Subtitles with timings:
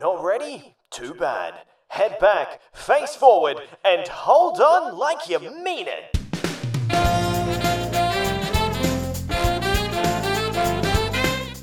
[0.00, 0.76] Not ready?
[0.90, 1.54] Too bad.
[1.88, 6.16] Head back, face forward, and hold on like you mean it.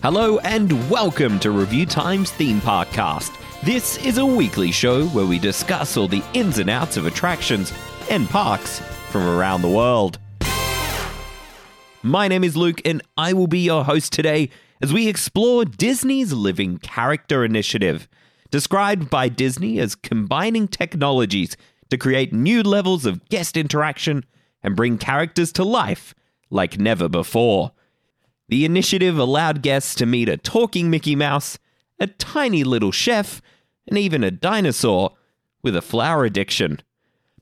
[0.04, 3.32] Hello and welcome to Review Time's Theme Park Cast.
[3.64, 7.72] This is a weekly show where we discuss all the ins and outs of attractions
[8.10, 8.80] and parks
[9.12, 10.20] from around the world.
[12.04, 14.50] My name is Luke and I will be your host today
[14.82, 18.10] as we explore Disney's Living Character Initiative,
[18.56, 21.58] described by Disney as combining technologies
[21.90, 24.24] to create new levels of guest interaction
[24.64, 26.16] and bring characters to life
[26.50, 27.74] like never before.
[28.48, 31.60] The initiative allowed guests to meet a talking Mickey Mouse,
[32.00, 33.42] a tiny little chef,
[33.90, 35.18] and even a dinosaur
[35.62, 36.80] with a flower addiction.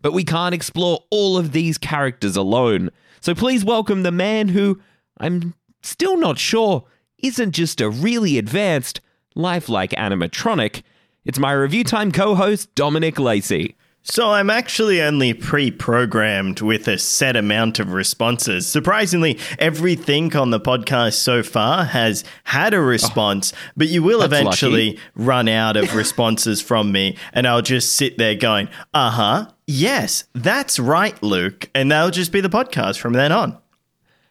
[0.01, 2.89] But we can't explore all of these characters alone,
[3.21, 4.81] so please welcome the man who
[5.19, 6.85] I'm still not sure
[7.19, 8.99] isn't just a really advanced,
[9.35, 10.81] lifelike animatronic.
[11.25, 13.75] It's my review time co host, Dominic Lacey.
[14.05, 18.67] So I'm actually only pre-programmed with a set amount of responses.
[18.67, 24.95] Surprisingly, everything on the podcast so far has had a response, but you will eventually
[24.95, 24.99] lucky.
[25.15, 29.47] run out of responses from me and I'll just sit there going, "Uh-huh.
[29.65, 33.57] Yes, that's right, Luke." And that'll just be the podcast from then on.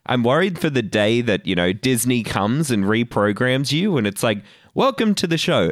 [0.05, 4.23] I'm worried for the day that, you know, Disney comes and reprograms you and it's
[4.23, 4.43] like,
[4.75, 5.71] welcome to the show.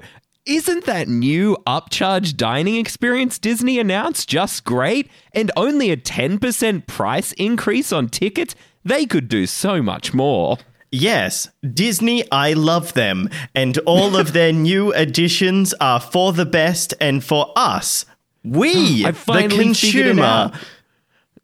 [0.51, 5.09] Isn't that new upcharge dining experience Disney announced just great?
[5.33, 8.57] And only a 10% price increase on tickets?
[8.85, 10.59] They could do so much more.
[10.91, 16.95] Yes, Disney, I love them, and all of their new additions are for the best
[17.01, 18.05] and for us.
[18.43, 20.51] We, the finally figured it consumer.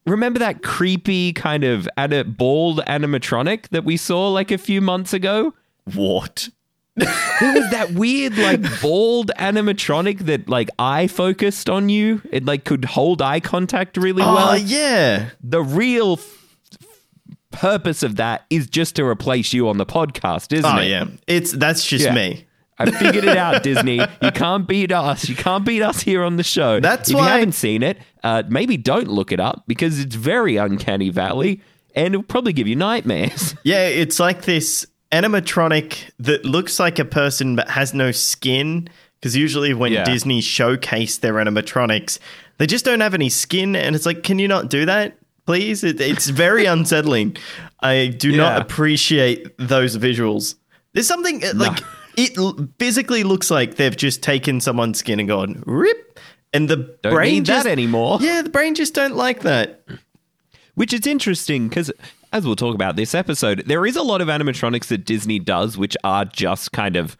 [0.05, 5.13] Remember that creepy kind of ad- bald animatronic that we saw like a few months
[5.13, 5.55] ago?
[5.95, 6.49] What?
[6.97, 12.23] There was that weird, like, bald animatronic that, like, eye focused on you.
[12.33, 14.57] It, like, could hold eye contact really Oh, well.
[14.59, 15.29] yeah.
[15.43, 16.33] The real f-
[17.51, 20.89] purpose of that is just to replace you on the podcast, isn't Oh, it?
[20.89, 21.05] yeah.
[21.27, 22.15] It's that's just Yeah.
[22.15, 22.47] me.
[22.79, 24.01] I figured it out, Disney.
[24.23, 25.29] You can't beat us.
[25.29, 26.81] You can't beat us here on the show.
[26.81, 30.15] That's if why- you haven't seen it, uh, maybe don't look it up because it's
[30.15, 31.63] very uncanny valley
[31.95, 33.55] and it'll probably give you nightmares.
[33.65, 34.87] Yeah, it's like this
[35.21, 38.89] animatronic that looks like a person but has no skin.
[39.21, 40.05] Because usually when Yeah.
[40.05, 42.19] Disney showcase their animatronics,
[42.59, 45.17] they just don't have any skin, and it's like, can you not do that,
[45.47, 45.83] please?
[45.85, 47.37] It, it's very unsettling.
[47.81, 48.37] I do Yeah.
[48.37, 50.55] not appreciate those visuals.
[50.93, 51.79] There's something uh, like
[52.17, 56.19] it l- physically looks like they've just taken someone's skin and gone rip,
[56.53, 58.19] and the Don't brain need that anymore.
[58.21, 59.83] Yeah, the brain just don't like that.
[60.75, 61.91] Which is interesting because,
[62.33, 65.77] as we'll talk about this episode, there is a lot of animatronics that Disney does
[65.79, 67.17] which are just kind of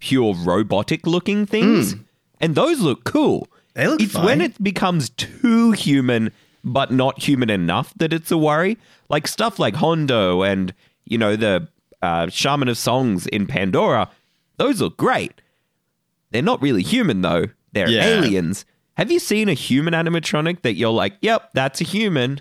[0.00, 1.96] pure robotic looking things.
[2.40, 3.48] And those look cool.
[3.74, 4.24] They look It's fine.
[4.24, 6.30] when it becomes too human,
[6.62, 8.76] but not human enough, that it's a worry.
[9.08, 10.72] Like stuff like Hondo and,
[11.06, 11.68] you know, the
[12.02, 14.10] uh, Shaman of Songs in Pandora,
[14.58, 15.40] those look great.
[16.30, 17.46] They're not really human, though.
[17.72, 18.04] They're Yeah.
[18.04, 18.64] aliens.
[18.96, 22.40] Have you seen a human animatronic that you're like, yep, that's a human?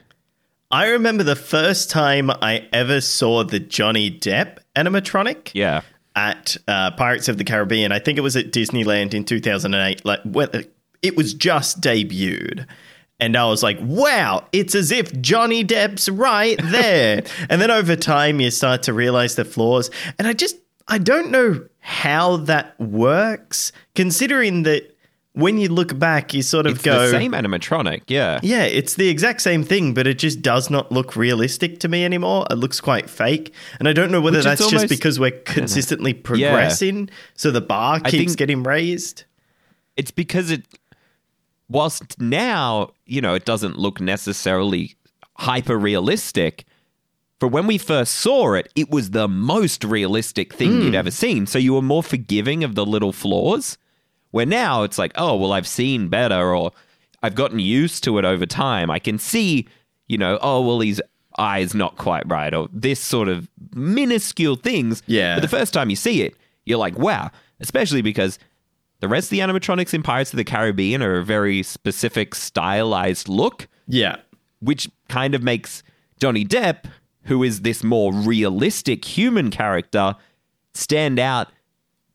[0.74, 5.82] I remember the first time I ever saw the Johnny Depp animatronic Yeah.
[6.16, 7.92] at uh, Pirates of the Caribbean.
[7.92, 10.04] I think it was at Disneyland in 2008.
[10.04, 10.50] Like when
[11.04, 12.66] it was just debuted.
[13.20, 17.24] And I was like, wow, it's as if Johnny Depp's right there.
[17.50, 19.92] and then over time, you start to realize the flaws.
[20.18, 20.56] And I just,
[20.88, 24.93] I don't know how that works, considering that
[25.34, 28.40] when you look back, you sort of It's go, the same animatronic, yeah.
[28.44, 32.06] yeah, it's the exact same thing, but it just does not look realistic to me
[32.06, 32.46] anymore.
[32.52, 33.52] It looks quite fake.
[33.80, 38.00] And I don't know whether Which that's just because we're consistently progressing, so the bar
[38.00, 39.24] keeps getting raised.
[39.98, 40.66] It's because it,
[41.70, 44.96] whilst now, you know, it doesn't look necessarily
[45.38, 46.66] hyper realistic.
[47.40, 50.82] For when we first saw it, it was the most realistic thing Hmm.
[50.84, 51.46] you'd ever seen.
[51.48, 53.78] So you were more forgiving of the little flaws.
[54.34, 56.72] Where now it's like, oh, well, I've seen better, or
[57.22, 58.90] I've gotten used to it over time.
[58.90, 59.68] I can see,
[60.08, 61.00] you know, oh, well, his
[61.38, 65.04] eyes not quite right, or this sort of minuscule things.
[65.06, 65.36] Yeah.
[65.36, 66.36] But the first time you see it,
[66.66, 67.30] you're like, wow.
[67.60, 68.40] Especially because
[69.02, 73.30] the rest of the animatronics in Pirates of the Caribbean are a very specific, stylized
[73.30, 74.16] look, Yeah.
[74.62, 75.84] which kind of makes
[76.20, 76.86] Johnny Depp,
[77.26, 80.16] who is this more realistic human character,
[80.74, 81.50] stand out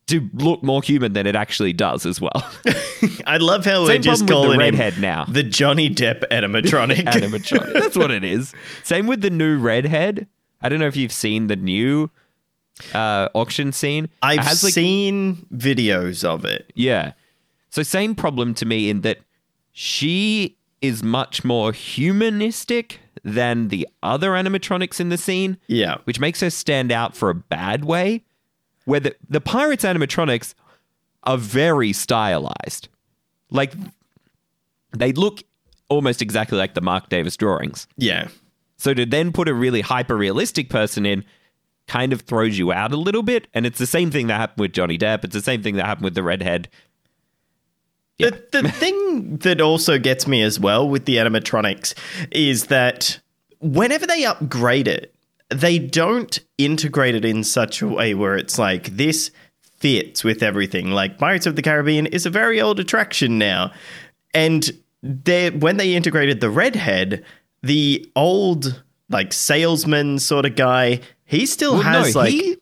[0.09, 2.51] to look more human than it actually does as well.
[3.27, 5.25] I love how we're just the calling him redhead now.
[5.27, 6.97] the Johnny Depp animatronic.
[7.05, 7.73] animatronic.
[7.75, 8.53] That's what it is.
[8.83, 10.27] Same with the new redhead.
[10.61, 12.11] I don't know if you've seen the new
[12.95, 14.09] uh, auction scene.
[14.23, 16.73] I've has, like, seen videos of it.
[16.75, 17.13] Yeah.
[17.71, 19.19] So same problem to me in that
[19.73, 25.59] she is much more humanistic than the other animatronics in the scene.
[25.67, 25.99] Yeah.
[26.05, 28.25] Which makes her stand out for a bad way.
[28.89, 30.55] Where the, the pirates animatronics
[31.25, 32.89] are very stylized.
[33.51, 33.75] Like
[34.97, 35.43] they look
[35.91, 37.87] almost exactly like the Marc Davis drawings.
[37.99, 38.29] Yeah.
[38.79, 41.27] So to then put a really hyper realistic person in
[41.87, 43.47] kind of throws you out a little bit.
[43.53, 45.23] And it's the same thing that happened with Johnny Depp.
[45.23, 46.71] It's the same thing that happened with the redhead.
[48.17, 48.31] Yeah.
[48.31, 51.93] The, the thing that also gets me as well with the animatronics
[52.31, 53.21] is that
[53.61, 55.15] whenever they upgrade it,
[55.51, 59.31] they don't integrate it in such a way where it's like this
[59.79, 60.91] fits with everything.
[60.91, 63.73] Like Pirates of the Caribbean is a very old attraction now.
[64.35, 64.71] And
[65.03, 67.25] they when they integrated the redhead,
[67.63, 72.57] the old like salesman sort of guy, he still Well, has no, like he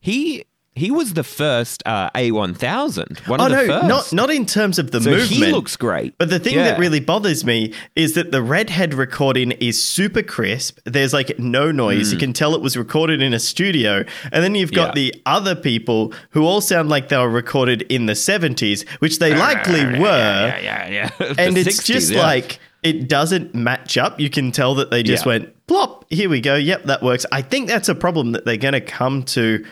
[0.00, 0.44] he
[0.74, 3.26] he was the first uh, A1000.
[3.28, 3.88] One Oh of the no, first.
[3.88, 5.30] not not in terms of the so movement.
[5.30, 6.16] he looks great.
[6.18, 6.64] But the thing Yeah.
[6.64, 10.78] that really bothers me is that the redhead recording is super crisp.
[10.84, 12.12] There's like no noise.
[12.12, 14.04] You can tell it was recorded in a studio.
[14.32, 14.82] And then you've got.
[14.82, 14.92] Yeah.
[14.94, 19.34] the other people who all sound like they were recorded in the 70s, which they
[19.34, 20.06] likely were.
[20.06, 21.10] Yeah, yeah, yeah.
[21.18, 22.20] The And it's 60s, just yeah.
[22.22, 24.18] like it doesn't match up.
[24.18, 25.28] You can tell that they just Yeah.
[25.32, 26.04] went plop.
[26.10, 26.56] Here we go.
[26.56, 27.24] Yep, that works.
[27.30, 29.64] I think that's a problem that they're going to come to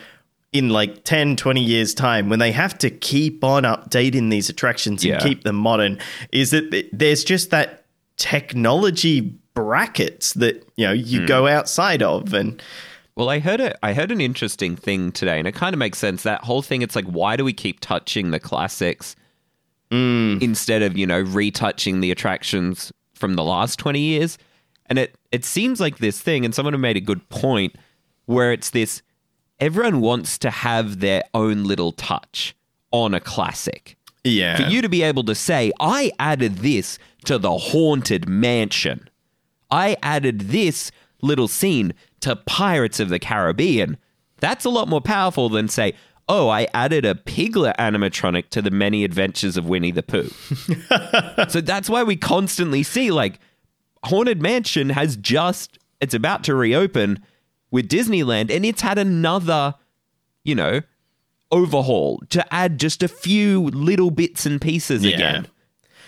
[0.53, 5.03] in like 10, 20 years' time when they have to keep on updating these attractions
[5.03, 5.19] and Yeah.
[5.19, 5.97] keep them modern.
[6.31, 7.85] Is that there's just that
[8.17, 11.01] technology brackets that you know Hmm.
[11.05, 12.61] you go outside of and
[13.15, 15.97] Well, I heard a, I heard an interesting thing today, and it kind of makes
[15.97, 16.23] sense.
[16.23, 19.15] That whole thing, it's like, why do we keep touching the classics
[19.91, 24.37] instead of you know retouching the attractions from the last twenty years?
[24.87, 27.75] And it it seems like this thing, and someone made a good point,
[28.25, 29.01] where it's this:
[29.61, 32.55] everyone wants to have their own little touch
[32.91, 33.95] on a classic.
[34.23, 34.57] yeah.
[34.57, 39.07] For you to be able to say, I added this to the Haunted Mansion.
[39.69, 40.91] I added this
[41.21, 43.97] little scene to Pirates of the Caribbean.
[44.39, 45.93] That's a lot more powerful than say,
[46.27, 50.29] oh, I added a piglet animatronic to the many adventures of Winnie the Pooh.
[51.49, 53.39] so that's why we constantly see like
[54.05, 57.23] Haunted Mansion has just it's about to reopen
[57.71, 59.75] with Disneyland and it's had another,
[60.43, 60.81] you know,
[61.51, 65.15] overhaul to add just a few little bits and pieces Yeah.
[65.15, 65.47] again.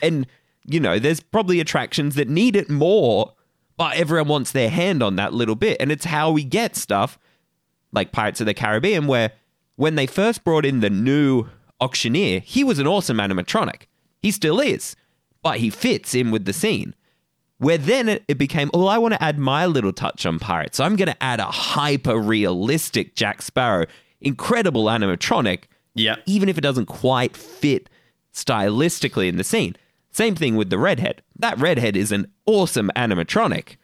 [0.02, 0.28] And
[0.66, 3.34] you know, there's probably attractions that need it more,
[3.76, 7.20] but everyone wants their hand on that little bit and it's how we get stuff
[7.92, 9.32] like Pirates of the Caribbean where
[9.76, 11.48] when they first brought in the new
[11.82, 13.84] auctioneer, he was an awesome animatronic.
[14.22, 14.96] He still is,
[15.42, 16.96] but he fits in with the scene.
[17.64, 20.78] Where then it, it became, oh, I want to add my little touch on Pirates.
[20.78, 23.86] So I'm going to add a hyper realistic Jack Sparrow,
[24.22, 25.64] incredible animatronic,
[25.96, 26.18] Yeah.
[26.26, 27.90] even if it doesn't quite fit
[28.34, 29.76] stylistically in the scene.
[30.12, 31.22] Same thing with the redhead.
[31.38, 33.78] That redhead is an awesome animatronic,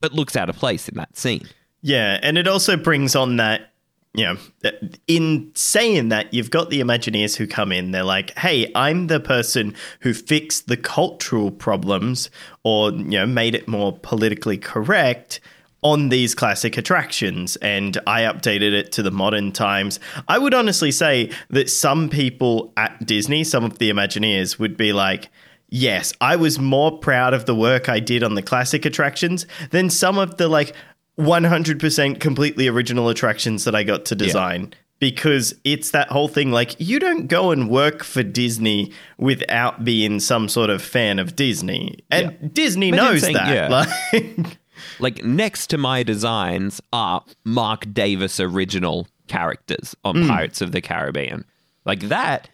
[0.00, 1.46] but looks out of place in that scene.
[1.82, 3.72] Yeah, and it also brings on that,
[4.16, 4.70] you uh, know,
[5.06, 9.20] in saying that, you've got the Imagineers who come in, they're like, hey, I'm the
[9.20, 12.30] person who fixed the cultural problems
[12.64, 15.40] or, you know, made it more politically correct
[15.82, 20.00] on these classic attractions and I updated it to the modern times.
[20.26, 24.92] I would honestly say that some people at Disney, some of the Imagineers, would be
[24.92, 25.28] like,
[25.68, 29.90] yes, I was more proud of the work I did on the classic attractions than
[29.90, 30.74] some of the like
[31.18, 34.74] 100% completely original attractions that I got to design.
[34.98, 40.20] Because it's that whole thing like, you don't go and work for Disney without being
[40.20, 41.98] some sort of fan of Disney.
[42.10, 42.48] And Yeah.
[42.52, 43.54] Disney knows saying- that.
[43.54, 43.68] yeah.
[43.68, 44.58] Like,
[44.98, 50.28] like next to my designs are Marc Davis original characters on mm.
[50.28, 51.44] Pirates of the Caribbean.
[51.84, 52.48] Like that,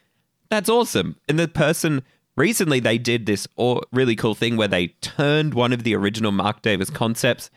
[0.51, 1.17] that's awesome.
[1.29, 2.03] And the person
[2.37, 3.47] recently they did this
[3.93, 7.51] really cool thing where they turned one of the original Marc Davis concepts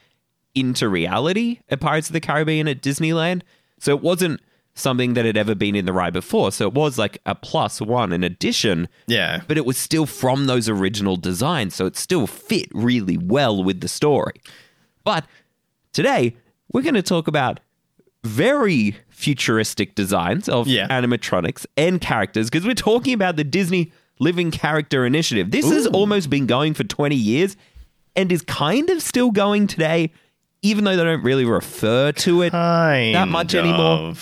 [0.56, 3.42] into reality at Pirates of the Caribbean at Disneyland.
[3.80, 4.42] So it wasn't
[4.74, 6.52] something that had ever been in the ride before.
[6.52, 9.42] So it was like a plus one, an addition yeah.
[9.48, 13.80] but it was still from those original designs, so it still fit really well with
[13.82, 14.42] the story.
[15.06, 15.26] But
[15.94, 16.36] today,
[16.74, 17.60] we're going to talk about
[18.24, 20.88] very futuristic designs of Yeah.
[20.90, 25.52] animatronics and characters because we're talking about the Disney Living Character Initiative.
[25.52, 27.56] This has almost been going for 20 years
[28.16, 30.12] and is kind of still going today,
[30.66, 34.14] even though they don't really refer to it Kind that much anymore.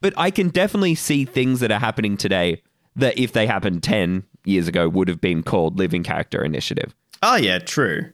[0.00, 2.62] but I can definitely see things that are happening today
[2.96, 6.94] that if they happened 10 years ago would have been called Living Character Initiative.
[7.22, 8.12] Oh, yeah, true.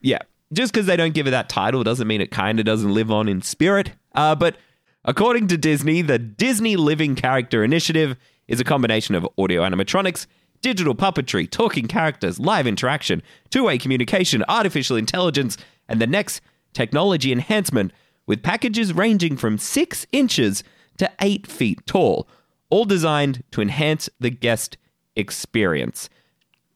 [0.00, 0.18] Yeah.
[0.52, 3.10] Just because they don't give it that title doesn't mean it kind of doesn't live
[3.10, 3.92] on in spirit.
[4.14, 4.56] Uh, but
[5.04, 10.26] According to Disney, the Disney Living Character Initiative is a combination of audio animatronics,
[10.60, 15.56] digital puppetry, talking characters, live interaction, two way communication, artificial intelligence,
[15.88, 16.42] and the next
[16.78, 17.92] technology enhancement
[18.24, 20.62] with packages ranging from 6 inches
[20.96, 22.28] to 8 feet tall,
[22.70, 24.76] all designed to enhance the guest
[25.16, 26.08] experience.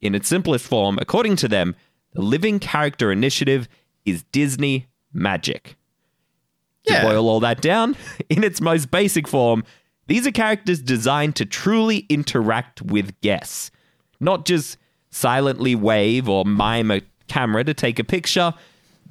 [0.00, 1.76] In its simplest form, according to them,
[2.14, 3.68] the Living Character Initiative
[4.04, 5.76] is Disney magic.
[6.86, 7.04] To Yeah.
[7.04, 7.94] boil all that down,
[8.28, 9.62] in its most basic form,
[10.08, 13.70] these are characters designed to truly interact with guests,
[14.18, 14.78] not just
[15.10, 18.52] silently wave or mime a camera to take a picture,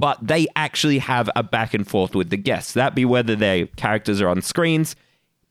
[0.01, 2.73] but they actually have a back and forth with the guests.
[2.73, 4.95] That be whether their characters are on screens,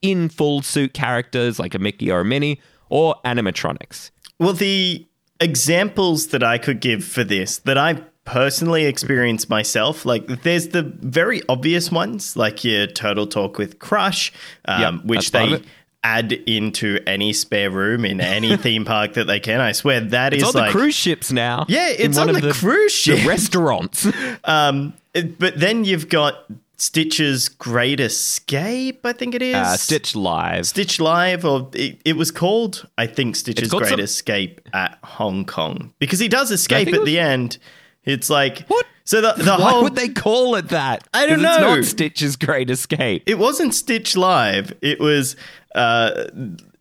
[0.03, 4.11] in full suit characters like a Mickey or a Minnie, or animatronics.
[4.41, 5.07] Well, the
[5.39, 10.83] examples that I could give for this that I personally experienced myself, like there's the
[10.83, 14.33] very obvious ones, like your Turtle Talk with Crush,
[14.65, 15.69] um, Yep, which that's part of they.
[16.03, 19.61] Add into any spare room in any theme park that they can.
[19.61, 21.67] I swear that It's is on like the cruise ships now.
[21.69, 24.07] Yeah, it's on of the cruise ship the restaurants.
[24.45, 26.47] Um, it- but then you've got
[26.79, 29.55] Stitch's Great Escape, I think it is.
[29.55, 30.67] uh, Stitch Live.
[30.67, 35.45] Stitch Live, or it, it was called, I think, Stitch's Great some- Escape at Hong
[35.45, 37.59] Kong because he does escape at it the end.
[38.05, 38.87] It's like What?
[39.05, 41.07] So the the Why whole would they call it that?
[41.13, 41.53] I don't know.
[41.53, 43.23] It's not Stitch's Great Escape.
[43.27, 44.73] it wasn't Stitch Live.
[44.83, 45.37] It was
[45.75, 46.27] uh,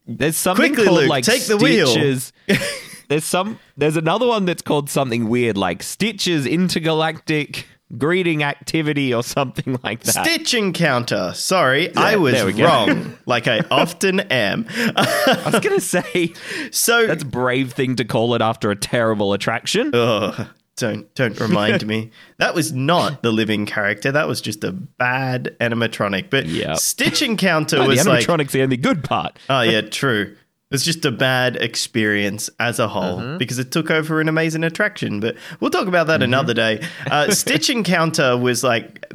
[0.08, 1.88] There's something Quickly, called Luke, like take the wheel.
[1.88, 2.34] Stitches.
[3.10, 3.60] there's some.
[3.78, 7.66] There's another one that's called something weird, like Stitches Intergalactic
[7.98, 10.24] Greeting Activity or something like that.
[10.26, 11.32] Stitch Encounter.
[11.34, 12.66] Sorry, I was there we go.
[12.66, 14.68] wrong, like I often am.
[14.70, 16.34] I was gonna say
[16.72, 19.90] So that's a brave thing to call it after a terrible attraction.
[19.96, 20.48] Ugh,
[20.80, 22.12] don't don't remind me.
[22.38, 24.12] That was not the living character.
[24.12, 26.30] That was just a bad animatronic.
[26.30, 26.78] But Yep.
[26.78, 29.38] Stitch Encounter No, the was like, animatronic's the only good part.
[29.50, 30.36] oh yeah, true.
[30.72, 33.38] It's just a bad experience as a whole Mm-hmm.
[33.40, 35.20] because it took over an amazing attraction.
[35.20, 36.20] But we'll talk about Mm-hmm.
[36.20, 36.82] that another day.
[37.10, 39.06] Uh, Stitch Encounter was like.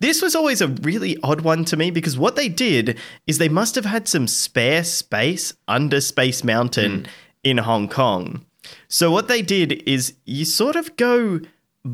[0.00, 3.48] This was always a really odd one to me because what they did is they
[3.50, 7.06] must have had some spare space under Space Mountain Mm.
[7.44, 8.44] in Hong Kong.
[8.88, 11.40] So what they did is you sort of go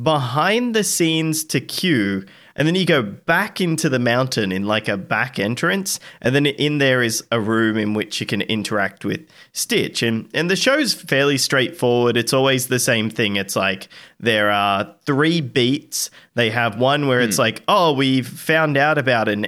[0.03, 2.25] behind the scenes to queue
[2.59, 6.45] and then you go back into the mountain in like a back entrance and then
[6.45, 10.03] in there is a room in which you can interact with Stitch.
[10.03, 12.17] And and the show's fairly straightforward.
[12.17, 13.37] It's always the same thing.
[13.37, 13.89] It's like
[14.21, 16.11] there are three beats.
[16.35, 19.47] They have one where it's like oh we've found out about an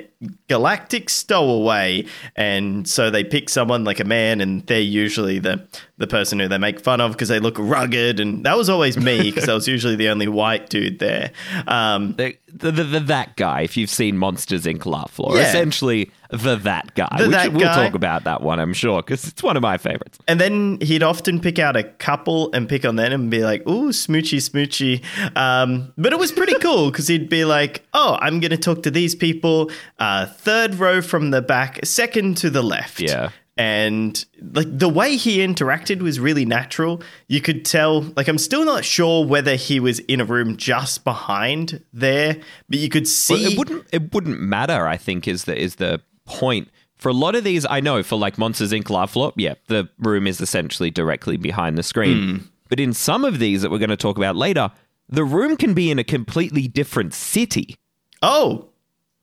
[0.49, 2.05] galactic stowaway.
[2.37, 5.67] And so they pick someone like a man and they're usually the
[5.99, 8.21] the person who they make fun of because they look rugged.
[8.21, 11.33] And that was always me because I was usually the only white dude there.
[11.67, 14.85] Um The, the, the, the that guy, if you've seen Monsters Inc.
[14.87, 15.49] Laugh Floor, Yeah.
[15.49, 17.09] essentially the that guy.
[17.19, 17.87] The which that we'll guy.
[17.87, 20.19] talk about that one, I'm sure, because it's one of my favorites.
[20.29, 23.67] And then he'd often pick out a couple and pick on them and be like,
[23.69, 25.03] ooh, smoochy, smoochy.
[25.37, 28.83] Um, but it was pretty cool because he'd be like, oh, I'm going to talk
[28.85, 29.71] to these people.
[29.99, 33.01] Uh, third row from the back, second to the left.
[33.01, 33.31] Yeah.
[33.57, 37.03] And like the way he interacted was really natural.
[37.29, 41.05] You could tell, like, I'm still not sure whether he was in a room just
[41.05, 42.39] behind there,
[42.71, 43.35] but you could see.
[43.35, 44.87] Well, it wouldn't it wouldn't matter.
[44.87, 46.69] I think is the is the point.
[46.97, 48.89] For a lot of these, I know for like Monsters Inc.
[48.91, 52.49] Laugh Floor, yeah, the room is essentially directly behind the screen.
[52.69, 54.71] But in some of these that we're going to talk about later,
[55.09, 57.77] the room can be in a completely different city.
[58.23, 58.67] oh,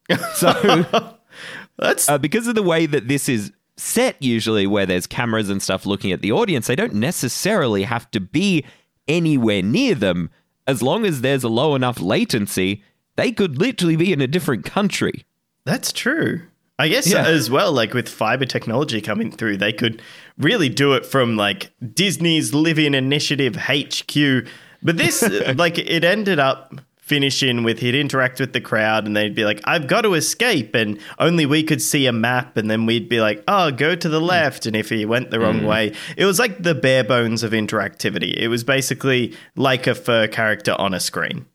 [0.36, 0.52] So
[1.78, 5.62] that's uh, because of the way that this is set, usually where there's cameras and
[5.62, 8.66] stuff looking at the audience, they don't necessarily have to be
[9.08, 10.30] anywhere near them.
[10.66, 12.84] As long as there's a low enough latency,
[13.16, 15.26] they could literally be in a different country.
[15.66, 16.42] That's true.
[16.80, 17.26] I guess Yeah.
[17.26, 20.02] as well, like with fiber technology coming through, they could
[20.38, 24.48] really do it from like Disney's Living Initiative HQ.
[24.84, 25.22] But this,
[25.56, 29.62] like, it ended up finishing with he'd interact with the crowd and they'd be like,
[29.64, 30.76] I've got to escape.
[30.76, 32.58] And only we could see a map.
[32.58, 34.66] And then we'd be like, oh, go to the left.
[34.66, 38.34] And if he went the wrong way, it was like the bare bones of interactivity.
[38.36, 41.46] It was basically like a fur character on a screen.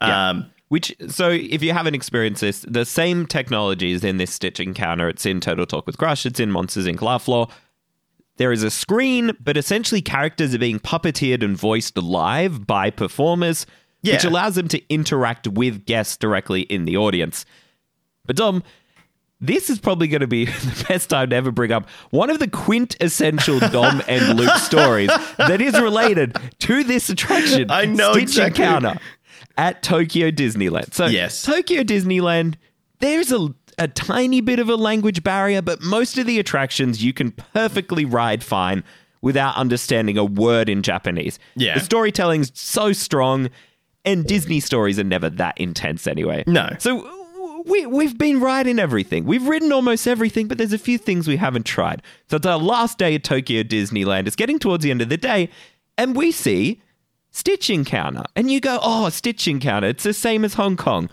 [0.00, 4.60] Um, Which, so if you haven't experienced this, the same technology is in this Stitch
[4.60, 5.08] encounter.
[5.08, 6.24] It's in Turtle Talk with Crush.
[6.24, 7.02] It's in Monsters Inc.
[7.02, 7.48] Laugh Floor.
[8.36, 13.66] There is a screen, but essentially characters are being puppeteered and voiced live by performers,
[14.02, 17.44] which allows them to interact with guests directly in the audience.
[18.26, 18.64] But Dom,
[19.40, 22.38] this is probably going to be the best time to ever bring up one of
[22.38, 27.70] the quintessential Dom and Luke stories that is related to this attraction.
[27.70, 28.64] I know Stitch exactly.
[28.64, 29.00] Encounter
[29.56, 30.94] at Tokyo Disneyland.
[30.94, 31.42] So, Yes.
[31.42, 32.54] Tokyo Disneyland,
[33.00, 37.12] there's a, a tiny bit of a language barrier, but most of the attractions you
[37.12, 38.82] can perfectly ride fine
[39.20, 41.38] without understanding a word in Japanese.
[41.56, 41.74] Yeah.
[41.78, 43.48] The storytelling's so strong,
[44.04, 46.44] and Disney stories are never that intense anyway.
[46.46, 46.68] No.
[46.78, 47.10] So
[47.64, 49.24] we, we've been riding everything.
[49.24, 52.02] We've ridden almost everything, but there's a few things we haven't tried.
[52.28, 54.26] So it's our last day at Tokyo Disneyland.
[54.26, 55.48] It's getting towards the end of the day,
[55.96, 56.82] and we see
[57.34, 58.22] Stitch Encounter.
[58.36, 59.88] And you go, oh, Stitch Encounter.
[59.88, 61.10] It's the same as Hong Kong.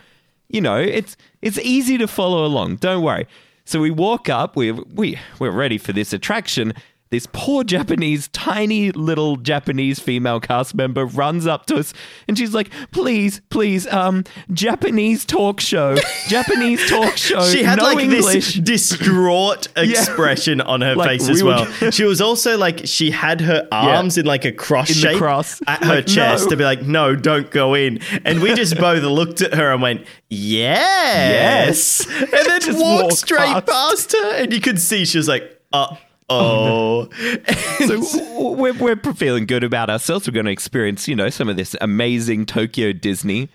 [0.50, 2.76] You know, it's it's easy to follow along.
[2.76, 3.26] Don't worry.
[3.66, 4.56] So we walk up.
[4.56, 6.74] We we we're ready for this attraction.
[7.12, 11.94] This poor Japanese, tiny little Japanese female cast member runs up to us
[12.26, 15.98] and she's like, "Please, please, um, Japanese talk show,
[16.30, 21.28] Japanese talk show, She had no like English." this distraught expression on her Like, face
[21.28, 21.92] we as were- well.
[21.92, 25.62] she was also like she had her arms in like a cross In shape cross.
[25.68, 26.50] at her chest no.
[26.52, 29.82] to be like, "No, don't go in." And we just both looked at her and
[29.82, 33.66] went, "Yes," and then walked walked straight past.
[33.68, 34.12] past.
[34.14, 35.96] her, and you could see she was like, "Uh."
[36.32, 37.10] Oh,
[37.86, 40.28] so we're, we're feeling good about ourselves.
[40.28, 43.50] We're going to experience, you know, some of this amazing Tokyo Disney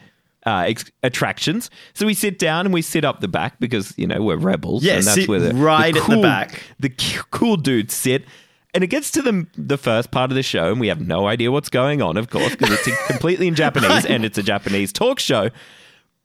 [0.47, 1.71] uh, ex- attractions.
[1.95, 4.85] So we sit down and we sit up the back because, you know, we're rebels.
[4.85, 6.63] Yeah, and that's sit where the, right at the back.
[6.79, 6.91] The
[7.31, 8.25] cool dudes sit.
[8.73, 11.27] And it gets to the, the first part of the show, and we have no
[11.27, 14.93] idea what's going on, of course, because it's completely in Japanese and it's a Japanese
[14.93, 15.49] talk show.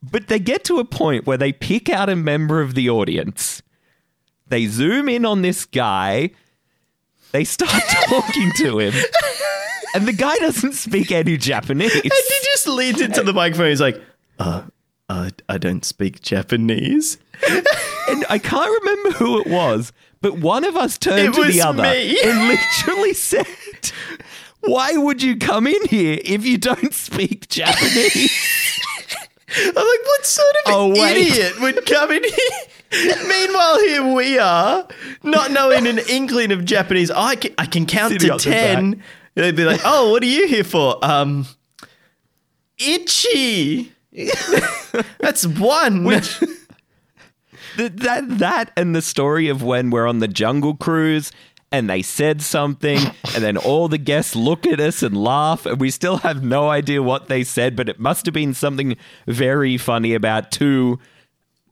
[0.02, 3.61] But they get to a point where they pick out a member of the audience.
[4.48, 6.30] They zoom in on this guy.
[7.32, 8.94] They start talking to him.
[9.94, 11.94] And the guy doesn't speak any Japanese.
[11.94, 12.10] and he
[12.44, 13.68] just leans into the microphone.
[13.68, 14.02] He's like,
[14.38, 14.62] "Uh,
[15.08, 17.18] uh I don't speak Japanese."
[18.08, 21.62] And I can't remember who it was, but one of us turned It to the
[21.62, 22.18] other me.
[22.22, 22.48] and
[22.84, 23.46] literally said,
[24.60, 28.30] Why would you come in here if you don't speak Japanese?
[29.56, 29.74] I'm like,
[30.06, 32.60] what sort of Oh, idiot would come in here?
[33.26, 34.86] Meanwhile, here we are,
[35.22, 37.10] not knowing an inkling of Japanese.
[37.10, 39.02] Oh, I can, I can count Sitting to the ten.
[39.34, 41.46] They'd be like, "Oh, what are you here for?" Um,
[42.78, 43.92] itchy.
[45.18, 46.04] That's one.
[46.04, 51.32] Th- that that and the story of when we're on the jungle cruise
[51.70, 52.98] and they said something
[53.34, 56.68] and then all the guests look at us and laugh and we still have no
[56.68, 58.94] idea what they said but it must have been something
[59.26, 60.98] very funny about two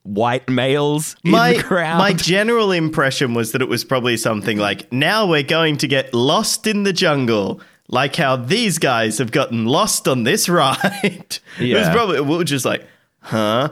[0.02, 4.56] white males my in the crowd my general impression was that it was probably something
[4.58, 7.60] like, "Now we're going to get lost in the jungle."
[7.92, 11.38] Like how these guys have gotten lost on this ride.
[11.58, 11.76] Yeah.
[11.76, 12.86] It was probably we were just like,
[13.20, 13.68] huh?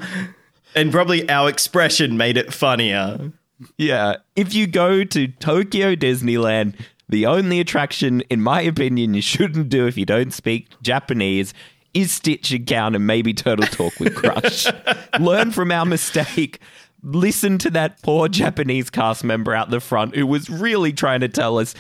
[0.75, 3.33] And probably our expression made it funnier.
[3.77, 6.75] yeah if you go to Tokyo Disneyland
[7.09, 11.55] the only attraction in my opinion you shouldn't do if you don't speak Japanese
[11.99, 14.67] is Stitch Encounter and maybe Turtle Talk with Crush.
[15.21, 16.61] Learn from our mistake.
[17.03, 21.29] Listen to that poor Japanese cast member out the front who was really trying to
[21.29, 21.75] tell us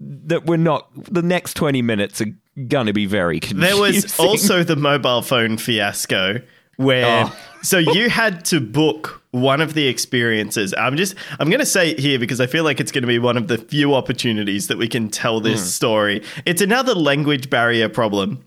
[0.00, 0.88] that we're not.
[1.12, 2.32] The next twenty minutes are
[2.68, 3.60] going to be very confusing.
[3.60, 6.40] There was also the mobile phone fiasco
[6.76, 7.36] where Oh.
[7.62, 10.74] so you had to book one of the experiences.
[10.78, 13.08] I'm just I'm going to say it here because I feel like it's going to
[13.08, 15.66] be one of the few opportunities that we can tell this Hmm.
[15.66, 16.22] story.
[16.46, 18.42] It's another language barrier problem.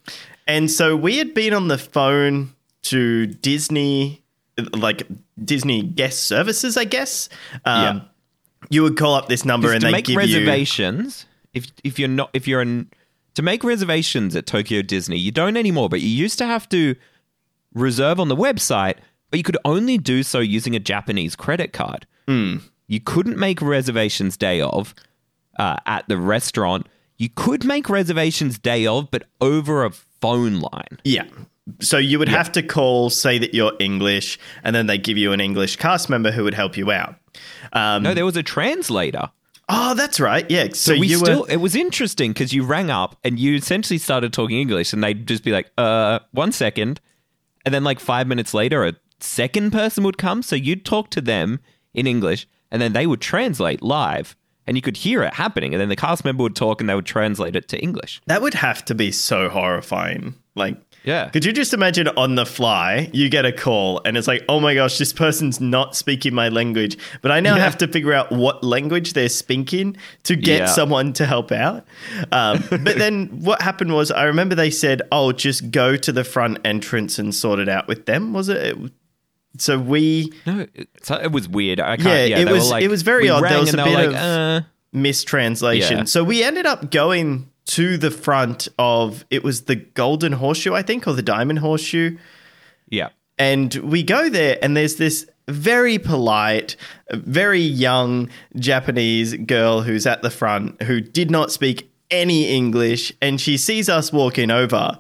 [0.48, 2.54] And so we had been on the phone
[2.84, 4.24] to Disney
[4.74, 5.08] like
[5.44, 7.30] Disney guest services, I guess.
[7.66, 8.00] Um, Yeah.
[8.70, 11.26] You would call up this number and they make give you reservations.
[11.54, 12.90] If if you're not if you're an
[13.36, 15.88] to make reservations at Tokyo Disney, you don't anymore.
[15.88, 16.96] But you used to have to
[17.74, 18.96] reserve on the website,
[19.30, 22.08] but you could only do so using a Japanese credit card.
[22.28, 22.58] Hmm.
[22.88, 24.96] You couldn't make reservations day of
[25.60, 26.88] uh, at the restaurant.
[27.18, 29.92] You could make reservations day of, but over a
[30.26, 31.00] phone line.
[31.04, 31.26] Yeah.
[31.80, 35.32] So you would have to call, say that you're English, and then they give you
[35.34, 37.16] an English cast member who would help you out.
[37.74, 39.30] Um, No, there was a translator.
[39.68, 40.46] oh, that's right.
[40.50, 40.66] Yeah.
[40.74, 41.50] So, So we you still were.
[41.50, 45.26] it was interesting because you rang up and you essentially started talking English and they'd
[45.28, 47.02] just be like, uh, one second.
[47.66, 50.44] And then like five minutes later a second person would come.
[50.44, 51.60] So you'd talk to them
[51.96, 54.36] in English and then they would translate live
[54.68, 55.74] and you could hear it happening.
[55.74, 58.22] And then the cast member would talk and they would translate it to English.
[58.28, 60.36] That would have to be so horrifying.
[60.56, 61.30] Like, Yeah.
[61.30, 64.60] Could you just imagine on the fly, you get a call and it's like, oh
[64.60, 67.64] my gosh, this person's not speaking my language, but I now Yeah.
[67.64, 70.66] have to figure out what language they're speaking to get Yeah.
[70.66, 71.86] someone to help out.
[72.32, 76.24] Um, but then what happened was, I remember they said, oh, just go to the
[76.24, 78.34] front entrance and sort it out with them.
[78.34, 78.76] Was it?
[79.58, 81.80] So we No, it, so it was weird.
[81.80, 83.44] I can't, Yeah, yeah, it was- like- it was very odd.
[83.44, 84.62] There was a bit like, of- uh,
[84.94, 85.98] mistranslation.
[86.00, 86.04] Yeah.
[86.06, 90.82] So we ended up going to the front of it was the Golden Horseshoe, I
[90.82, 92.18] think, or the Diamond Horseshoe.
[92.90, 93.10] yeah.
[93.38, 96.78] And we go there, and there's this very polite,
[97.12, 103.42] very young Japanese girl who's at the front who did not speak any English, and
[103.42, 104.98] she sees us walking over,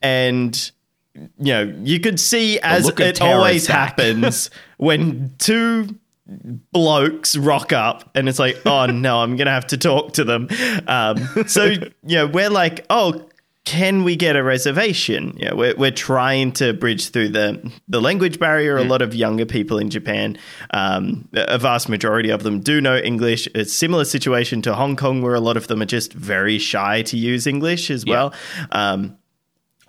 [0.00, 0.70] and
[1.14, 8.28] you know you could see as it always happens when two blokes rock up and
[8.28, 10.48] it's like oh no i'm gonna have to talk to them.
[10.86, 11.64] Um, so
[12.02, 13.28] you know we're like oh
[13.64, 15.34] can we get a reservation?
[15.38, 18.76] You know, we're, we're trying to bridge through the, the language barrier.
[18.76, 20.36] A lot of younger people in japan
[20.72, 23.48] um, a vast majority of them do know english.
[23.54, 26.58] It's a similar situation to hong kong where a lot of them are just very
[26.58, 28.34] shy to use english as well.
[28.72, 29.16] Um,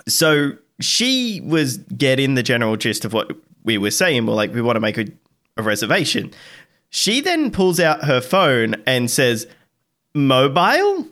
[0.07, 3.31] so she was getting the general gist of what
[3.63, 4.25] we were saying.
[4.25, 5.05] We're like, we want to make a,
[5.57, 6.31] a reservation.
[6.89, 9.47] She then pulls out her phone and says,
[10.13, 11.07] mobile?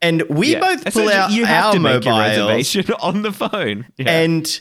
[0.00, 0.60] And we Yeah.
[0.60, 3.86] both pull out you have our to make your reservation on the phone.
[3.96, 4.10] Yeah.
[4.10, 4.60] And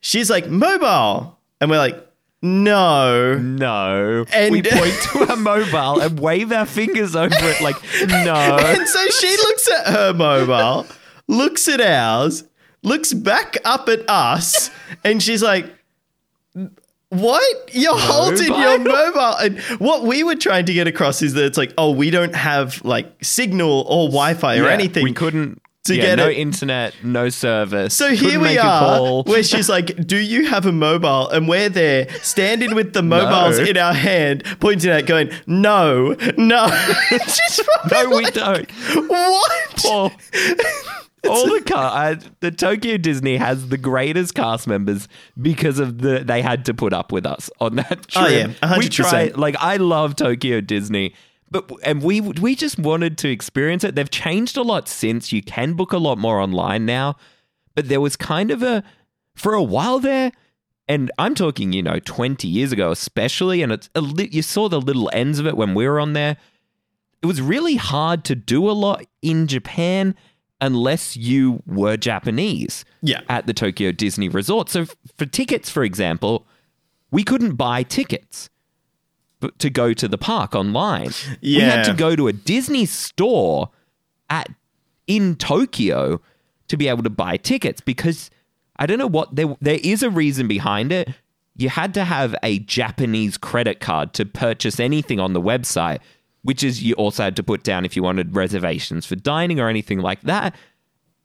[0.00, 1.38] she's like, mobile.
[1.60, 2.02] And we're like,
[2.42, 3.38] no.
[3.38, 4.24] no.
[4.32, 8.34] And- we point to our mobile and wave our fingers over it like, no.
[8.60, 10.86] And so she looks at her mobile,
[11.26, 12.44] looks at ours,
[12.86, 14.70] looks back up at us,
[15.04, 15.66] and she's like,
[17.10, 17.74] What?
[17.74, 19.36] You're holding your mobile.
[19.36, 22.34] And what we were trying to get across is that it's like, oh, we don't
[22.34, 25.04] have like signal or Wi Fi or Yeah, anything.
[25.04, 25.60] We couldn't.
[25.84, 26.36] to yeah, get no it.
[26.38, 27.94] internet, no service.
[27.94, 32.08] So here we are, where she's like, "Do you have a mobile?" And we're there,
[32.22, 33.64] standing with the mobiles No.
[33.66, 36.66] in our hand, pointing at, going, "No, no."
[37.92, 38.68] no, we like, don't.
[39.08, 40.12] What?
[41.30, 45.08] All, the car, uh, the Tokyo Disney has the greatest cast members
[45.40, 48.24] because of the they had to put up with us on that trip.
[48.24, 48.46] Oh, yeah,
[48.78, 48.90] we 100%.
[48.90, 51.14] try like I love Tokyo Disney.
[51.50, 53.94] But and we we just wanted to experience it.
[53.94, 55.32] They've changed a lot since.
[55.32, 57.16] You can book a lot more online now,
[57.74, 58.82] but there was kind of a
[59.34, 60.32] for a while there,
[60.88, 65.08] and I'm talking you know 20 years ago especially, and it's you saw the little
[65.12, 66.36] ends of it when we were on there
[67.22, 70.14] it was really hard to do a lot in Japan
[70.60, 73.20] unless you were Japanese Yeah.
[73.28, 74.68] at the Tokyo Disney Resort.
[74.70, 76.46] So, f- for tickets, for example,
[77.10, 78.48] we couldn't buy tickets
[79.58, 81.10] to go to the park online.
[81.40, 81.58] Yeah.
[81.58, 83.70] We had to go to a Disney store
[84.30, 84.48] at
[85.06, 86.20] in Tokyo
[86.68, 88.30] to be able to buy tickets because
[88.76, 91.10] I don't know what there there is a reason behind it.
[91.56, 96.00] You had to have a Japanese credit card to purchase anything on the website,
[96.46, 99.68] which is you also had to put down if you wanted reservations for dining or
[99.68, 100.54] anything like that.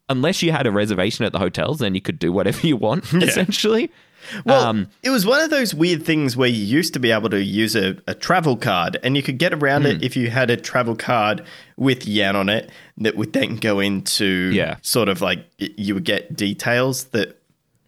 [0.08, 3.10] Unless you had a reservation at the hotels, then you could do whatever you want,
[3.28, 3.90] essentially.
[4.44, 7.30] Well, Um, it was one of those weird things where you used to be able
[7.30, 9.88] to use a, a travel card and you could get around Hmm.
[9.92, 11.44] it if you had a travel card
[11.76, 14.76] with yen on it that would then go into Yeah.
[14.82, 17.40] sort of like you would get details that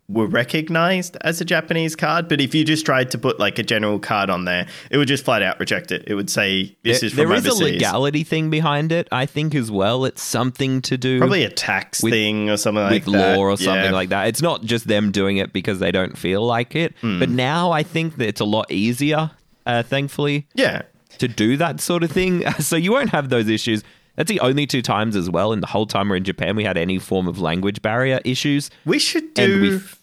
[0.09, 2.29] were recognized as a Japanese card.
[2.29, 5.09] But if you just tried to put like a general card on there, it would
[5.09, 6.05] just flat out reject it.
[6.07, 7.61] It would say, this there- is from there is overseas.
[7.61, 10.05] a legality thing behind it, I think, as well.
[10.05, 13.37] It's something to do Probably a tax with- thing or something like with that.
[13.37, 13.90] law or something Yeah.
[13.93, 14.29] like that.
[14.29, 16.95] It's not just them doing it because they don't feel like it.
[17.01, 17.19] Hmm.
[17.19, 19.31] But now I think that it's a lot easier,
[19.67, 20.83] uh, thankfully, Yeah.
[21.19, 22.45] to do that sort of thing.
[22.61, 23.83] So you won't have those issues.
[24.16, 26.64] That's the only two times as well in the whole time we're in Japan we
[26.64, 28.70] had any form of language barrier issues.
[28.85, 29.98] We should And do we f-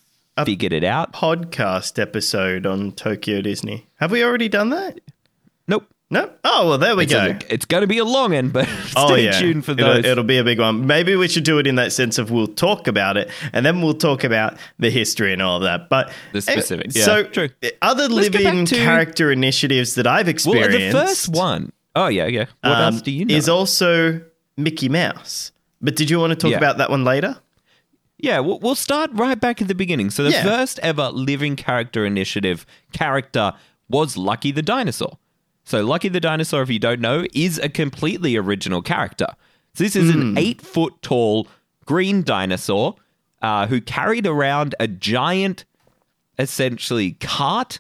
[0.46, 1.14] figured it out.
[1.14, 3.88] podcast episode on Tokyo Disney.
[3.96, 5.00] Have we already done that?
[5.68, 5.88] Nope.
[6.10, 6.38] Nope.
[6.44, 7.20] Oh well, there we It's, go.
[7.28, 9.72] a- it's going to be a long end, but oh, stay oh yeah, tuned for
[9.72, 10.06] it'll, those.
[10.06, 10.86] it'll be a big one.
[10.86, 13.82] Maybe we should do it in that sense of we'll talk about it, and then
[13.82, 15.88] we'll talk about the history and all of that.
[15.88, 17.48] But The eh, specifics, yeah, so true.
[17.64, 20.94] Eh, other Let's living character initiatives that I've experienced.
[20.94, 21.72] well, the first one.
[21.96, 22.46] Oh yeah, yeah.
[22.62, 23.36] What um, else do you know?
[23.36, 24.22] Is also
[24.58, 25.52] Mickey Mouse.
[25.82, 26.58] But did you want to talk Yeah.
[26.58, 27.38] about that one later?
[28.20, 30.12] Yeah, we'll, we'll start right back at the beginning.
[30.12, 30.44] So the Yeah.
[30.44, 33.54] first ever living character initiative character
[33.90, 35.18] was Lucky the Dinosaur.
[35.64, 39.28] So Lucky the Dinosaur, if you don't know, is a completely original character.
[39.74, 40.22] So this is Hmm.
[40.22, 41.48] an eight foot tall
[41.86, 42.96] green dinosaur
[43.42, 45.66] uh, who carried around a giant,
[46.38, 47.80] essentially cart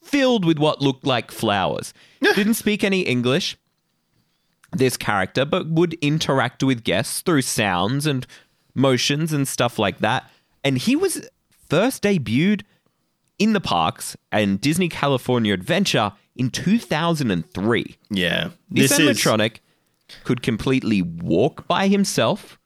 [0.00, 1.92] filled with what looked like flowers.
[2.34, 3.56] Didn't speak any English
[4.74, 8.26] this character, but would interact with guests through sounds and
[8.74, 10.30] motions and stuff like that.
[10.64, 11.28] And he was
[11.68, 12.62] first debuted
[13.38, 17.96] in the parks and Disney California Adventure in 2003.
[18.10, 19.56] Yeah, This, this is animatronic
[20.24, 22.58] could completely walk by himself.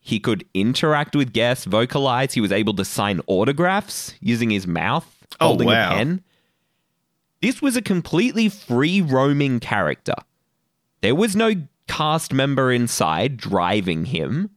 [0.00, 2.32] He could interact with guests, vocalize.
[2.34, 5.06] He was able to sign autographs using his mouth,
[5.40, 5.92] Oh, holding wow.
[5.92, 6.24] a pen.
[7.42, 10.14] This was a completely free roaming character.
[11.00, 11.54] There was no
[11.88, 14.50] cast member inside driving him.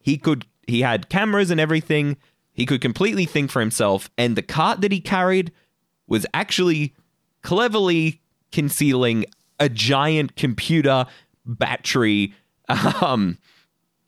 [0.00, 2.16] He could he had cameras and everything.
[2.52, 5.52] He could completely think for himself and the cart that he carried
[6.06, 6.94] was actually
[7.42, 8.20] cleverly
[8.52, 9.24] concealing
[9.60, 11.06] a giant computer
[11.44, 12.34] battery
[13.00, 13.38] um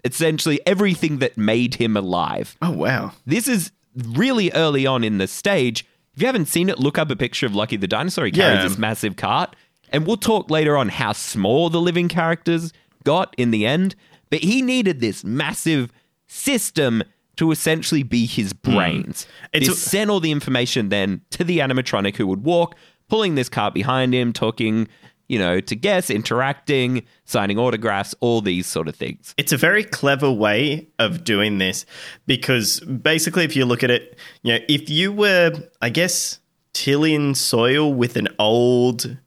[0.04, 3.12] essentially everything that made him alive Oh wow.
[3.26, 5.84] this is really early on in the stage.
[6.18, 8.24] If you haven't seen it, look up a picture of Lucky the dinosaur.
[8.24, 8.62] He carries Yeah.
[8.64, 9.54] this massive cart.
[9.92, 12.72] And we'll talk later on how small the living characters
[13.04, 13.94] got in the end.
[14.28, 15.92] But he needed this massive
[16.26, 17.04] system
[17.36, 18.74] to essentially be his hmm.
[18.74, 19.28] brains.
[19.52, 22.74] It's This a- sent all the information then to the animatronic who would walk,
[23.08, 24.88] pulling this cart behind him, talking,
[25.28, 29.34] you know, to guess, interacting, signing autographs, all these sort of things.
[29.36, 31.86] It's a very clever way of doing this
[32.26, 36.40] because basically, if you look at it, you know, if you were, I guess,
[36.72, 39.18] tilling soil with an old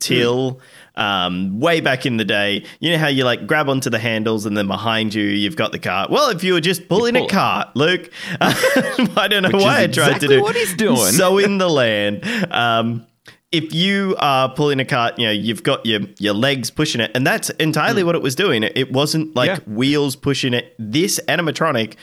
[0.00, 0.60] till
[0.96, 4.44] um, way back in the day, you know how you like grab onto the handles
[4.44, 6.10] and then behind you you've got the cart.
[6.10, 9.82] Well, if you were just pulling pull a cart, Luke, I don't know Which why
[9.82, 10.96] I tried exactly to do what he's doing.
[11.18, 12.24] So in the land.
[12.52, 13.06] Um,
[13.52, 17.10] if you are pulling a cart, you know, you've got your, your legs pushing it,
[17.14, 18.62] and that's entirely what it was doing.
[18.62, 19.70] It, wasn't like Hmm.
[19.70, 19.76] Yeah.
[19.76, 20.74] wheels pushing it.
[20.78, 21.94] This animatronic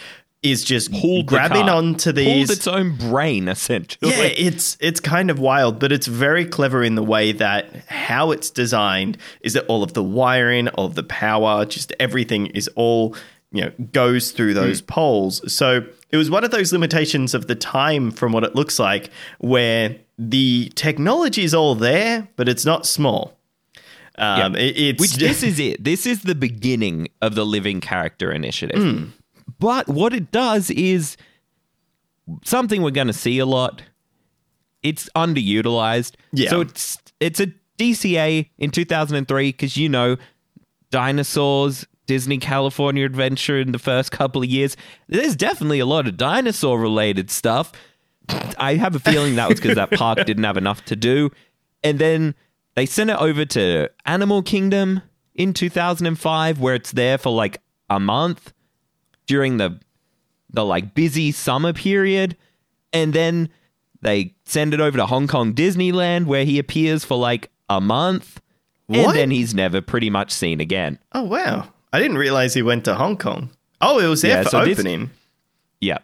[0.42, 1.70] is just Pulled grabbing cart.
[1.72, 2.48] onto these.
[2.48, 4.12] Pulled its own brain, essentially.
[4.12, 8.30] yeah, it's it's kind of wild, but it's very clever in the way that how
[8.32, 12.68] it's designed is that all of the wiring, all of the power, just everything is
[12.76, 13.16] all
[13.52, 15.42] you know goes through those poles.
[15.52, 19.10] So it was one of those limitations of the time, from what it looks like,
[19.40, 23.38] where the technology is all there, but it's not small.
[24.18, 25.84] Um, it- it's Which this is it.
[25.84, 28.82] This is the beginning of the Living Character Initiative.
[28.82, 29.06] Hmm.
[29.60, 31.18] But what it does is
[32.44, 33.84] something we're going to see a lot.
[34.84, 36.14] It's underutilized.
[36.32, 36.50] Yeah.
[36.50, 37.48] So it's it's a
[37.78, 40.18] DCA in 2003 because you know
[40.92, 44.78] dinosaurs, Disney California Adventure in the first couple of years.
[45.08, 47.72] There's definitely a lot of dinosaur related stuff.
[48.58, 51.32] I have a feeling that was because that park didn't have enough to do.
[51.84, 52.36] And then
[52.76, 55.02] they sent it over to Animal Kingdom
[55.34, 58.54] in 2005, where it's there for like a month
[59.28, 59.80] during the
[60.52, 62.38] the like busy summer period.
[62.94, 63.50] And then
[64.02, 68.40] they send it over to Hong Kong Disneyland, where he appears for like a month.
[68.88, 69.00] What?
[69.00, 71.00] And then he's never pretty much seen again.
[71.14, 73.50] oh wow, I didn't realize he went to Hong Kong.
[73.82, 75.10] Oh, it was there Yeah, for so this- opening.
[75.82, 75.98] Yeah.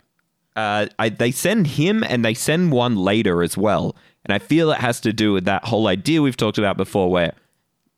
[0.56, 3.96] Uh, I, they send him and they send one later as well.
[4.26, 7.10] And I feel it has to do with that whole idea we've talked about before
[7.10, 7.34] where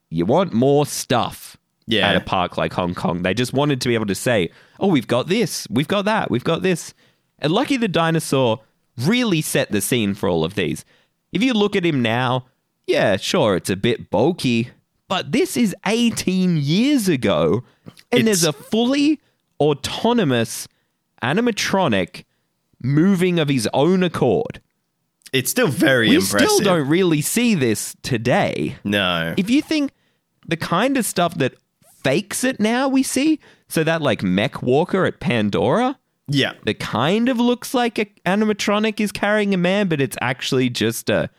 [0.09, 2.07] you want more stuff Yeah.
[2.09, 3.23] at a park like Hong Kong.
[3.23, 6.29] They just wanted to be able to say, oh, we've got this, we've got that,
[6.31, 6.93] we've got this.
[7.39, 8.61] And Lucky the Dinosaur
[8.97, 10.85] really set the scene for all of these.
[11.31, 12.45] If you look at him now,
[12.85, 14.69] yeah, sure, it's a bit bulky,
[15.07, 17.63] but this is 18 years ago.
[18.11, 19.19] And there's a fully
[19.59, 20.67] autonomous
[21.21, 22.23] animatronic
[22.83, 24.61] moving of his own accord.
[25.31, 26.33] It's still very impressive.
[26.33, 26.49] We impressive.
[26.49, 28.75] still don't really see this today.
[28.83, 29.33] No.
[29.35, 29.91] If you think
[30.47, 31.55] the kind of stuff that
[32.03, 36.53] fakes it now we see, so that like mech walker at Pandora, yeah.
[36.65, 41.09] that kind of looks like an animatronic is carrying a man, but it's actually just
[41.09, 41.29] a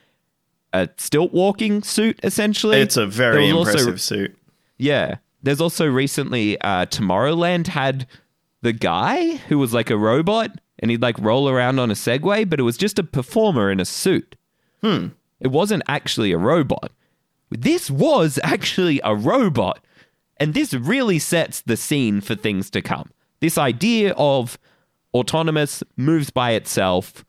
[0.72, 2.78] a stilt walking suit essentially.
[2.80, 4.36] It's a very was also- impressive suit.
[4.78, 5.16] yeah.
[5.44, 8.06] There's also recently uh, Tomorrowland had
[8.62, 12.48] the guy who was like a robot and he'd like roll around on a Segway,
[12.48, 14.36] but it was just a performer in a suit.
[14.82, 15.08] Hmm.
[15.40, 16.92] It wasn't actually a robot.
[17.50, 19.84] This was actually a robot.
[20.38, 23.10] And this really sets the scene for things to come.
[23.40, 24.58] This idea of
[25.12, 27.24] autonomous moves by itself,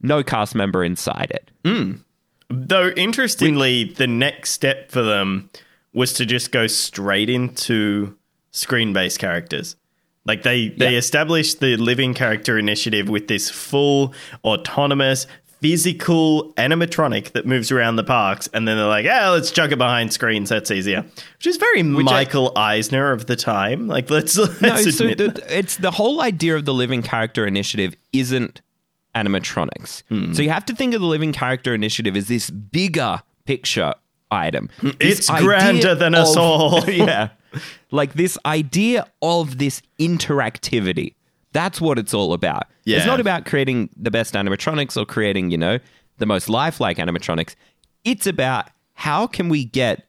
[0.00, 1.50] no cast member inside it.
[2.48, 5.50] Though interestingly, the next step for them
[5.92, 8.16] was to just go straight into
[8.52, 9.76] screen-based characters.
[10.26, 10.98] Like they they Yeah.
[10.98, 15.26] established the living character initiative with this full autonomous
[15.60, 19.76] physical animatronic that moves around the parks and then they're like, "Yeah, let's chuck it
[19.78, 20.48] behind screens.
[20.48, 21.02] That's easier."
[21.36, 23.86] Which is very I- Michael Eisner of the time.
[23.86, 27.94] Like let's let's No, so the, it's the whole idea of the living character initiative
[28.12, 28.60] isn't
[29.14, 30.02] animatronics.
[30.08, 30.32] Hmm.
[30.32, 33.94] So you have to think of the living character initiative as this bigger picture
[34.30, 34.68] item.
[34.82, 36.84] This It's grander than us all.
[36.90, 37.30] yeah.
[37.90, 41.14] Like this idea of this interactivity.
[41.52, 42.64] That's what it's all about.
[42.84, 42.98] Yeah.
[42.98, 45.78] It's not about creating the best animatronics or creating, you know,
[46.18, 47.54] the most lifelike animatronics.
[48.04, 50.06] It's about how can we get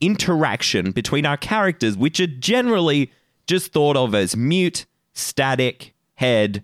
[0.00, 3.10] interaction between our characters, which are generally
[3.46, 6.62] just thought of as mute, static, head,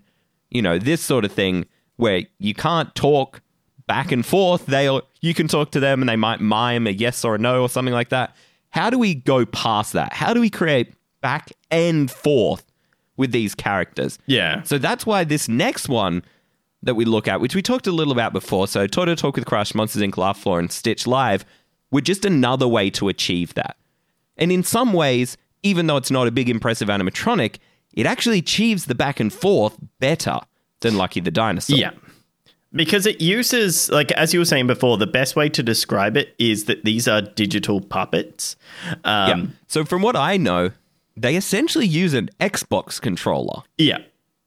[0.49, 1.65] you know, this sort of thing,
[1.97, 3.41] where you can't talk
[3.87, 4.65] back and forth.
[4.67, 7.61] They'll you can talk to them and they might mime a yes or a no
[7.61, 8.35] or something like that.
[8.69, 10.13] How do we go past that?
[10.13, 12.63] How do we create back and forth
[13.17, 14.19] with these characters?
[14.25, 14.63] Yeah.
[14.63, 16.23] So that's why this next one
[16.83, 18.67] that we look at, which we talked a little about before.
[18.67, 20.17] So, Turtle Talk with Crush, Monsters Inc.
[20.17, 21.43] Laugh Floor, and Stitch Live
[21.91, 23.75] were just another way to achieve that.
[24.37, 27.57] And in some ways, even though it's not a big, impressive animatronic,
[27.93, 30.39] it actually achieves the back and forth better
[30.79, 31.77] than Lucky the Dinosaur.
[31.77, 31.91] Yeah.
[32.71, 36.35] Because it uses, like, as you were saying before, the best way to describe it
[36.37, 38.55] is that these are digital puppets.
[39.03, 39.31] Yeah.
[39.31, 40.71] Um, So, from what I know,
[41.17, 43.97] they essentially use an Xbox controller yeah.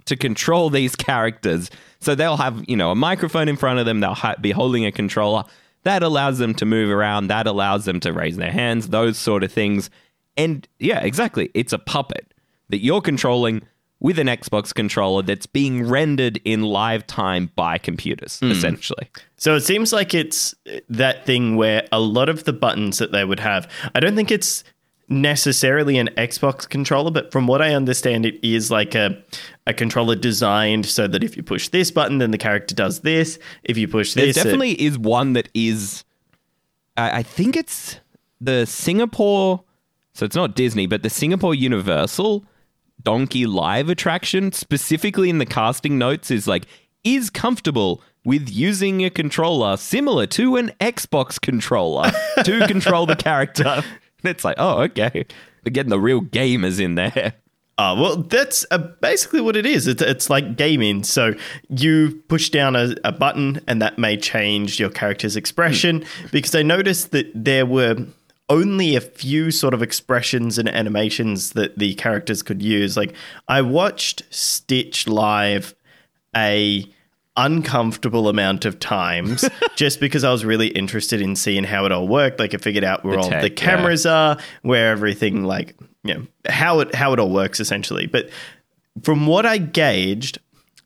[0.07, 1.71] to control these characters.
[1.99, 4.87] So they'll have, you know, a microphone in front of them, they'll ha- be holding
[4.87, 5.45] a controller.
[5.83, 9.43] That allows them to move around, that allows them to raise their hands, those sort
[9.43, 9.91] of things.
[10.37, 11.51] And yeah, exactly.
[11.55, 12.33] It's a puppet
[12.69, 13.63] that you're controlling
[14.03, 18.51] with an Xbox controller that's being rendered in live time by computers, hmm.
[18.51, 19.09] essentially.
[19.37, 20.57] So it seems like it's
[20.89, 24.33] that thing where a lot of the buttons that they would have, I don't think
[24.33, 24.65] it's
[25.09, 29.23] necessarily an Xbox controller, but from what I understand, it is like a,
[29.69, 33.39] a controller designed so that if you push this button, then the character does this.
[33.63, 36.03] If you push There this, it- definitely is one that is.
[36.97, 38.01] I I think it's
[38.41, 39.63] the Singapore.
[40.15, 42.45] So it's not Disney, but the Singapore Universal
[43.03, 46.67] Donkey Live attraction, specifically in the casting notes, is like
[47.05, 52.11] is comfortable with using a controller similar to an Xbox controller
[52.45, 53.83] to control the character.
[54.25, 55.27] It's like, oh, okay,
[55.65, 57.35] they're getting the real gamers in there.
[57.79, 59.89] Oh, well, that's uh, basically what it is.
[59.89, 61.03] It's, it's like gaming.
[61.03, 61.35] So
[61.69, 66.05] you push down a, a button, and that may change your character's expression.
[66.31, 67.97] Because I noticed that there were
[68.53, 72.99] only a few sort of expressions and animations that the characters could use.
[72.99, 73.15] Like
[73.49, 75.75] I watched Stitch live
[76.37, 76.85] a
[77.35, 82.07] uncomfortable amount of times just because I was really interested in seeing how it all
[82.07, 82.39] worked.
[82.39, 83.55] Like I figured out where The all tech, the yeah.
[83.55, 88.07] cameras are, where everything like you know how it how it all works essentially.
[88.07, 88.29] But
[89.03, 90.39] from what I gauged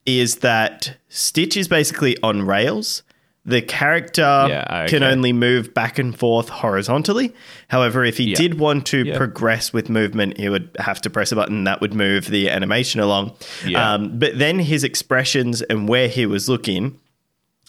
[0.06, 3.02] is that Stitch is basically on rails.
[3.46, 7.32] The character Yeah, can only move back and forth horizontally.
[7.68, 8.36] However, if he Yeah.
[8.36, 9.16] did want to Yeah.
[9.16, 13.00] progress with movement, he would have to press a button that would move the animation
[13.00, 13.32] along.
[13.74, 16.96] Um, but then his expressions and where he was looking,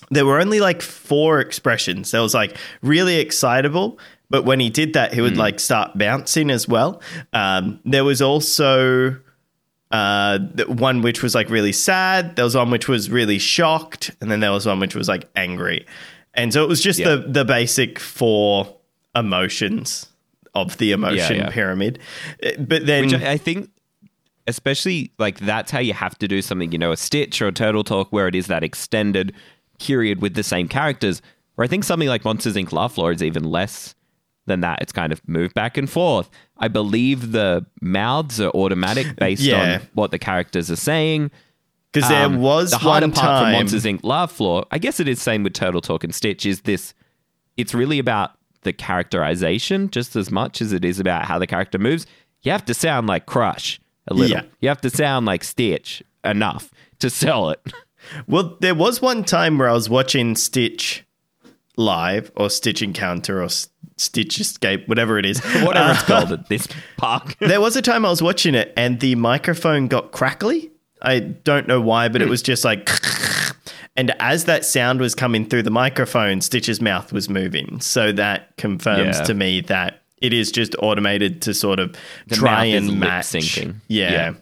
[0.10, 2.10] there were only like four expressions.
[2.12, 4.00] There was like really excitable,
[4.32, 7.02] but when he did that, he would like start bouncing as well.
[7.34, 9.18] Um, there was also
[9.92, 12.36] uh, one which was like really sad.
[12.36, 15.30] There was one which was really shocked, and then there was one which was like
[15.36, 15.86] angry.
[16.34, 17.16] And so it was just Yeah.
[17.16, 18.76] the the basic four
[19.16, 20.08] emotions
[20.54, 21.50] of the emotion yeah.
[21.50, 22.00] pyramid.
[22.44, 23.70] Uh, But then Which I think,
[24.48, 27.52] especially like that's how you have to do something, you know, a Stitch or a
[27.52, 29.34] Turtle Talk, where it is that extended
[29.80, 31.22] period with the same characters.
[31.56, 32.72] Where I think something like Monsters Inc.
[32.72, 33.96] Laugh Floor is even less
[34.48, 34.82] than that.
[34.82, 36.30] It's kind of moved back and forth.
[36.58, 39.76] I believe the mouths are automatic based Yeah.
[39.82, 41.30] on what the characters are saying.
[41.94, 43.54] because there Um, was the harder one part for time.
[43.54, 44.00] Monsters Inc.
[44.04, 44.66] Laugh Floor.
[44.72, 46.46] I guess it is same with Turtle Talk and Stitch.
[46.46, 46.94] Is this?
[47.56, 48.32] It's really about
[48.64, 52.06] the characterization just as much as it is about how the character moves.
[52.42, 54.38] You have to sound like Crush a little.
[54.38, 54.44] Yeah.
[54.62, 57.62] You have to sound like Stitch enough to sell it.
[58.28, 61.04] Well, there was one time where I was watching Stitch
[61.78, 65.40] live or Stitch Encounter or S- Stitch Escape, whatever it is.
[65.64, 67.36] Whatever Uh, it's called at this park.
[67.40, 70.72] there was a time I was watching it and the microphone got crackly.
[71.02, 72.14] I don't know why, Hmm.
[72.14, 72.90] but it was just like.
[73.96, 77.80] And as that sound was coming through the microphone, Stitch's mouth was moving.
[77.82, 79.24] So that confirms Yeah.
[79.24, 81.96] to me that it is just automated to sort of
[82.28, 83.26] The try mouth is and match.
[83.26, 83.76] syncing.
[83.88, 84.12] Yeah.
[84.12, 84.34] Yeah.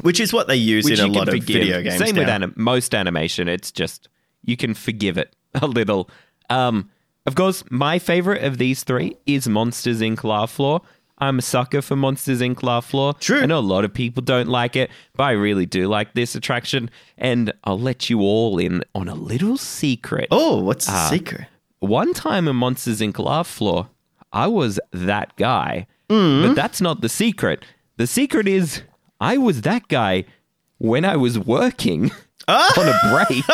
[0.00, 1.98] Which is what they use which in a lot of video games.
[1.98, 2.34] Same with now.
[2.34, 3.46] anim- most animation.
[3.48, 4.08] It's just
[4.44, 6.10] you can forgive it a little.
[6.50, 6.90] Um,
[7.26, 10.24] of course, my favorite of these three is Monsters Inc.
[10.24, 10.82] Laugh Floor.
[11.18, 12.62] I'm a sucker for Monsters Inc.
[12.62, 13.14] Laugh Floor.
[13.14, 13.40] True.
[13.42, 16.34] I know a lot of people don't like it, but I really do like this
[16.34, 16.90] attraction.
[17.16, 20.28] And I'll let you all in on a little secret.
[20.30, 21.08] Oh, what's the Ah.
[21.10, 21.46] secret?
[21.78, 23.18] One time in Monsters Inc.
[23.18, 23.88] Laugh Floor,
[24.32, 25.86] I was that guy.
[26.08, 27.64] But that's not the secret.
[27.96, 28.82] The secret is
[29.20, 30.24] I was that guy
[30.78, 32.10] when I was working
[32.48, 33.44] on a break.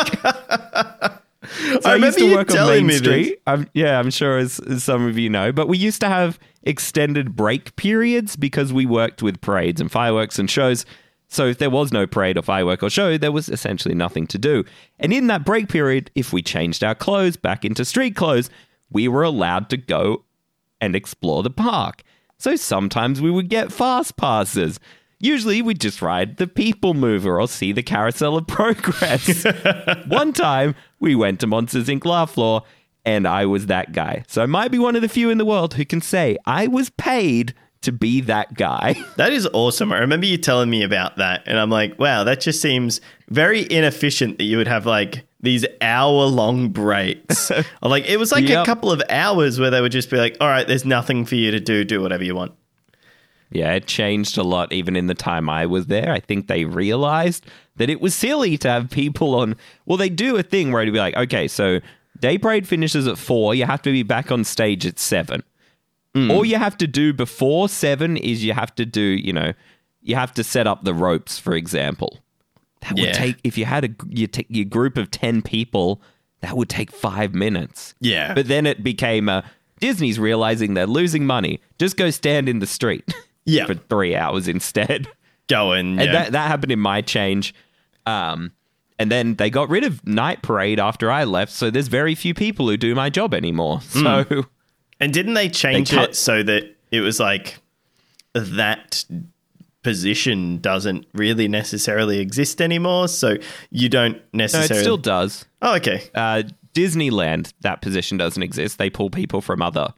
[1.43, 1.49] so
[1.89, 2.97] I, used remember to work on Main.
[2.97, 3.41] Street.
[3.47, 5.51] I'm, yeah, I'm sure as, as some of you know.
[5.51, 10.37] But we used to have extended break periods because we worked with parades and fireworks
[10.37, 10.85] and shows.
[11.27, 14.37] So if there was no parade or firework or show, there was essentially nothing to
[14.37, 14.65] do.
[14.99, 18.49] And in that break period, if we changed our clothes back into street clothes,
[18.91, 20.25] we were allowed to go
[20.81, 22.03] and explore the park.
[22.37, 24.79] So sometimes we would get fast passes.
[25.21, 29.45] Usually we'd just ride the people mover or see the carousel of progress.
[30.07, 32.05] one time we went to Monsters Inc.
[32.05, 32.63] Laugh Floor
[33.05, 34.23] and I was that guy.
[34.27, 36.67] So I might be one of the few in the world who can say I
[36.67, 38.95] was paid to be that guy.
[39.17, 39.91] That is awesome.
[39.91, 43.71] I remember you telling me about that, and I'm like, wow, that just seems very
[43.71, 47.51] inefficient that you would have like these hour long breaks.
[47.83, 50.47] Like it was like a couple of hours where they would just be like, all
[50.47, 52.53] right, there's nothing for you to do, do whatever you want.
[53.51, 56.11] Yeah, it changed a lot even in the time I was there.
[56.11, 57.45] I think they realized
[57.75, 59.55] that it was silly to have people on.
[59.85, 61.81] Well, they do a thing where it'd be like, okay, so
[62.19, 63.53] day parade finishes at four.
[63.53, 65.43] You have to be back on stage at seven.
[66.15, 66.31] Hmm.
[66.31, 69.53] All you have to do before seven is you have to do, you know,
[70.01, 72.19] you have to set up the ropes, for example.
[72.81, 76.01] That would take if you had a you take your group of ten people,
[76.39, 77.93] that would take five minutes.
[77.99, 78.33] Yeah.
[78.33, 79.43] But then it became a
[79.79, 81.59] Disney's realizing they're losing money.
[81.77, 83.13] Just go stand in the street.
[83.45, 83.65] Yeah.
[83.65, 85.07] for three hours instead.
[85.47, 85.99] Going.
[85.99, 87.53] And that that happened in my change.
[88.05, 88.51] Um,
[88.97, 92.33] and then they got rid of night parade after I left, so there's very few
[92.33, 93.79] people who do my job anymore.
[93.91, 93.99] Hmm.
[94.03, 94.45] So
[94.99, 97.57] And didn't they change They cut- it so that it was like
[98.33, 99.03] that
[99.83, 103.07] position doesn't really necessarily exist anymore?
[103.07, 103.37] So
[103.71, 104.79] you don't no, necessarily.
[104.79, 105.45] it still does.
[105.61, 106.03] oh, okay.
[106.13, 108.77] Uh, Disneyland, that position doesn't exist.
[108.77, 109.93] They pull people from other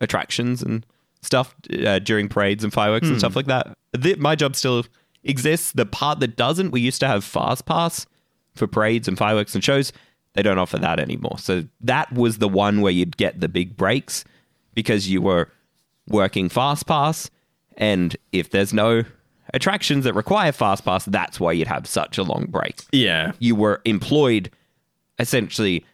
[0.00, 0.86] attractions and
[1.24, 1.54] stuff
[1.86, 3.76] uh, during parades and fireworks and stuff like that.
[3.92, 4.84] The, my job still
[5.24, 5.72] exists.
[5.72, 8.06] The part that doesn't, we used to have Fast Pass
[8.54, 9.92] for parades and fireworks and shows.
[10.34, 11.38] They don't offer that anymore.
[11.38, 14.24] So that was the one where you'd get the big breaks
[14.74, 15.48] because you were
[16.08, 17.30] working Fast Pass.
[17.76, 19.04] And if there's no
[19.52, 23.32] attractions that require Fast Pass, that's why you'd have such a long break Yeah.
[23.38, 24.50] you were employed
[25.18, 25.84] essentially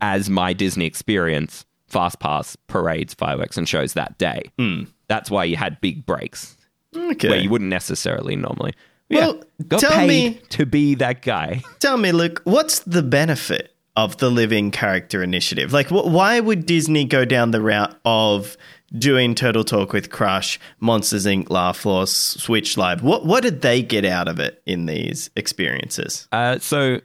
[0.00, 1.64] as my Disney experience,
[1.94, 4.42] fast pass, parades, fireworks, and shows that day.
[5.08, 6.56] That's why you had big breaks
[6.96, 7.28] Okay.
[7.28, 8.72] where you wouldn't necessarily normally.
[9.10, 11.62] Well, yeah, got tell paid me- to be that guy.
[11.78, 15.72] Tell me, Luke, what's the benefit of the Living Character Initiative?
[15.72, 18.56] Like, wh- why would Disney go down the route of
[18.98, 23.02] doing Turtle Talk with Crush, Monsters Inc., Laugh Floor, Stitch Live?
[23.02, 26.26] What what did they get out of it in these experiences?
[26.32, 27.00] Uh, so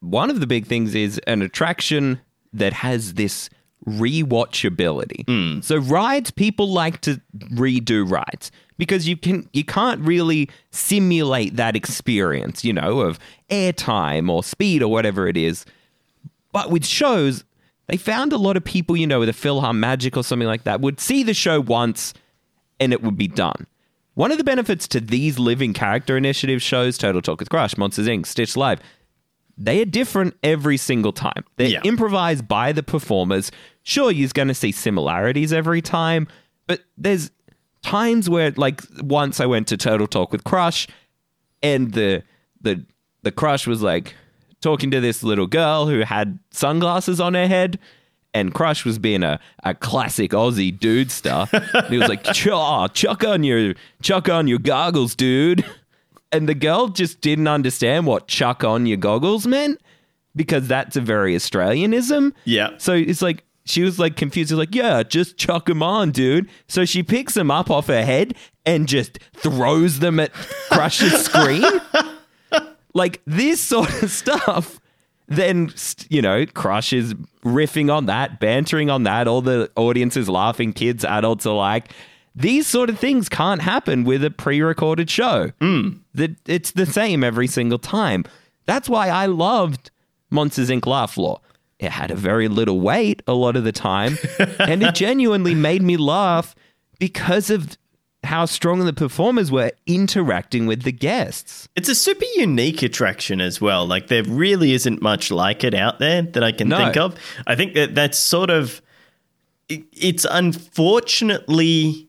[0.00, 2.20] one of the big things is an attraction
[2.52, 3.50] that has this
[3.86, 5.24] rewatchability.
[5.26, 5.60] Hmm.
[5.60, 11.76] So rides, people like to redo rides because you can you can't really simulate that
[11.76, 13.18] experience, you know, of
[13.50, 15.64] airtime or speed or whatever it is.
[16.52, 17.44] But with shows,
[17.86, 20.80] they found a lot of people, you know, with a PhilharMagic or something like that,
[20.80, 22.14] would see the show once
[22.80, 23.66] and it would be done.
[24.14, 28.08] One of the benefits to these living character initiative shows, Turtle Talk with Crush, Monsters
[28.08, 28.80] Inc., Stitch Live,
[29.58, 31.44] they are different every single time.
[31.56, 31.80] They're Yeah.
[31.84, 33.50] improvised by the performers.
[33.82, 36.28] Sure, you're going to see similarities every time,
[36.66, 37.30] but there's
[37.82, 40.86] times where, like, once I went to Turtle Talk with Crush,
[41.62, 42.22] and the
[42.60, 42.84] the
[43.22, 44.14] the crush was like
[44.60, 47.78] talking to this little girl who had sunglasses on her head
[48.34, 51.46] and crush was being a, a classic aussie dude star
[51.88, 55.64] he was like Ch- aw, chuck on your chuck on your goggles dude
[56.32, 59.80] and the girl just didn't understand what chuck on your goggles meant
[60.34, 62.70] because that's a very australianism Yeah.
[62.78, 64.50] so it's like she was like confused.
[64.50, 68.04] She's like, "Yeah, just chuck them on, dude." So she picks them up off her
[68.04, 70.32] head and just throws them at
[70.70, 71.64] Crush's screen.
[72.94, 74.80] like this sort of stuff.
[75.26, 75.72] Then
[76.08, 77.14] you know, Crush is
[77.44, 79.26] riffing on that, bantering on that.
[79.26, 81.90] All the audience is laughing, kids, adults alike.
[82.38, 85.52] These sort of things can't happen with a pre-recorded show.
[85.60, 85.88] Hmm.
[86.14, 88.24] That it's the same every single time.
[88.66, 89.90] That's why I loved
[90.30, 90.86] Monsters Inc.
[90.86, 91.40] Laugh Floor.
[91.78, 94.18] It had a very little weight a lot of the time,
[94.58, 96.54] and it genuinely made me laugh
[96.98, 97.76] because of
[98.24, 101.68] how strong the performers were interacting with the guests.
[101.76, 103.86] It's a super unique attraction as well.
[103.86, 106.76] Like there really isn't much like it out there that I can No.
[106.78, 107.14] think of.
[107.46, 108.82] I think that that's sort of
[109.68, 112.05] it's unfortunately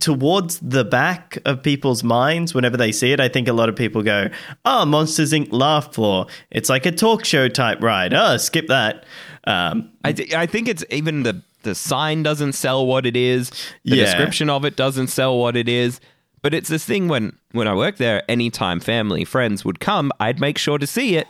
[0.00, 3.20] towards the back of people's minds whenever they see it.
[3.20, 4.28] I think a lot of people go,
[4.64, 5.48] "Oh, Monsters Inc.
[5.52, 6.26] Laugh Floor.
[6.50, 8.12] It's like a talk show type ride.
[8.12, 9.04] Oh, skip that."
[9.44, 13.50] Um, I, th- I think it's even the the sign doesn't sell what it is.
[13.84, 14.04] The Yeah.
[14.04, 16.00] description of it doesn't sell what it is.
[16.42, 20.40] But it's this thing when when I worked there, anytime family friends would come, I'd
[20.40, 21.26] make sure to see it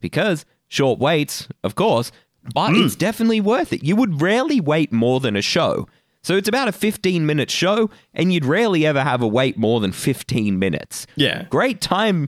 [0.00, 2.10] because short waits, of course,
[2.54, 2.84] but Hmm.
[2.84, 3.84] it's definitely worth it.
[3.84, 5.86] You would rarely wait more than a show.
[6.26, 9.78] So it's about a 15 minute show, and you'd rarely ever have a wait more
[9.78, 11.06] than 15 minutes.
[11.14, 11.44] Yeah.
[11.50, 12.26] Great time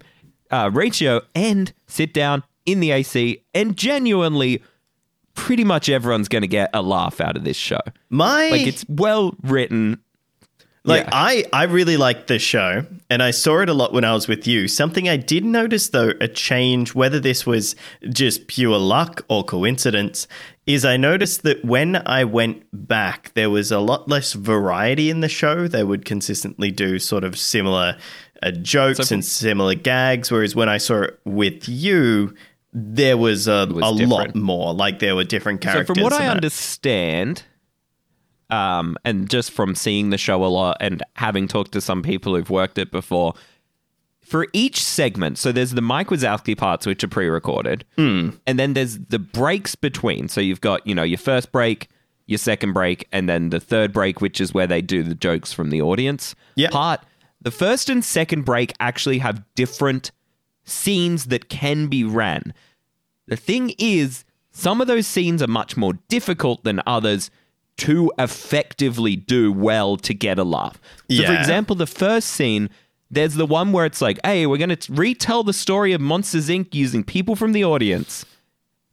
[0.53, 4.63] uh, ratio, and sit down in the AC, and genuinely
[5.35, 7.81] pretty much everyone's going to get a laugh out of this show.
[8.09, 10.01] my Like it's well written.
[10.89, 11.11] Like Yeah.
[11.13, 14.27] I, I really liked this show, and I saw it a lot when I was
[14.29, 14.69] with you.
[14.69, 17.77] Something I did notice, though, a change, whether this was
[18.09, 20.27] just pure luck or coincidence,
[20.67, 25.21] is I noticed that when I went back, there was a lot less variety in
[25.21, 25.67] the show.
[25.69, 27.97] They would consistently do sort of similar
[28.43, 32.35] uh, jokes So- and similar gags, whereas when I saw it with you,
[32.75, 34.75] there was a, was a lot more.
[34.75, 35.87] Like there were different characters.
[35.89, 36.37] So from what I that.
[36.37, 37.43] understand,
[38.51, 42.35] um, and just from seeing the show a lot and having talked to some people
[42.35, 43.35] who've worked it before,
[44.21, 48.31] for each segment, so there's the Mike Wazowski parts which are pre-recorded, Hmm.
[48.47, 50.29] and then there's the breaks between.
[50.29, 51.89] So you've got you know your first break,
[52.27, 55.53] your second break, and then the third break, which is where they do the jokes
[55.53, 56.71] from the audience Yep.
[56.73, 57.01] part.
[57.41, 60.11] The first and second break actually have different
[60.65, 62.53] scenes that can be ran.
[63.29, 67.31] The thing is, some of those scenes are much more difficult than others
[67.79, 70.81] to effectively do well to get a laugh.
[71.11, 72.71] So, for example, the first scene,
[73.11, 76.49] there's the one where it's like, hey, we're going to retell the story of Monsters
[76.49, 76.75] Inc.
[76.75, 78.27] using people from the audience.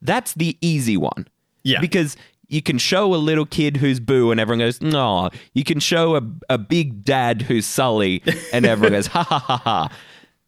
[0.01, 1.27] That's the easy one.
[1.63, 1.81] Yeah.
[1.81, 2.15] Because
[2.47, 5.31] you can show a little kid who's Boo and everyone goes, no.
[5.53, 8.21] You can show a, a big dad who's Sully
[8.53, 9.89] and everyone goes, ha ha ha ha.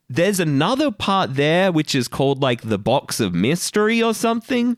[0.08, 4.78] There's another part there which is called like the box of mystery or something,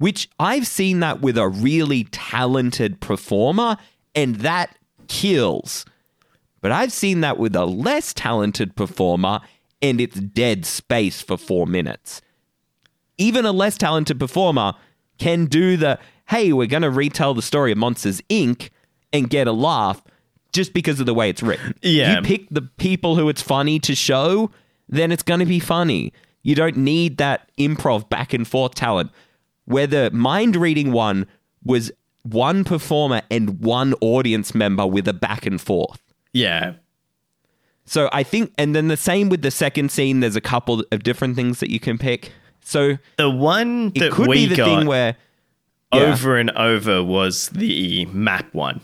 [0.00, 3.76] which I've seen that with a really talented performer
[4.14, 4.74] and that
[5.08, 5.84] kills.
[6.62, 9.40] But I've seen that with a less talented performer
[9.82, 12.22] and it's dead space for four minutes.
[13.18, 14.72] Even a less talented performer
[15.18, 15.98] can do the,
[16.30, 18.70] hey, we're going to retell the story of Monsters Inc.
[19.12, 20.02] and get a laugh
[20.54, 21.74] just because of the way it's written.
[21.82, 22.16] Yeah.
[22.16, 24.50] You pick the people who it's funny to show,
[24.88, 26.14] then it's going to be funny.
[26.42, 29.10] You don't need that improv back and forth talent.
[29.70, 31.26] Where the mind reading one
[31.64, 31.92] was
[32.22, 36.00] one performer and one audience member with a back and forth.
[36.32, 36.74] yeah.
[37.86, 40.20] So I think, and then the same with the second scene.
[40.20, 42.30] There's a couple of different things that you can pick.
[42.62, 45.16] So The one it that could we be the got thing where
[45.92, 46.12] Yeah.
[46.12, 48.80] over and over was the map one,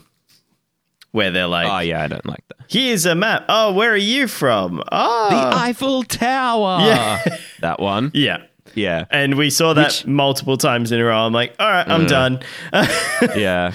[1.12, 2.66] where they're like, Oh yeah, I don't like that.
[2.68, 3.45] "Here's a map.
[3.49, 4.82] Oh, where are you from?
[4.91, 6.78] Oh, The Eiffel Tower.
[6.80, 7.22] Yeah.
[7.61, 8.11] that one.
[8.12, 8.39] yeah."
[8.77, 11.16] Yeah, And we saw that Which- multiple times in a row.
[11.27, 12.41] I'm like, "All right, I'm done."
[13.37, 13.72] yeah.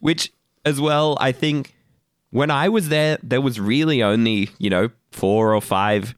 [0.00, 0.32] Which,
[0.64, 1.74] as well, I think
[2.30, 6.14] when I was there, there was really only you know four or five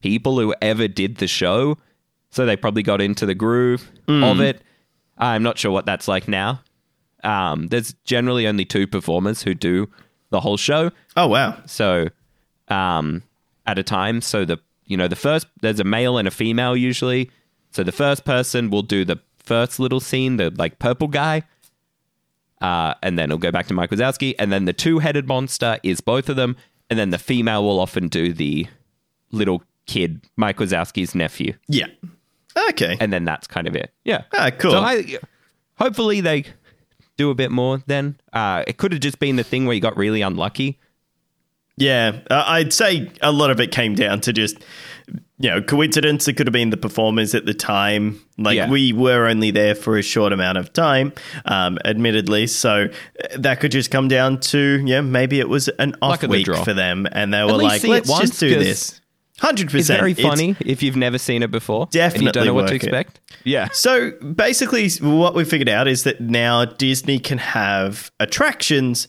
[0.00, 1.76] people who ever did the show,
[2.30, 4.62] so they probably got into the groove of it.
[5.18, 6.60] I'm not sure what that's like now.
[7.22, 9.88] Um, there's generally only two performers who do
[10.30, 10.90] the whole show.
[11.16, 12.08] oh wow, so
[12.68, 13.22] um
[13.66, 16.76] at a time so the you know the first there's a male and a female
[16.76, 17.30] usually
[17.72, 21.42] so the first person will do the first little scene the like purple guy
[22.60, 26.00] uh and then it'll go back to mike wazowski and then the two-headed monster is
[26.00, 26.56] both of them
[26.88, 28.66] and then the female will often do the
[29.32, 31.54] little kid mike wazowski's nephew.
[31.66, 31.86] Yeah,
[32.70, 33.92] okay, and then that's kind of it.
[34.04, 34.24] Yeah.
[34.34, 34.72] Ah, cool.
[34.72, 35.18] so I,
[35.76, 36.44] hopefully they
[37.16, 38.16] do a bit more then.
[38.32, 40.78] Uh it could have just been the thing where you got really unlucky.
[41.78, 44.62] Yeah, uh, I'd say a lot of it came down to just,
[45.38, 46.28] you know, coincidence.
[46.28, 48.20] It could have been the performers at the time.
[48.38, 48.70] Like Yeah.
[48.70, 51.12] we were only there for a short amount of time,
[51.46, 52.46] um, admittedly.
[52.46, 56.22] So uh, that could just come down to, yeah, maybe it was an off Luck
[56.22, 59.00] of the week for them, and they were like, let's once, just do this.
[59.40, 59.98] Hundred It's percent.
[59.98, 61.84] very funny if you've never seen it before.
[61.86, 62.86] And you Definitely don't know what to work it.
[62.86, 63.20] expect.
[63.42, 63.68] Yeah.
[63.72, 69.08] So basically, what we figured out is that now Disney can have attractions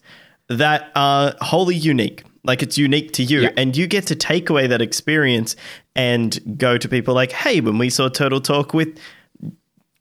[0.50, 2.24] that are wholly unique.
[2.44, 3.50] Like it's unique to you, Yeah.
[3.56, 5.56] and you get to take away that experience
[5.96, 8.98] and go to people like, "Hey, when we saw Turtle Talk with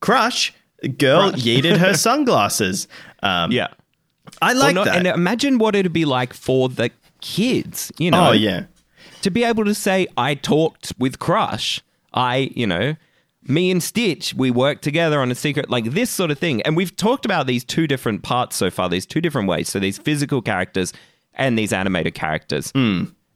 [0.00, 0.52] Crush,
[0.98, 1.42] girl Crush.
[1.42, 2.88] yeeted her sunglasses."
[3.22, 3.68] Um, Yeah.
[4.40, 4.96] I like not- that.
[4.96, 6.90] And imagine what it'd be like for the
[7.20, 8.28] kids, you know?
[8.30, 8.64] oh yeah,
[9.22, 11.80] To be able to say, I talked with Crush.
[12.14, 12.96] I, you know,
[13.46, 16.62] me and Stitch, we worked together on a secret, like this sort of thing.
[16.62, 19.68] And we've talked about these two different parts so far, these two different ways.
[19.68, 20.92] So these physical characters
[21.34, 22.72] and these animated characters.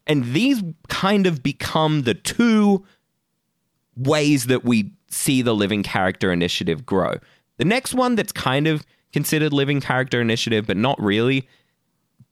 [0.07, 2.85] And these kind of become the two
[3.97, 7.15] ways that we see the living character initiative grow.
[7.59, 11.49] The next one that's kind of considered living character initiative, but not really.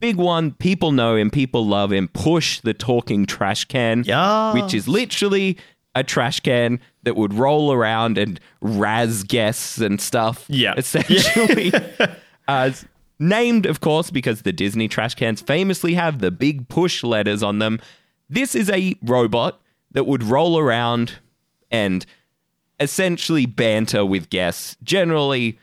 [0.00, 4.52] Big one, people know and people love and Push the talking trash can, Yeah.
[4.52, 5.56] which is literally
[5.94, 10.44] a trash can that would roll around and razz guests and stuff.
[10.48, 10.74] Yeah.
[10.76, 11.72] essentially.
[12.48, 12.86] As uh,
[13.18, 17.58] named, of course, because the Disney trash cans famously have the big push letters on
[17.58, 17.80] them.
[18.28, 19.60] This is a robot
[19.92, 21.18] that would roll around
[21.70, 22.04] and
[22.80, 25.58] essentially banter with guests, generally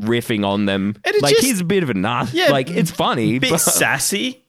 [0.00, 0.96] riffing on them.
[1.04, 2.30] And like just- he's a bit of a nut.
[2.32, 4.42] Yeah, like it's funny, bit but sassy.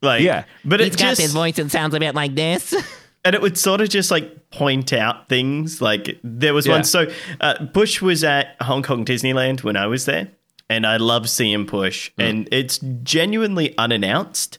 [0.00, 0.44] Like Yeah.
[0.64, 2.74] but it got just voice that sounds a bit like this.
[3.24, 5.82] and it would sort of just like point out things.
[5.82, 6.72] Like there was Yeah.
[6.74, 6.84] one.
[6.84, 7.10] So
[7.40, 10.28] uh, Push was at Hong Kong Disneyland when I was there,
[10.68, 12.28] and I love seeing Push, Mm.
[12.28, 14.58] and it's genuinely unannounced.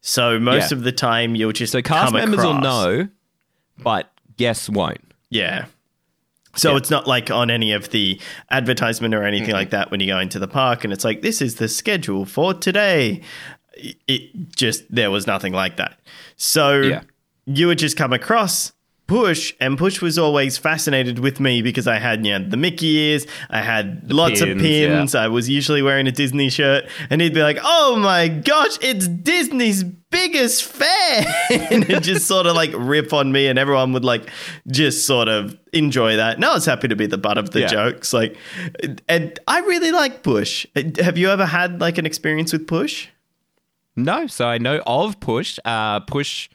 [0.00, 0.78] So most Yeah.
[0.78, 3.08] of the time you'll just so cast members will across- know,
[3.82, 5.00] but guests won't.
[5.30, 5.66] Yeah.
[6.54, 8.18] So it's not like on any of the
[8.50, 11.42] advertisement or anything like that when you go into the park and it's like this
[11.42, 13.20] is the schedule for today.
[14.08, 15.98] It just there was nothing like that.
[16.36, 17.00] So Yeah.
[17.44, 18.72] you would just come across
[19.06, 22.86] Push and Push was always fascinated with me because I had you know the Mickey
[22.96, 25.20] ears, I had lots pins, of pins, yeah.
[25.20, 29.06] I was usually wearing a Disney shirt and he'd be like, "Oh my gosh, it's
[29.06, 31.26] Disney's biggest fan."
[31.70, 34.28] and just sort of like rip on me and everyone would like
[34.66, 36.34] just sort of enjoy that.
[36.36, 37.66] And I was happy to be the butt of the Yeah.
[37.68, 38.36] jokes like
[39.08, 40.66] and I really like Push.
[41.00, 43.08] Have you ever had like an experience with Push?
[43.94, 45.58] No, so I know of Push.
[45.64, 46.50] Uh, Push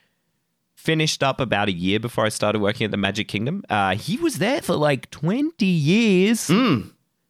[0.83, 3.63] finished up about a year before I started working at the Magic Kingdom.
[3.69, 6.81] Uh, he was there for like 20 years, Hmm.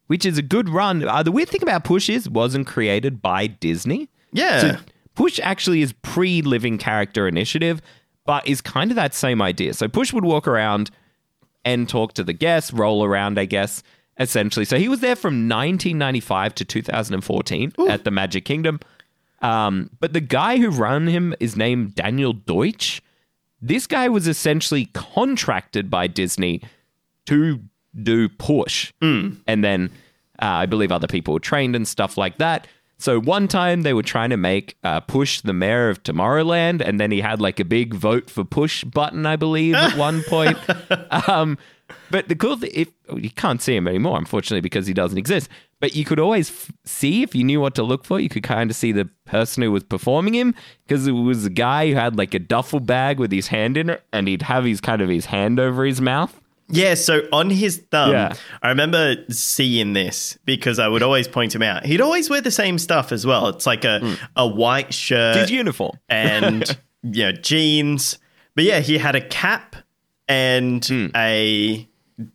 [0.06, 1.06] which is a good run.
[1.06, 4.08] Uh, the weird thing about Push is wasn't created by Disney.
[4.32, 4.60] Yeah.
[4.60, 4.76] So
[5.14, 7.80] Push actually is pre Living Character Initiative,
[8.24, 9.74] but is kind of that same idea.
[9.74, 10.90] So Push would walk around
[11.64, 13.82] and talk to the guests, roll around, I guess,
[14.18, 14.64] essentially.
[14.64, 18.80] So he was there from 1995 to 2014 at the Magic Kingdom.
[19.42, 23.02] Um, but the guy who ran him is named Daniel Deutsch.
[23.62, 26.60] This guy was essentially contracted by Disney
[27.26, 27.60] to
[28.02, 28.92] do push.
[29.46, 29.90] And then
[30.40, 32.66] uh, I believe other people were trained and stuff like that.
[32.98, 37.00] So one time they were trying to make uh, Push the mayor of Tomorrowland, and
[37.00, 40.56] then he had like a big vote for Push button, I believe, at one point.
[41.28, 41.58] um,
[42.10, 45.18] but the cool thing, if oh, you can't see him anymore, unfortunately, because he doesn't
[45.18, 45.48] exist.
[45.80, 48.20] But you could always f- see if you knew what to look for.
[48.20, 50.54] You could kind of see the person who was performing him
[50.86, 53.90] because it was a guy who had like a duffel bag with his hand in
[53.90, 56.38] it, and he'd have his kind of his hand over his mouth.
[56.68, 58.34] Yeah, so on his thumb, Yeah.
[58.62, 61.84] I remember seeing this because I would always point him out.
[61.84, 63.48] He'd always wear the same stuff as well.
[63.48, 64.14] It's like a, hmm.
[64.36, 65.98] a white shirt His uniform.
[66.08, 66.64] and
[67.02, 68.18] you know, jeans.
[68.54, 69.76] But yeah, he had a cap
[70.28, 71.06] and Hmm.
[71.16, 71.88] a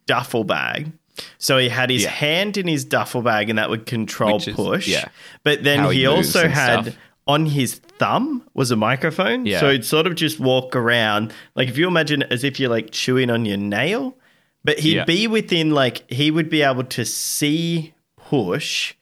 [0.05, 0.91] duffel bag.
[1.39, 2.09] So he had his Yeah.
[2.09, 4.87] hand in his duffel bag and that would control is- push.
[4.87, 5.05] yeah.
[5.43, 6.95] But then How he he, also had stuff.
[7.25, 9.45] on his thumb was a microphone.
[9.45, 9.59] Yeah.
[9.59, 11.33] So he'd sort of just walk around.
[11.55, 14.15] Like if you imagine as if you're like chewing on your nail.
[14.63, 15.05] But he'd Yeah.
[15.05, 17.93] be within like he would be able to see
[18.29, 18.93] push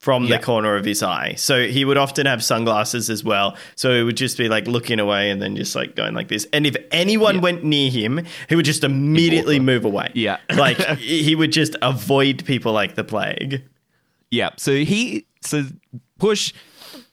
[0.00, 0.38] from Yeah.
[0.38, 1.34] the corner of his eye.
[1.36, 3.54] So he would often have sunglasses as well.
[3.76, 6.46] So he would just be like looking away and then just like going like this.
[6.54, 10.10] And if anyone went near him, he would just immediately move away.
[10.14, 10.38] Yeah.
[10.56, 13.62] like he would just avoid people like the plague.
[14.30, 14.50] Yeah.
[14.56, 15.64] So he so
[16.18, 16.54] Push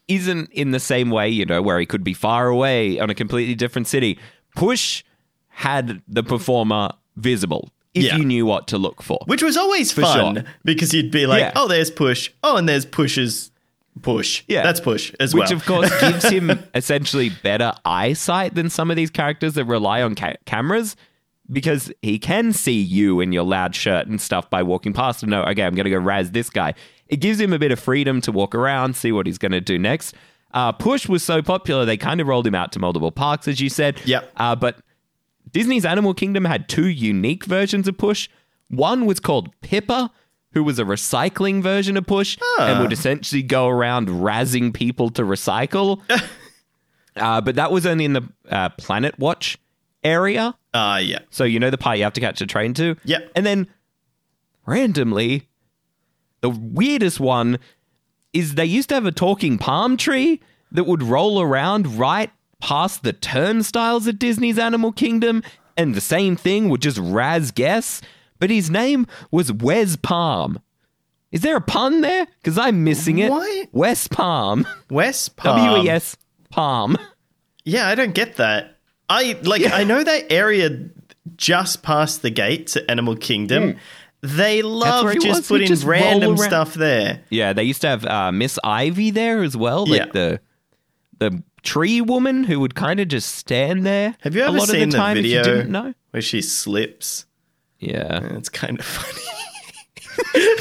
[0.08, 3.16] isn't in the same way, you know, where he could be far away on a
[3.16, 4.18] completely different city.
[4.56, 5.04] Push
[5.50, 8.18] had the performer visible if Yeah.
[8.18, 9.20] you knew what to look for.
[9.26, 10.44] Which was always fun sure.
[10.64, 11.52] because you'd be like, Yeah.
[11.56, 12.32] oh, there's push.
[12.44, 13.52] Oh, and there's pushes.
[14.04, 14.44] Push.
[14.48, 14.62] Yeah.
[14.62, 15.50] That's push as Which, well.
[15.50, 20.04] Which, of course, gives him essentially better eyesight than some of these characters that rely
[20.04, 20.96] on ca- cameras
[21.52, 25.32] because he can see you in your loud shirt and stuff by walking past and
[25.32, 26.76] know, okay, I'm going to go razz this guy.
[27.08, 29.62] It gives him a bit of freedom to walk around, see what he's going to
[29.62, 30.14] do next.
[30.54, 33.60] Uh, Push was so popular, they kind of rolled him out to multiple parks, as
[33.60, 34.00] you said.
[34.06, 34.32] Yep.
[34.38, 34.78] Uh, but
[35.52, 38.30] Disney's Animal Kingdom had two unique versions of Push.
[38.70, 40.10] One was called PIPA,
[40.54, 45.24] who was a recycling version of Push and would essentially go around razzing people to
[45.24, 46.02] recycle.
[47.16, 49.58] uh, but that was only in the uh, Planet Watch
[50.04, 50.56] area.
[50.74, 51.20] uh, yeah.
[51.30, 52.96] So you know the part you have to catch a train to?
[53.04, 53.32] Yep.
[53.36, 53.68] And then
[54.66, 55.48] randomly,
[56.42, 57.60] the weirdest one
[58.34, 60.42] is they used to have a talking palm tree
[60.72, 65.44] that would roll around right past the turnstiles at Disney's Animal Kingdom,
[65.76, 68.02] and the same thing would just razz guess,
[68.40, 70.60] But his name was Wes Palm.
[71.32, 72.26] Is there a pun there?
[72.42, 73.30] Because I'm missing it.
[73.30, 73.70] What?
[73.72, 74.66] Wes Palm.
[74.90, 75.58] Wes Palm.
[75.58, 76.16] W E S
[76.50, 76.98] Palm.
[77.66, 78.78] Yeah, I don't get that.
[79.10, 80.90] I like I know that area
[81.36, 83.78] just past the gates at Animal Kingdom.
[84.22, 85.48] They love just was.
[85.48, 87.22] Putting just random stuff there.
[87.30, 90.12] Yeah, they used to have uh, Miss Ivy there as well, like Yeah.
[90.14, 90.40] the
[91.20, 94.16] the tree woman who would kind of just stand there.
[94.22, 95.94] Have you a ever lot seen of the the, time video If you didn't know?
[96.12, 97.26] where she slips?
[97.80, 99.24] Yeah, It's kind of funny.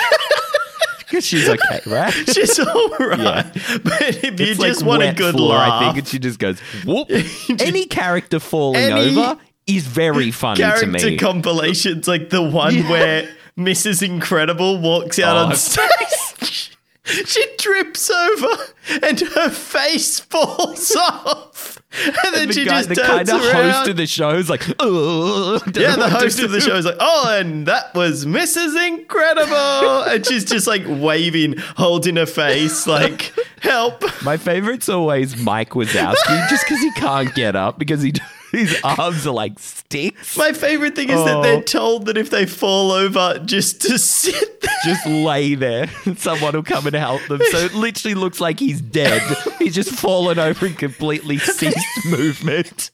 [0.98, 2.12] because she's okay, right?
[2.12, 3.44] She's all right.
[3.84, 6.18] But if you It's just like want a good floor, laugh, I think, and she
[6.18, 7.08] just goes whoop.
[7.60, 10.98] Any character falling Any over is very funny to me.
[10.98, 14.02] character compilations like the one where Mrs.
[14.02, 16.75] Incredible walks out Oh, on stage.
[17.26, 18.64] she trips over
[19.02, 21.80] and her face falls off.
[22.04, 23.72] And then the she guy, just the turns kind of around.
[23.72, 26.96] host of the show is like, oh, yeah, the host of the show is like,
[27.00, 28.86] oh, and that was Mrs.
[28.86, 30.02] Incredible.
[30.02, 34.02] and she's just like waving, holding her face, like, help.
[34.22, 38.12] My favorite's always Mike Wazowski, just because he can't get up because he
[38.56, 40.36] his arms are like sticks.
[40.36, 41.42] My favorite thing is that Oh.
[41.42, 44.72] they're told that if they fall over, just to sit there.
[44.84, 45.88] just lay there.
[46.16, 47.40] Someone will come and help them.
[47.50, 49.22] So it literally looks like he's dead.
[49.58, 51.76] He's just fallen over and completely ceased
[52.06, 52.90] movement.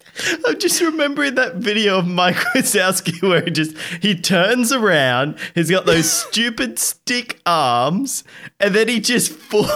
[0.46, 5.70] I'm just remembering that video of Mike Wazowski where he just he turns around, he's
[5.70, 8.24] got those stupid stick arms,
[8.58, 9.68] and then he just fall,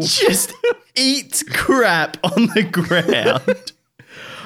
[0.00, 0.52] just
[0.96, 3.72] eats crap on the ground.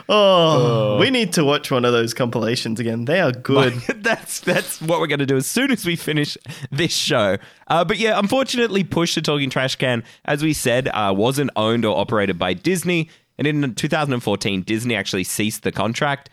[0.08, 3.06] Oh, we need to watch one of those compilations again.
[3.06, 3.72] They are good.
[3.96, 6.36] that's that's what we're going to do as soon as we finish
[6.70, 7.38] this show.
[7.68, 11.84] Uh, but yeah, unfortunately, Push the Talking Trash Can, as we said, uh, wasn't owned
[11.84, 13.08] or operated by Disney.
[13.38, 16.30] And in 2014, Disney actually ceased the contract.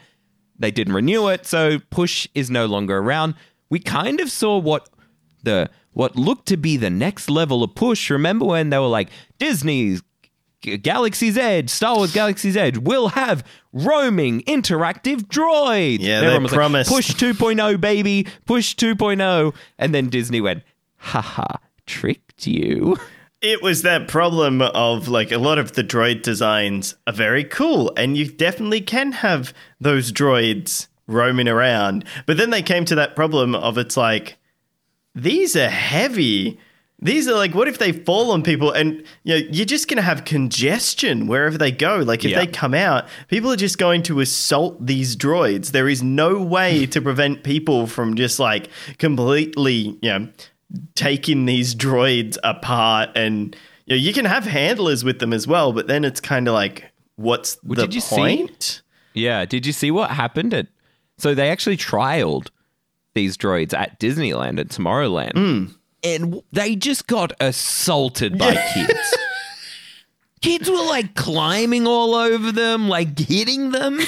[0.59, 3.33] They didn't renew it, so Push is no longer around.
[3.69, 4.89] We kind of saw what
[5.43, 8.09] the what looked to be the next level of Push.
[8.09, 9.09] Remember when they were like
[9.39, 10.01] Disney's
[10.61, 13.43] Galaxy's Edge, Star Wars Galaxy's Edge will have
[13.73, 15.99] roaming interactive droids.
[16.01, 16.87] Yeah, they was like.
[16.87, 18.27] Push 2.0, baby.
[18.45, 19.55] Push 2.0.
[19.77, 20.63] And then Disney went,
[20.97, 22.97] haha, tricked you.
[23.41, 27.91] It was that problem of like a lot of the droid designs are very cool,
[27.97, 32.05] and you definitely can have those droids roaming around.
[32.27, 34.37] But then they came to that problem of it's like,
[35.15, 36.59] these are heavy.
[37.03, 39.97] These are like, what if they fall on people and you know, you're just going
[39.97, 41.97] to have congestion wherever they go?
[41.97, 42.39] Like, if Yeah.
[42.39, 45.71] they come out, people are just going to assault these droids.
[45.71, 50.27] There is no way to prevent people from just like completely, you know,
[50.95, 53.09] taking these droids apart.
[53.15, 53.55] And
[53.87, 56.53] you know, you can have handlers with them as well, but then it's kind of
[56.53, 58.81] like, what's the did you see- point?
[59.13, 60.67] Yeah, did you see what happened at
[61.17, 62.47] So they actually trialed
[63.13, 65.33] these droids at Disneyland at Tomorrowland.
[65.33, 65.65] Hmm.
[66.03, 69.15] And they just got assaulted by kids.
[70.41, 73.99] Kids were like climbing all over them, like hitting them.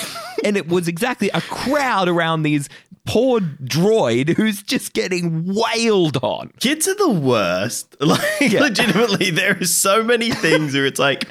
[0.43, 2.67] and it was exactly a crowd around these
[3.05, 6.51] poor droid who's just getting wailed on.
[6.59, 7.95] Kids are the worst.
[8.03, 11.27] Like legitimately, there are so many things where it's like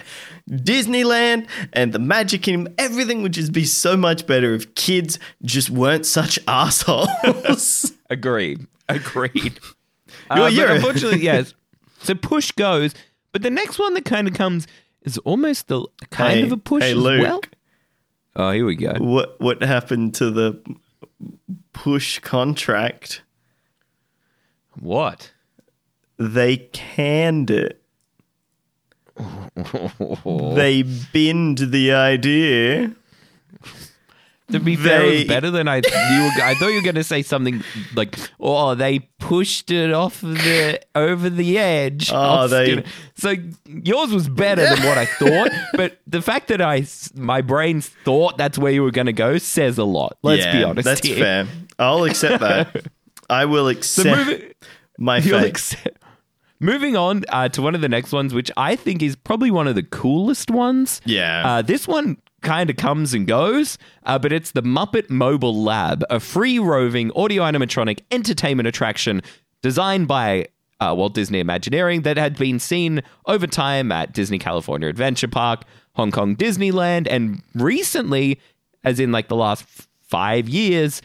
[0.48, 5.70] Disneyland and the Magic Kingdom, everything would just be so much better if kids just
[5.70, 7.92] weren't such assholes.
[8.10, 8.66] Agreed.
[8.88, 9.58] Agreed.
[10.40, 11.54] Uh, but unfortunately, yes.
[12.00, 12.94] So push goes,
[13.32, 14.66] but the next one that kind of comes
[15.02, 17.22] is almost the kind Hey- of a push hey, as Luke.
[17.22, 17.40] well.
[18.34, 18.94] Oh, here we go.
[18.98, 20.58] what what happened to the
[21.72, 23.22] push contract?
[24.80, 25.32] What?
[26.18, 27.82] They canned it.
[29.54, 32.94] they binned the idea.
[34.52, 35.76] To be fair, it was better than I.
[35.76, 35.82] You
[36.22, 37.62] were, I thought you were going to say something
[37.94, 42.84] like, "Oh, they pushed it off the over the edge." Oh, they- gonna-
[43.16, 43.34] so
[43.66, 48.36] yours was better than what I thought, but the fact that I my brain thought
[48.38, 50.16] that's where you were going to go says a lot.
[50.22, 50.84] Let's be Yeah, honest.
[50.84, 51.16] That's here.
[51.18, 51.46] fair.
[51.78, 52.86] I'll accept that.
[53.30, 54.52] I will So accept moving,
[54.98, 55.44] my fate.
[55.44, 55.98] accept-
[56.60, 59.66] Moving on uh, to one of the next ones, which I think is probably one
[59.66, 61.00] of the coolest ones.
[61.04, 61.42] Yeah.
[61.44, 66.04] Uh, this one kind of comes and goes, uh, but it's the Muppet Mobile Lab,
[66.10, 69.22] a free roving audio animatronic entertainment attraction
[69.62, 70.46] designed by
[70.80, 75.64] uh, Walt Disney Imagineering that had been seen over time at Disney California Adventure Park,
[75.94, 78.40] Hong Kong Disneyland, and recently,
[78.84, 81.00] as in like the last f- five years,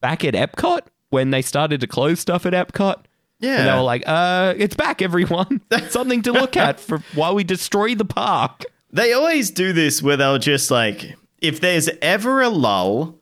[0.00, 0.80] back at Epcot
[1.10, 3.04] when they started to close stuff at Epcot.
[3.38, 3.58] Yeah.
[3.58, 5.60] And they were like, uh, it's back, everyone.
[5.88, 8.64] Something to look at for while we destroy the park.
[8.92, 13.18] They always do this where they'll just like, if there's ever a lull,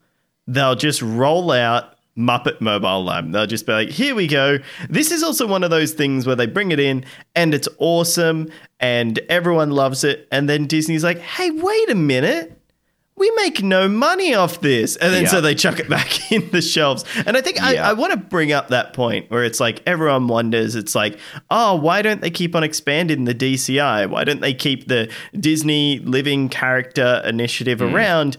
[0.47, 3.31] they'll just roll out Muppet Mobile Lab.
[3.31, 4.57] They'll just be like, here we go.
[4.89, 7.05] This is also one of those things where they bring it in
[7.35, 10.27] and it's awesome and everyone loves it.
[10.31, 12.58] And then Disney's like, hey, wait a minute.
[13.19, 14.95] We make no money off this.
[14.95, 15.29] And then Yeah.
[15.29, 17.03] so they chuck it back in the shelves.
[17.25, 17.65] And I think Yeah.
[17.87, 21.19] I, I want to bring up that point where it's like everyone wonders, it's like,
[21.51, 24.09] oh, why don't they keep on expanding the DCI?
[24.09, 27.93] Why don't they keep the Disney Living Character Initiative Hmm.
[27.93, 28.37] around?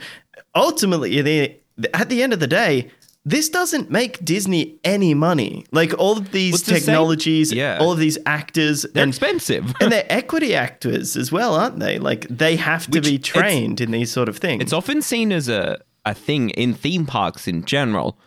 [0.54, 1.60] Ultimately,
[1.94, 2.90] at the end of the day,
[3.24, 5.66] this doesn't make Disney any money.
[5.72, 7.78] Like all of these the technologies, Yeah.
[7.80, 9.72] all of these actors, They're and expensive.
[9.80, 11.98] and they're equity actors as well, aren't they?
[11.98, 14.62] Like they have to Which be trained in these sort of things.
[14.62, 18.18] It's often seen as a, a thing in theme parks in general.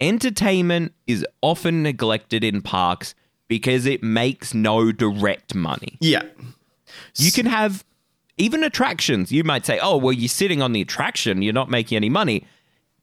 [0.00, 3.14] entertainment is often neglected in parks
[3.48, 5.98] because it makes no direct money.
[6.00, 6.22] Yeah.
[7.16, 7.84] You can have
[8.38, 9.30] even attractions.
[9.32, 12.44] You might say, oh, well, you're sitting on the attraction, you're not making any money.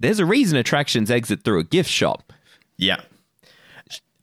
[0.02, 2.34] There's a reason attractions exit through a gift shop.
[2.78, 3.02] Yeah.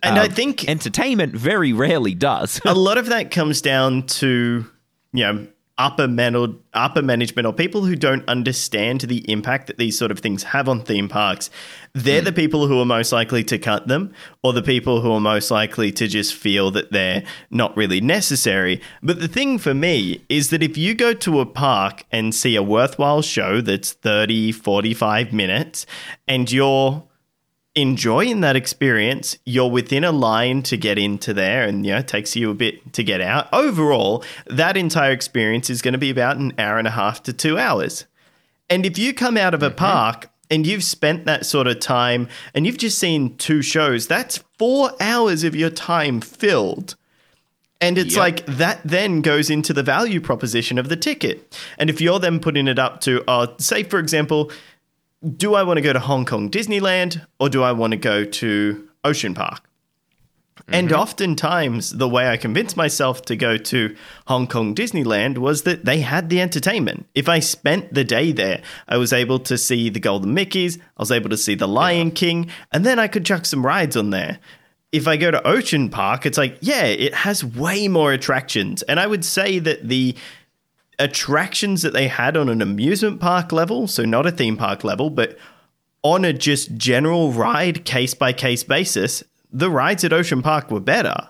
[0.02, 2.60] And I Um, think entertainment very rarely does.
[2.64, 4.66] a lot of that comes down to
[5.12, 5.46] you know
[5.78, 10.18] upper man- upper management or people who don't understand the impact that these sort of
[10.18, 11.50] things have on theme parks.
[11.94, 12.36] They're the hmm.
[12.36, 14.12] people who are most likely to cut them,
[14.42, 18.80] or the people who are most likely to just feel that they're not really necessary.
[19.02, 22.56] But the thing for me is that if you go to a park and see
[22.56, 25.86] a worthwhile show that's 30, 45 minutes,
[26.26, 27.07] and you're
[27.80, 29.38] enjoying that experience.
[29.44, 32.54] You're within a line to get into there, and you know, it takes you a
[32.54, 33.48] bit to get out.
[33.52, 37.32] Overall, that entire experience is going to be about an hour and a half to
[37.32, 38.06] two hours.
[38.68, 42.28] And if you come out of a park and you've spent that sort of time
[42.52, 46.94] and you've just seen two shows, that's four hours of your time filled.
[47.80, 48.20] And it's Yep.
[48.20, 51.56] like that then goes into the value proposition of the ticket.
[51.78, 54.50] And if you're then putting it up to, uh, say, for example,
[55.36, 58.24] do I want to go to Hong Kong Disneyland or do I want to go
[58.24, 59.68] to Ocean Park?
[60.70, 61.00] And mm-hmm.
[61.00, 63.96] oftentimes, the way I convinced myself to go to
[64.26, 67.06] Hong Kong Disneyland was that they had the entertainment.
[67.14, 71.02] If I spent the day there, I was able to see the Golden Mickeys, I
[71.02, 74.10] was able to see the Lion King, and then I could chuck some rides on
[74.10, 74.40] there.
[74.92, 78.82] If I go to Ocean Park, it's like, yeah, it has way more attractions.
[78.82, 80.16] And I would say that the
[80.98, 85.10] attractions that they had on an amusement park level, so not a theme park level,
[85.10, 85.38] but
[86.02, 90.80] on a just general ride case by case basis, the rides at Ocean Park were
[90.80, 91.28] better.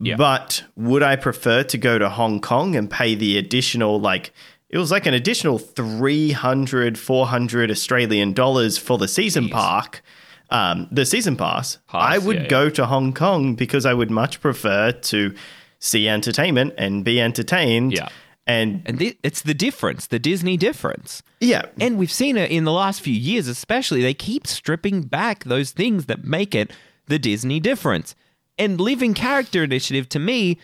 [0.00, 0.16] Yeah.
[0.16, 4.32] But would I prefer to go to Hong Kong and pay the additional, like,
[4.68, 10.02] it was like an additional 300, 400 Australian dollars for the season park,
[10.50, 11.78] um, the season pass?
[11.88, 12.48] Pass, I would yeah, yeah.
[12.48, 15.34] go to Hong Kong because I would much prefer to
[15.78, 17.92] see entertainment and be entertained.
[17.92, 18.08] Yeah.
[18.46, 21.22] And and thi- it's the difference, the Disney difference.
[21.40, 24.02] yeah, And we've seen it in the last few years, especially.
[24.02, 26.70] They keep stripping back those things that make it
[27.06, 28.14] the Disney difference.
[28.58, 30.58] And Living Character Initiative to me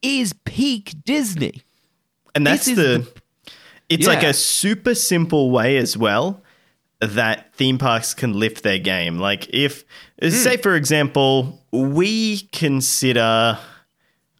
[0.00, 1.62] is peak Disney.
[2.34, 3.12] And that's is the,
[3.88, 6.42] it's like a super simple way as well
[7.00, 9.18] that theme parks can lift their game.
[9.18, 9.84] Like if
[10.22, 10.62] say hmm.
[10.62, 13.58] for example, we consider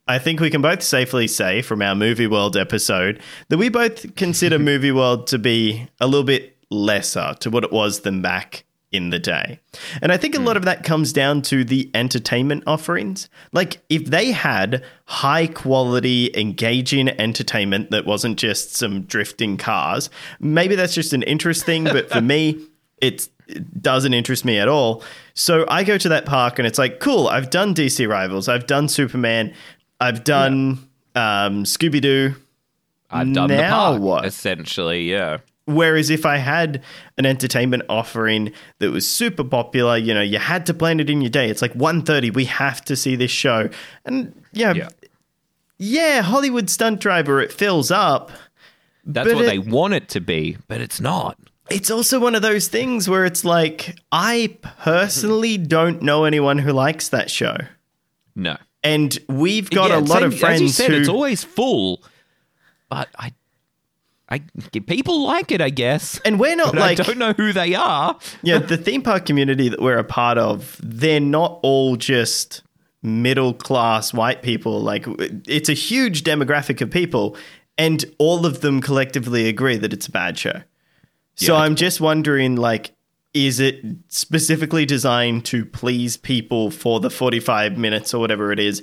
[0.06, 4.14] I think we can both safely say from our Movie World episode that we both
[4.16, 8.64] consider Movie World to be a little bit lesser to what it was than back
[8.92, 9.60] in the day.
[10.02, 10.58] And I think a lot hmm.
[10.58, 13.30] of that comes down to the entertainment offerings.
[13.52, 20.76] Like if they had high quality, engaging entertainment that wasn't just some drifting cars, maybe
[20.76, 22.60] that's just an interest thing, but for me,
[22.98, 25.02] it's it doesn't interest me at all.
[25.34, 28.66] So I go to that park and it's like, cool, I've done DC Rivals, I've
[28.66, 29.52] done Superman,
[30.00, 32.34] I've done um, Scooby Doo.
[33.10, 34.24] I've done the Now park, what?
[34.24, 35.38] essentially, yeah.
[35.66, 36.82] Whereas if I had
[37.16, 41.22] an entertainment offering that was super popular, you know, you had to plan it in
[41.22, 41.48] your day.
[41.48, 43.70] It's like 1.30, we have to see this show.
[44.04, 44.88] And yeah, Yeah.
[45.78, 48.30] yeah, Hollywood stunt driver, it fills up.
[49.06, 51.38] That's what it- they want it to be, but it's not.
[51.70, 56.72] It's also one of those things where it's like, I personally don't know anyone who
[56.72, 57.56] likes that show.
[58.36, 58.58] No.
[58.84, 62.04] And we've got Yeah, a lot of friends As you said, who it's always full,
[62.90, 63.32] but I,
[64.28, 64.40] I
[64.86, 66.20] people like it, I guess.
[66.24, 68.18] and we're not like I don't know who they are.
[68.42, 72.62] yeah, the theme park community that we're a part of, they're not all just
[73.02, 74.80] middle class white people.
[74.80, 75.06] Like,
[75.46, 77.36] it's a huge demographic of people,
[77.78, 80.62] and all of them collectively agree that it's a bad show.
[81.36, 82.92] So Yeah, I'm just wondering, like,
[83.34, 88.82] is it specifically designed to please people for the 45 minutes or whatever it is?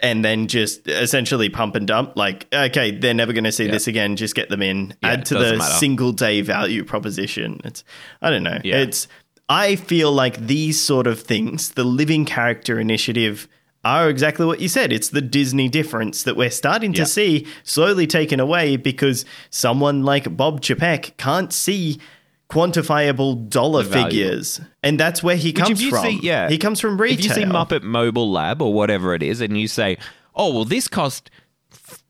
[0.00, 3.88] And then just essentially pump and dump, like, okay, they're never going to see this
[3.88, 4.14] again.
[4.14, 4.94] Just get them in.
[5.02, 5.74] Yeah, Add to the matter.
[5.74, 7.60] single day value proposition.
[7.64, 7.82] It's,
[8.22, 8.60] I don't know.
[8.62, 8.76] Yeah.
[8.78, 9.08] It's,
[9.48, 13.48] I feel like these sort of things, the living character initiative,
[13.84, 14.92] are exactly what you said.
[14.92, 20.36] It's the Disney difference that we're starting to see slowly taken away because someone like
[20.36, 21.98] Bob Chapek can't see
[22.50, 24.60] quantifiable dollar figures.
[24.82, 26.02] And that's where he Which comes from.
[26.04, 27.18] see, yeah, He comes from retail.
[27.18, 29.98] If you see Muppet Mobile Lab or whatever it is, and you say,
[30.34, 31.30] "Oh, well, this cost
[31.72, 32.02] f-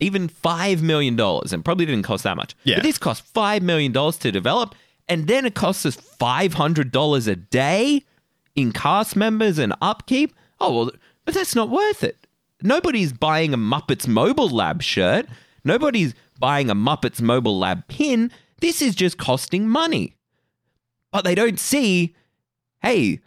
[0.00, 2.76] even five million dollars," and probably didn't cost that much, Yeah.
[2.76, 4.74] but this cost five million dollars to develop,
[5.08, 8.04] and then it costs us five hundred dollars a day
[8.54, 10.34] in cast members and upkeep.
[10.60, 10.90] Oh well,
[11.24, 12.16] but that's not worth it.
[12.62, 15.26] Nobody's buying a Muppets Mobile Lab shirt.
[15.64, 18.30] Nobody's buying a Muppets Mobile Lab pin.
[18.60, 20.16] This is just costing money
[21.16, 22.14] but they don't see
[22.82, 23.20] hey,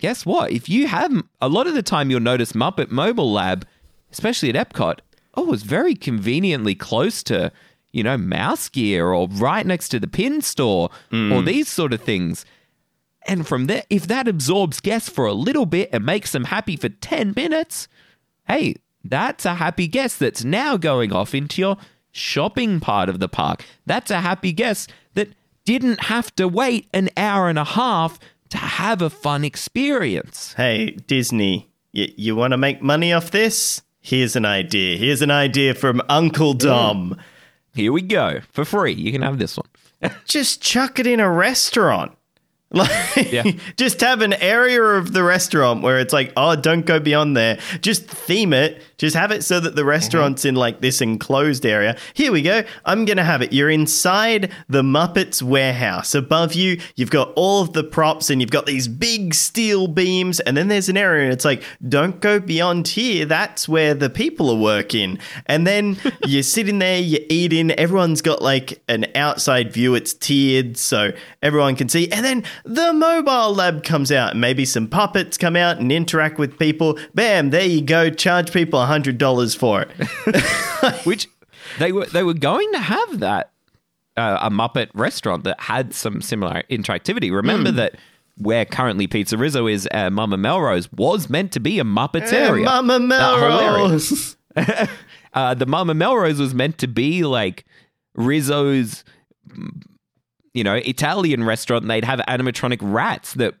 [0.00, 0.50] guess what?
[0.50, 1.12] If you have
[1.42, 3.66] a lot of the time, you'll notice Muppet Mobile Lab,
[4.10, 5.00] especially at Epcot,
[5.34, 7.52] oh, it's very conveniently close to,
[7.92, 11.44] you know, Mouse Gear or right next to the pin store or mm.
[11.44, 12.46] these sort of things.
[13.26, 16.76] And from there, if that absorbs guests for a little bit and makes them happy
[16.76, 17.88] for 10 minutes,
[18.48, 21.76] hey, that's a happy guest that's now going off into your
[22.14, 23.64] shopping part of the park.
[23.86, 25.28] That's a happy guest that
[25.64, 28.18] didn't have to wait an hour and a half
[28.50, 30.54] to have a fun experience.
[30.54, 33.82] Hey, Disney, y- you want to make money off this?
[34.00, 34.96] Here's an idea.
[34.96, 36.58] Here's an idea from Uncle mm.
[36.58, 37.18] Dom.
[37.74, 38.40] Here we go.
[38.52, 38.92] For free.
[38.92, 40.12] You can have this one.
[40.26, 42.16] Just chuck it in a restaurant.
[42.74, 43.44] Like, Yeah.
[43.76, 47.60] just have an area of the restaurant where it's like, oh, don't go beyond there.
[47.80, 48.82] Just theme it.
[49.04, 49.90] Just have it so that the mm-hmm.
[49.90, 51.94] restaurant's in like this enclosed area.
[52.14, 52.62] Here we go.
[52.86, 53.52] I'm going to have it.
[53.52, 56.14] You're inside the Muppets warehouse.
[56.14, 60.40] Above you, you've got all of the props and you've got these big steel beams.
[60.40, 63.26] And then there's an area and it's like, don't go beyond here.
[63.26, 65.18] That's where the people are working.
[65.44, 67.72] And then you're sitting there, you're eating.
[67.72, 69.94] Everyone's got like an outside view.
[69.94, 72.10] It's tiered so everyone can see.
[72.10, 76.38] And then the mobile lab comes out and maybe some puppets come out and interact
[76.38, 76.98] with people.
[77.12, 78.08] Bam, there you go.
[78.08, 80.96] Charge people $100 for it.
[81.06, 81.28] Which
[81.78, 83.52] they were they were going to have that
[84.16, 87.32] uh, a Muppet restaurant that had some similar interactivity.
[87.32, 87.96] Remember that
[88.36, 92.64] where currently Pizza Rizzo is, uh, Mama Melrose was meant to be a Muppets area.
[92.64, 93.08] Mama area.
[93.08, 94.36] Melrose.
[95.34, 97.64] uh, the Mama Melrose was meant to be like
[98.14, 99.04] Rizzo's,
[99.48, 99.82] mm,
[100.52, 101.82] you know, Italian restaurant.
[101.82, 103.54] And they'd have animatronic rats that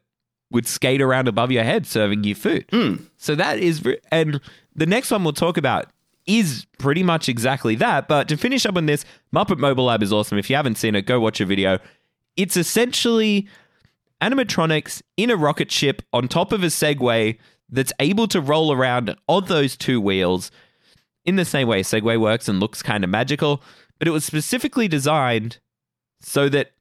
[0.54, 2.64] would skate around above your head serving you food.
[2.70, 2.94] Hmm.
[3.18, 4.40] So that is, and
[4.74, 5.90] the next one we'll talk about
[6.26, 8.08] is pretty much exactly that.
[8.08, 10.38] But to finish up on this, Muppet Mobile Lab is awesome.
[10.38, 11.78] If you haven't seen it, go watch a video.
[12.36, 13.48] It's essentially
[14.22, 17.36] animatronics in a rocket ship on top of a Segway
[17.68, 20.50] that's able to roll around on those two wheels
[21.24, 23.62] in the same way Segway works and looks kind of magical,
[23.98, 25.58] but it was specifically designed
[26.20, 26.72] so that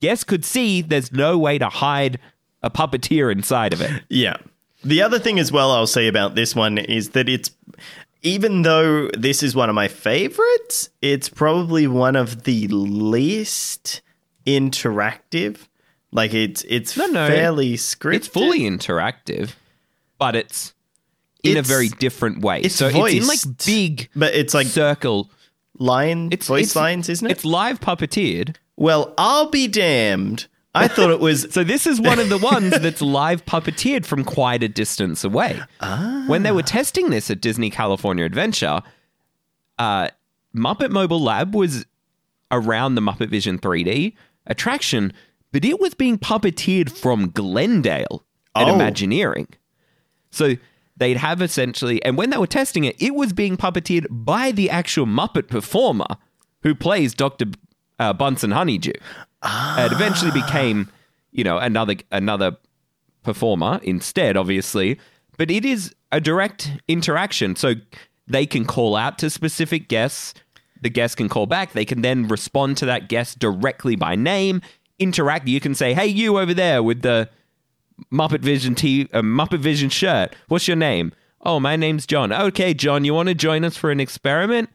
[0.00, 2.18] guests could see there's no way to hide
[2.62, 4.02] a puppeteer inside of it.
[4.08, 4.36] Yeah.
[4.84, 7.50] The other thing as well I'll say about this one is that it's
[8.22, 14.00] even though this is one of my favorites, it's probably one of the least
[14.46, 15.58] interactive.
[16.10, 17.26] Like it's it's No, no.
[17.26, 18.14] fairly scripted.
[18.16, 19.52] It's fully interactive,
[20.18, 20.74] but it's
[21.42, 22.60] in a very different way.
[22.60, 25.30] it's so it's in like big but it's like circle.
[25.78, 27.30] line It's voice it's- lines, isn't it?
[27.32, 28.56] It's live puppeteered.
[28.76, 30.46] well, I'll be damned.
[30.74, 34.24] I thought it was So this is one of the ones that's live puppeteered from
[34.24, 35.60] quite a distance away.
[35.80, 36.24] Ah.
[36.26, 38.82] When they were testing this at Disney California Adventure,
[39.78, 40.08] uh,
[40.56, 41.86] Muppet Mobile Lab was
[42.50, 44.14] around the Muppet Vision 3D
[44.46, 45.12] attraction,
[45.52, 48.74] but it was being puppeteered from Glendale at Oh.
[48.74, 49.48] Imagineering.
[50.30, 50.56] So
[50.96, 54.68] they'd have essentially, and when they were testing it, it was being puppeteered by the
[54.70, 56.06] actual Muppet performer
[56.62, 57.46] who plays Dr.
[58.02, 58.90] Uh, Bunsen Honeydew.
[59.44, 60.90] It eventually became,
[61.30, 62.56] you know, another another
[63.22, 64.98] performer instead, obviously.
[65.38, 67.74] But it is a direct interaction, so
[68.26, 70.34] they can call out to specific guests.
[70.80, 71.72] The guest can call back.
[71.72, 74.62] They can then respond to that guest directly by name.
[74.98, 75.46] Interact.
[75.46, 77.28] You can say, "Hey, you over there with the
[78.12, 80.34] Muppet Vision T uh, Muppet Vision shirt.
[80.48, 81.12] What's your name?
[81.40, 82.32] Oh, my name's John.
[82.32, 84.70] Okay, John, you want to join us for an experiment?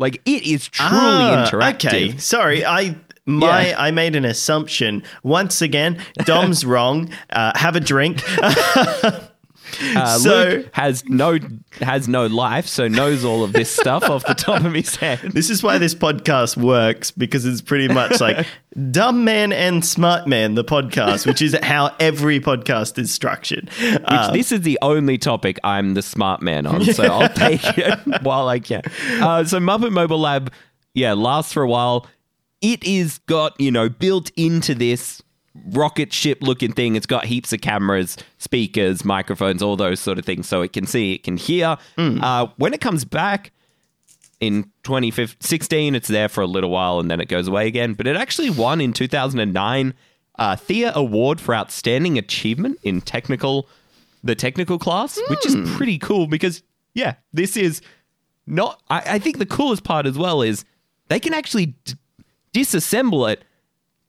[0.00, 1.86] Like it is truly Ah, interactive.
[1.88, 2.96] Okay, sorry, I
[3.26, 3.74] my Yeah.
[3.78, 5.98] I made an assumption once again.
[6.24, 7.10] Dom's wrong.
[7.30, 8.22] Uh, have a drink.
[9.96, 11.38] Uh, So- Luke has no
[11.80, 15.18] has no life, so knows all of this stuff off the top of his head.
[15.20, 18.46] This is why this podcast works because it's pretty much like
[18.90, 23.70] Dumb Man and Smart Man, the podcast, which is how every podcast is structured.
[24.04, 27.98] Uh, this is the only topic I'm the smart man on, so I'll take it
[28.22, 28.82] while I can.
[29.20, 30.52] Uh, so Muppet Mobile Lab,
[30.94, 32.06] yeah, lasts for a while.
[32.60, 35.22] It is got you know built into this
[35.72, 36.96] rocket ship looking thing.
[36.96, 40.86] It's got heaps of cameras, speakers, microphones, all those sort of things, so it can
[40.86, 41.76] see, it can hear.
[41.96, 42.22] Hmm.
[42.22, 43.52] Uh, when it comes back.
[44.40, 45.94] in 2016.
[45.94, 47.92] It's there for a little while and then it goes away again.
[47.92, 49.94] But it actually won in 2009
[50.40, 53.68] a uh, Thea Award for Outstanding Achievement in technical,
[54.24, 55.76] the technical class, which is hmm.
[55.76, 56.62] pretty cool because,
[56.94, 57.82] yeah, this is
[58.46, 58.82] not.
[58.88, 60.64] I, I think the coolest part as well is
[61.08, 61.94] they can actually d-
[62.54, 63.44] disassemble it,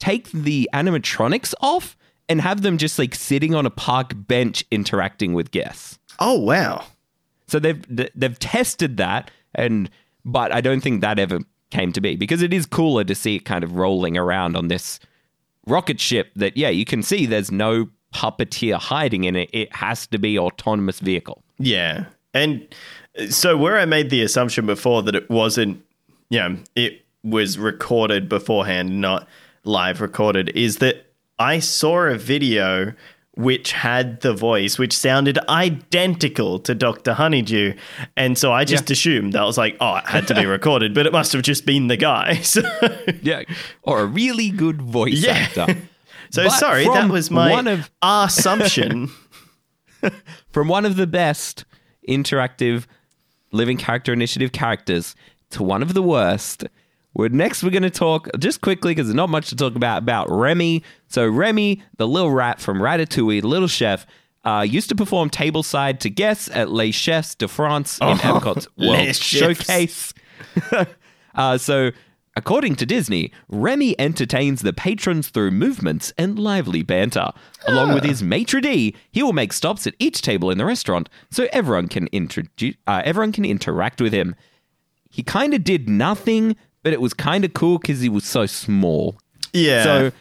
[0.01, 1.95] take the animatronics off,
[2.27, 5.99] and have them just like sitting on a park bench interacting with guests.
[6.19, 6.83] oh wow.
[7.47, 7.83] So they've
[8.15, 9.89] they've tested that, and
[10.23, 11.39] but I don't think that ever
[11.69, 14.69] came to be because it is cooler to see it kind of rolling around on
[14.69, 14.99] this
[15.67, 16.31] rocket ship.
[16.35, 19.49] That yeah, you can see there's no puppeteer hiding in it.
[19.51, 21.43] It has to be autonomous vehicle.
[21.59, 22.05] Yeah.
[22.33, 22.65] And
[23.19, 25.83] uh, so where I made the assumption before that it wasn't,
[26.29, 29.27] you know, it was recorded beforehand, not
[29.63, 31.05] live recorded, is that
[31.39, 32.93] I saw a video
[33.35, 37.13] which had the voice which sounded identical to Dr.
[37.13, 37.73] Honeydew.
[38.17, 38.93] And so I just Yeah.
[38.93, 41.65] assumed I was like, oh, it had to be recorded, but it must have just
[41.65, 42.35] been the guy.
[42.43, 42.61] So,
[43.21, 43.43] Yeah,
[43.83, 45.31] or a really good voice Yeah.
[45.33, 45.77] actor.
[46.29, 49.09] so But sorry, that was my one of- our assumption.
[50.51, 51.63] From one of the best
[52.09, 52.85] interactive
[53.51, 55.15] living character initiative characters
[55.51, 56.65] to one of the worst.
[57.13, 57.63] We're next.
[57.63, 60.83] We're going to talk just quickly because there's not much to talk about about Remy.
[61.07, 64.05] So Remy, the little rat from Ratatouille, the little chef,
[64.43, 69.15] uh, used to perform tableside to guests at Les Chefs de France in Epcot's World
[69.15, 70.13] Showcase.
[71.35, 71.91] uh, so,
[72.35, 77.31] according to Disney, Remy entertains the patrons through movements and lively banter.
[77.67, 81.09] Along with his maitre d', he will make stops at each table in the restaurant
[81.29, 84.35] so everyone can introduce, uh, everyone can interact with him.
[85.09, 88.45] He kind of did nothing, but it was kind of cool because he was so
[88.45, 89.15] small.
[89.53, 89.83] yeah.
[89.83, 90.11] So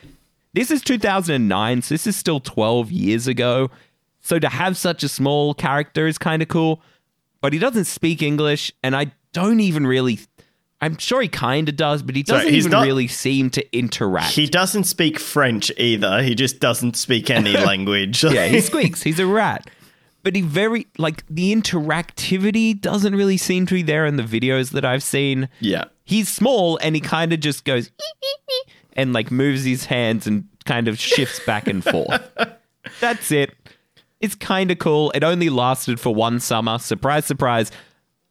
[0.52, 3.70] this is 2009, so this is still 12 years ago.
[4.20, 6.82] So to have such a small character is kind of cool,
[7.40, 10.18] but he doesn't speak English, and I don't even really.
[10.82, 13.76] I'm sure he kind of does, but he doesn't he's even not- really seem to
[13.76, 14.32] interact.
[14.32, 16.22] he doesn't speak French either.
[16.22, 18.24] He just doesn't speak any language.
[18.24, 19.02] yeah, he squeaks.
[19.08, 19.68] He's a rat.
[20.22, 24.72] But he very like the interactivity doesn't really seem to be there in the videos
[24.72, 25.48] that I've seen.
[25.60, 25.84] yeah.
[26.04, 27.88] He's small and he kind of just goes
[28.94, 32.20] and like moves his hands and kind of shifts back and forth.
[33.00, 33.54] That's it.
[34.20, 35.12] It's kind of cool.
[35.14, 36.78] It only lasted for one summer.
[36.78, 37.70] Surprise, surprise.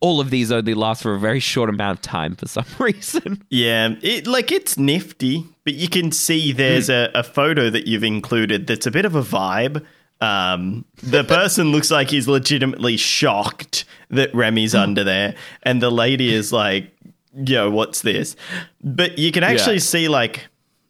[0.01, 3.43] All of these only last for a very short amount of time for some reason.
[3.49, 6.91] Yeah, it like it's nifty, but you can see there's Hmm.
[6.93, 9.85] a, a photo that you've included that's a bit of a vibe.
[10.21, 14.79] Um, the person looks like he's legitimately shocked that Remy's Hmm.
[14.79, 16.91] under there, and the lady is like,
[17.45, 18.35] "Yo, what's this?"
[18.83, 19.79] But you can actually Yeah.
[19.81, 20.47] see like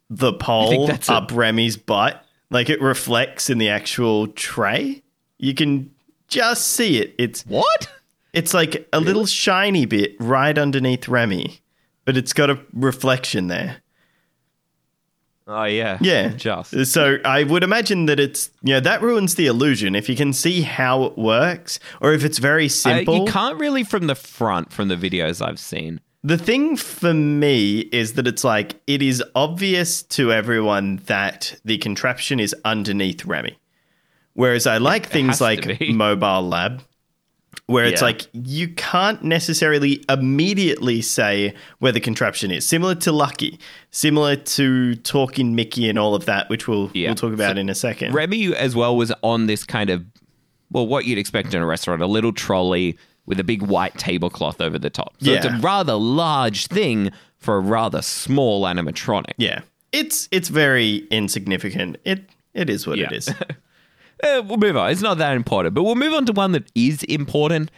[0.08, 5.02] the pole up Remy's butt, like it reflects in the actual tray.
[5.38, 5.90] You can
[6.26, 7.14] just see it.
[7.18, 7.88] It's What?
[8.32, 11.60] it's like a little shiny bit right underneath Remy,
[12.04, 13.76] but it's got a reflection there.
[15.50, 15.98] Oh, yeah.
[16.00, 16.28] Yeah.
[16.28, 16.86] Just.
[16.86, 19.96] So I would imagine that it's, you know, that ruins the illusion.
[19.96, 23.16] If you can see how it works, or if it's very simple.
[23.16, 26.00] you can't really from the front from the videos I've seen.
[26.22, 31.78] The thing for me is that it's like, it is obvious to everyone that the
[31.78, 33.58] contraption is underneath Remy.
[34.34, 35.80] Whereas I like has things like.
[35.90, 36.82] Mobile Lab,
[37.70, 38.06] where it's Yeah.
[38.06, 42.66] like you can't necessarily immediately say where the contraption is.
[42.66, 43.58] Similar to Lucky,
[43.90, 47.08] similar to Talking Mickey and all of that, which we'll Yeah.
[47.10, 48.12] we'll talk about So in a second.
[48.14, 50.04] Remy as well was on this kind of,
[50.70, 52.96] well, what you'd expect in a restaurant, a little trolley
[53.26, 55.14] with a big white tablecloth over the top.
[55.20, 59.32] So it's a rather large thing for a rather small animatronic.
[59.38, 59.60] yeah,
[59.92, 61.98] it's it's very insignificant.
[62.04, 63.16] It it is what it Yeah.
[63.16, 63.28] is.
[64.22, 64.90] Uh, we'll move on.
[64.90, 67.70] It's not that important, but we'll move on to one that is important.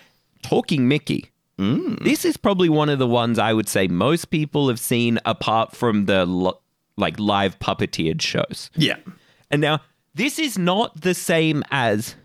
[0.43, 1.30] Talking Mickey.
[1.59, 5.76] This is probably one of the ones I would say most people have seen, apart
[5.76, 6.59] from the lo-
[6.97, 8.68] like live puppeteered shows.
[8.74, 8.97] yeah,
[9.49, 9.78] And now,
[10.14, 12.16] this is not the same as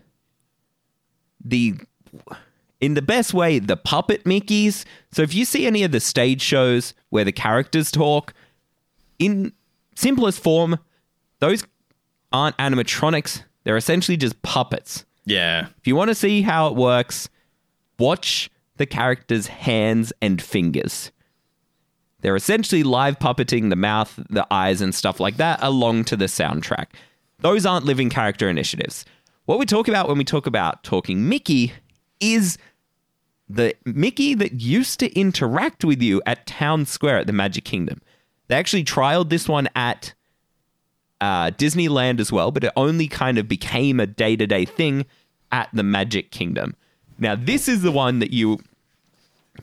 [1.44, 1.74] the,
[2.80, 4.84] in the best way, the puppet Mickeys.
[5.12, 8.34] So if you see any of the stage shows where the characters talk,
[9.20, 9.52] in
[9.94, 10.80] simplest form,
[11.38, 11.64] those
[12.32, 13.42] aren't animatronics.
[13.68, 15.04] They're essentially just puppets.
[15.26, 17.28] yeah, If you want to see how it works,
[17.98, 18.48] watch
[18.78, 21.12] the characters' hands and fingers.
[22.22, 26.24] They're essentially live puppeting the mouth, the eyes, and stuff like that along to the
[26.24, 26.86] soundtrack.
[27.40, 29.04] Those aren't living character initiatives.
[29.44, 31.74] What we talk about when we talk about talking Mickey
[32.20, 32.56] is
[33.50, 38.00] the Mickey that used to interact with you at Town Square at the Magic Kingdom.
[38.46, 40.14] They actually trialed this one at
[41.20, 45.06] uh, Disneyland as well, but it only kind of became a day to day thing
[45.50, 46.76] at the Magic Kingdom.
[47.18, 48.60] Now, this is the one that you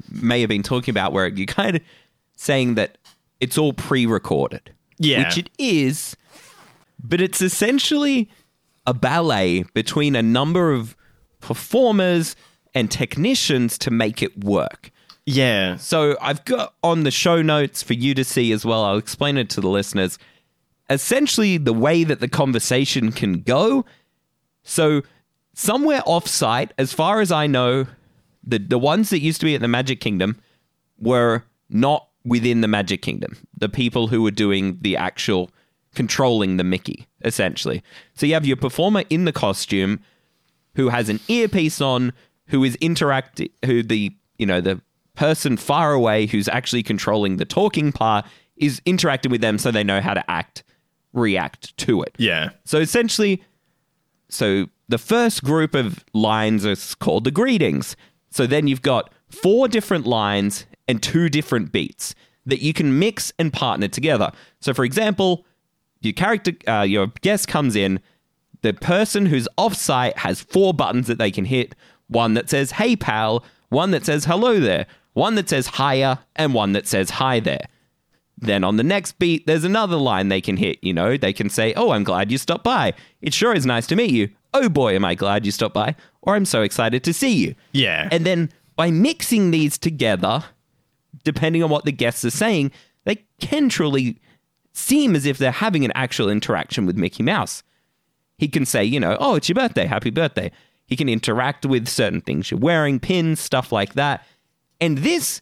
[0.10, 1.82] may have been talking about where you're kind of
[2.36, 2.98] saying that
[3.40, 4.72] it's all pre recorded.
[4.98, 5.26] Yeah.
[5.26, 6.16] Which it is,
[7.02, 8.30] but it's essentially
[8.88, 10.96] a ballet between a number of
[11.42, 12.36] performers
[12.74, 14.92] and technicians to make it work.
[15.26, 15.78] yeah.
[15.78, 18.84] So I've got on the show notes for you to see as well.
[18.84, 20.18] I'll explain it to the listeners.
[20.90, 23.86] Essentially, the way that the conversation can go.
[24.64, 25.02] So,
[25.54, 27.88] somewhere off site, as far as I know,
[28.44, 30.40] the, the ones that used to be at the Magic Kingdom
[31.00, 33.38] were not within the Magic Kingdom.
[33.58, 35.50] The people who were doing the actual
[35.96, 37.82] controlling the Mickey, essentially.
[38.14, 40.02] So you have your performer in the costume
[40.76, 42.14] who has an earpiece on,
[42.48, 44.82] who is interacting, who the, you know, the
[45.16, 48.26] person far away who's actually controlling the talking part
[48.58, 50.64] is interacting with them so they know how to act,
[51.16, 52.14] react to it.
[52.18, 52.52] Yeah.
[52.66, 53.44] So essentially,
[54.30, 57.96] so the first group of lines is called the greetings.
[58.30, 62.14] So then you've got four different lines and two different beats
[62.46, 64.32] that you can mix and partner together.
[64.60, 65.46] So for example,
[66.02, 68.00] your character, uh, your guest comes in,
[68.62, 71.76] the person who's offsite has four buttons that they can hit.
[72.08, 76.54] One that says "Hey pal," one that says "Hello there," one that says "Hiya," and
[76.54, 77.68] one that says "Hi there."
[78.38, 80.80] Then on the next beat, there's another line they can hit.
[80.82, 82.94] You know, they can say, Oh, I'm glad you stopped by.
[83.22, 84.30] It sure is nice to meet you.
[84.54, 85.96] Oh boy, am I glad you stopped by.
[86.22, 87.56] Or I'm so excited to see you.
[87.72, 88.10] Yeah.
[88.12, 90.44] And then by mixing these together,
[91.24, 92.72] depending on what the guests are saying,
[93.06, 94.20] they can truly
[94.74, 97.64] seem as if they're having an actual interaction with Mickey Mouse.
[98.38, 100.52] He can say, you know, oh, it's your birthday, happy birthday.
[100.88, 104.26] He can interact with certain things you're wearing, pins, stuff like that.
[104.82, 105.42] And this,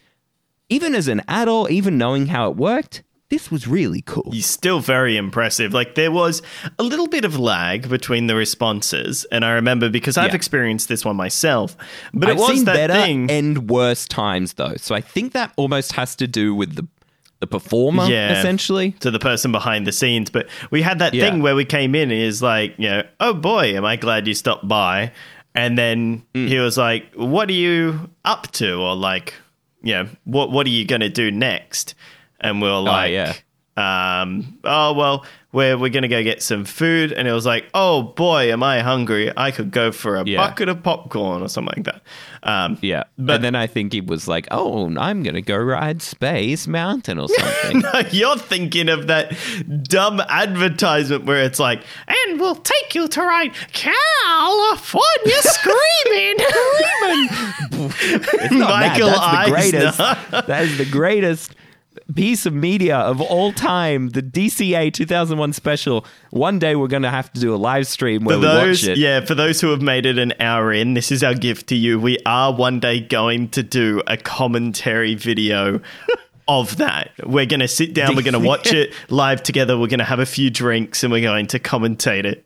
[0.69, 4.29] even as an adult, even knowing how it worked, this was really cool.
[4.31, 5.73] He's still very impressive.
[5.73, 6.41] Like there was
[6.77, 10.35] a little bit of lag between the responses, and I remember because I've Yeah.
[10.35, 11.75] experienced this one myself.
[12.13, 13.31] But I've it was that better thing.
[13.31, 14.75] and worse times though.
[14.77, 16.87] So I think that almost has to do with the
[17.39, 18.39] the performer, Yeah.
[18.39, 18.91] essentially.
[19.01, 20.29] to the person behind the scenes.
[20.29, 21.29] But we had that Yeah.
[21.29, 24.27] thing where we came in and is like, you know, oh boy, am I glad
[24.27, 25.11] you stopped by.
[25.53, 26.47] And then Mm.
[26.47, 28.75] he was like, what are you up to?
[28.75, 29.33] Or like,
[29.83, 31.93] you know, what what are you gonna do next?
[32.39, 33.33] And we were like, yeah.
[33.77, 37.13] um, oh well, we're we're gonna go get some food.
[37.13, 39.31] And it was like, oh boy, am I hungry?
[39.37, 40.37] I could go for a Yeah.
[40.45, 42.01] bucket of popcorn or something like that.
[42.43, 43.03] Um, Yeah.
[43.17, 46.67] But- and then I think he was like, oh, I'm going to go ride Space
[46.67, 47.79] Mountain or something.
[47.79, 49.33] No, you're thinking of that
[49.83, 56.37] dumb advertisement where it's like, and we'll take you to ride California Screaming.
[58.59, 59.45] Michael that.
[59.45, 59.97] That's the greatest.
[60.47, 61.55] That is the greatest
[62.15, 64.09] piece of media of all time.
[64.09, 66.05] The DCA 2001 special.
[66.31, 68.83] One day we're going to have to do a live stream where For we those,
[68.83, 68.97] watch it.
[68.97, 71.75] yeah, for those who have made it an hour in, this is our gift to
[71.75, 71.99] you.
[71.99, 75.81] We are one day going to do a commentary video
[76.47, 77.11] of that.
[77.25, 80.05] We're going to sit down, we're going to watch it live together, we're going to
[80.05, 82.45] have a few drinks, and we're going to commentate it.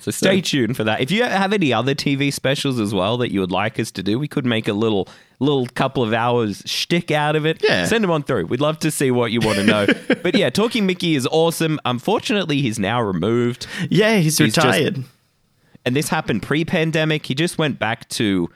[0.00, 1.00] So stay tuned for that.
[1.00, 4.02] If you have any other TV specials as well that you would like us to
[4.02, 5.06] do, we could make a little
[5.42, 7.62] little couple of hours shtick out of it.
[7.62, 7.84] Yeah.
[7.86, 8.46] Send them on through.
[8.46, 9.86] We'd love to see what you want to know.
[10.22, 11.80] but yeah, Talking Mickey is awesome.
[11.84, 13.66] Unfortunately, he's now removed.
[13.90, 15.04] Yeah, he's, He's just- retired.
[15.84, 17.26] And this happened pre-pandemic.
[17.26, 18.48] He just went back to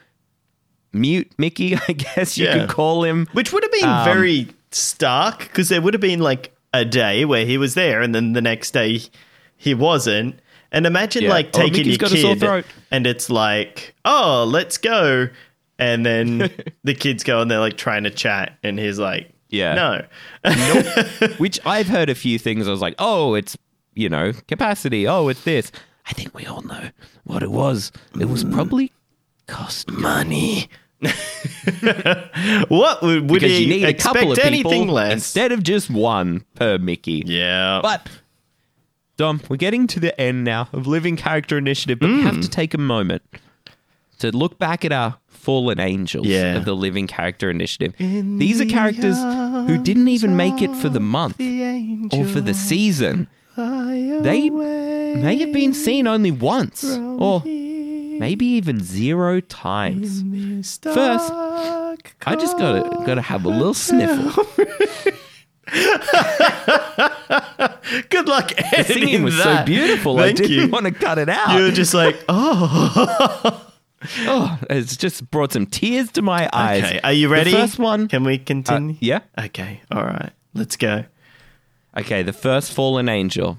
[0.93, 2.61] mute Mickey, I guess you Yeah.
[2.61, 3.27] could call him.
[3.33, 7.25] Which would have been Um, very stark because there would have been like a day
[7.25, 9.01] where he was there and then the next day
[9.57, 10.39] he wasn't.
[10.73, 11.31] And imagine Yeah.
[11.31, 12.65] like Oh, taking Mickey's your got a sore kid throat.
[12.91, 15.29] and it's like, oh, let's go.
[15.79, 16.51] And then
[16.85, 19.75] the kids go and they're like trying to chat and he's like, Yeah.
[20.45, 20.53] no.
[21.39, 22.67] Which I've heard a few things.
[22.67, 23.57] I was like, oh, it's
[23.95, 25.07] you know capacity.
[25.07, 25.71] Oh, it's this.
[26.09, 26.91] I think we all know
[27.25, 27.91] what it was.
[28.21, 28.93] It was probably
[29.49, 30.69] cost Money.
[32.69, 35.13] what would, would because you need a couple of people anything less?
[35.13, 37.23] instead of just one per Mickey.
[37.27, 37.81] yeah.
[37.83, 38.09] But
[39.17, 42.23] Dom, we're getting to the end now of Living Character Initiative, but we Mm.
[42.23, 43.23] have to take a moment
[44.19, 46.57] to look back at our fallen angels Yeah.
[46.57, 47.95] of the Living Character Initiative.
[47.99, 49.17] These are characters
[49.69, 51.41] who didn't even make it for the month
[52.13, 53.29] or for the season.
[53.57, 60.23] They may have been seen only once or maybe even zero times.
[60.83, 64.45] First, I just gotta gotta have a little sniffle.
[68.11, 69.67] Good luck The editing singing was so that.
[69.67, 70.19] beautiful.
[70.19, 70.69] I Thank didn't you.
[70.69, 71.57] want to cut it out.
[71.57, 73.63] You were just like, oh.
[74.21, 76.85] Oh, it's just brought some tears to my eyes.
[76.85, 77.51] Okay, are you ready?
[77.51, 78.09] The first one.
[78.09, 78.97] Can we uh, continue?
[79.01, 79.21] yeah.
[79.39, 80.31] Okay, all right.
[80.55, 81.05] Let's go.
[81.97, 83.59] Okay, the first fallen angel,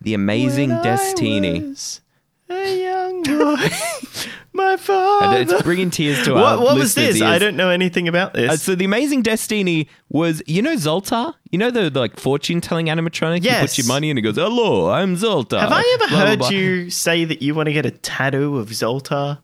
[0.00, 2.00] the amazing Destini.
[2.48, 3.68] a young boy,
[4.52, 5.36] my father.
[5.38, 7.20] And it's bringing tears to our what what was this?
[7.22, 8.50] I don't know anything about this.
[8.50, 11.34] Uh, so the amazing Destiny was, you know, Zoltar.
[11.50, 13.44] You know the, the like fortune telling animatronic.
[13.44, 16.18] You put your money in and it goes, "Hello, I'm Zoltar." Have I ever Blah,
[16.18, 16.48] blah, heard blah.
[16.50, 19.42] you say that you want to get a tattoo of Zoltar?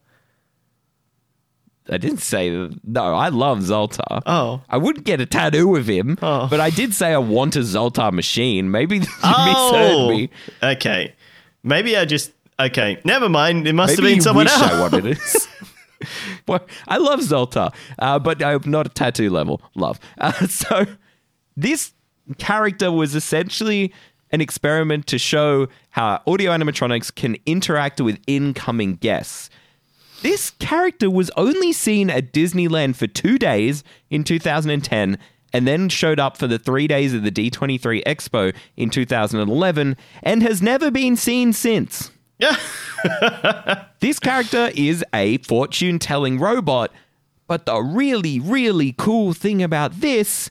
[1.89, 3.15] I didn't say no.
[3.15, 4.23] I love Zoltar.
[4.27, 4.61] Oh.
[4.69, 6.49] I wouldn't get a tattoo of him, Oh.
[6.51, 8.71] but I did say I want a Zoltar machine.
[8.71, 10.31] Maybe you Oh, misheard me.
[10.63, 11.15] okay.
[11.63, 12.99] Maybe I just okay.
[13.05, 13.67] Never mind.
[13.69, 14.63] It must Maybe have been someone else.
[14.63, 15.19] I wanted it.
[16.49, 19.99] well, I love Zoltar, uh, but I'm not a tattoo level love.
[20.19, 20.87] Uh, so
[21.57, 21.93] this
[22.39, 23.93] character was essentially
[24.33, 29.49] an experiment to show how audio animatronics can interact with incoming guests.
[30.23, 35.19] This character was only seen at Disneyland for two days in 2010
[35.53, 40.43] and then showed up for the three days of the D23 Expo in 2011 and
[40.43, 42.11] has never been seen since.
[44.01, 46.93] this character is a fortune telling robot,
[47.47, 50.51] but the really, really cool thing about this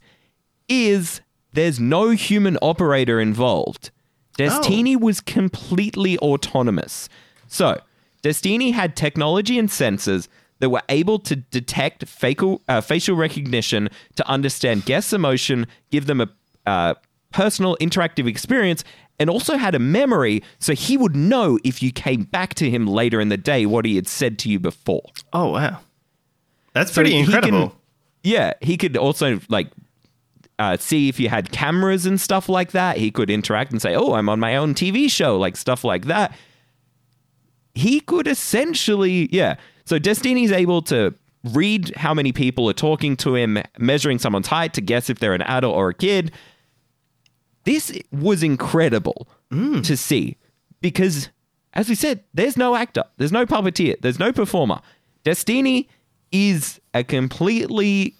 [0.67, 1.21] is
[1.53, 3.91] there's no human operator involved.
[4.37, 4.99] Destini oh.
[4.99, 7.07] was completely autonomous.
[7.47, 7.79] So,
[8.25, 10.27] Destini had technology and sensors
[10.59, 16.21] that were able to detect facial, uh, facial recognition to understand guests' emotion, give them
[16.21, 16.29] a
[16.65, 16.93] uh,
[17.31, 18.83] personal interactive experience,
[19.19, 22.87] and also had a memory so he would know if you came back to him
[22.87, 25.03] later in the day what he had said to you before.
[25.31, 25.79] Oh wow,
[26.73, 27.75] that's So pretty he can- incredible.
[28.23, 29.67] yeah, he could also like
[30.57, 32.97] uh, see if you had cameras and stuff like that.
[32.97, 36.05] He could interact and say, "Oh, I'm on my own TV show," like stuff like
[36.05, 36.33] that.
[37.75, 39.55] He could essentially, yeah.
[39.85, 44.73] So Destini's able to read how many people are talking to him, measuring someone's height
[44.73, 46.31] to guess if they're an adult or a kid.
[47.65, 49.85] This was incredible mm.
[49.85, 50.37] to see
[50.81, 51.29] because,
[51.73, 54.81] as we said, there's no actor, there's no puppeteer, there's no performer.
[55.23, 55.87] Destini
[56.31, 58.15] is a completely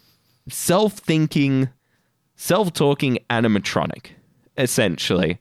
[0.48, 1.68] self thinking,
[2.34, 4.10] self talking animatronic,
[4.56, 5.40] essentially.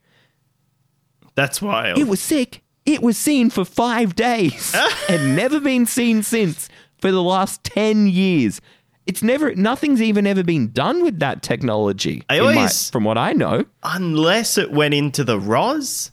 [1.35, 1.97] That's wild.
[1.97, 2.61] It was sick.
[2.85, 4.75] It was seen for five days
[5.09, 8.61] and never been seen since for the last 10 years.
[9.07, 12.23] It's never, nothing's even ever been done with that technology.
[12.29, 13.65] I in my- from what I know.
[13.83, 16.11] Unless it went into the Roz.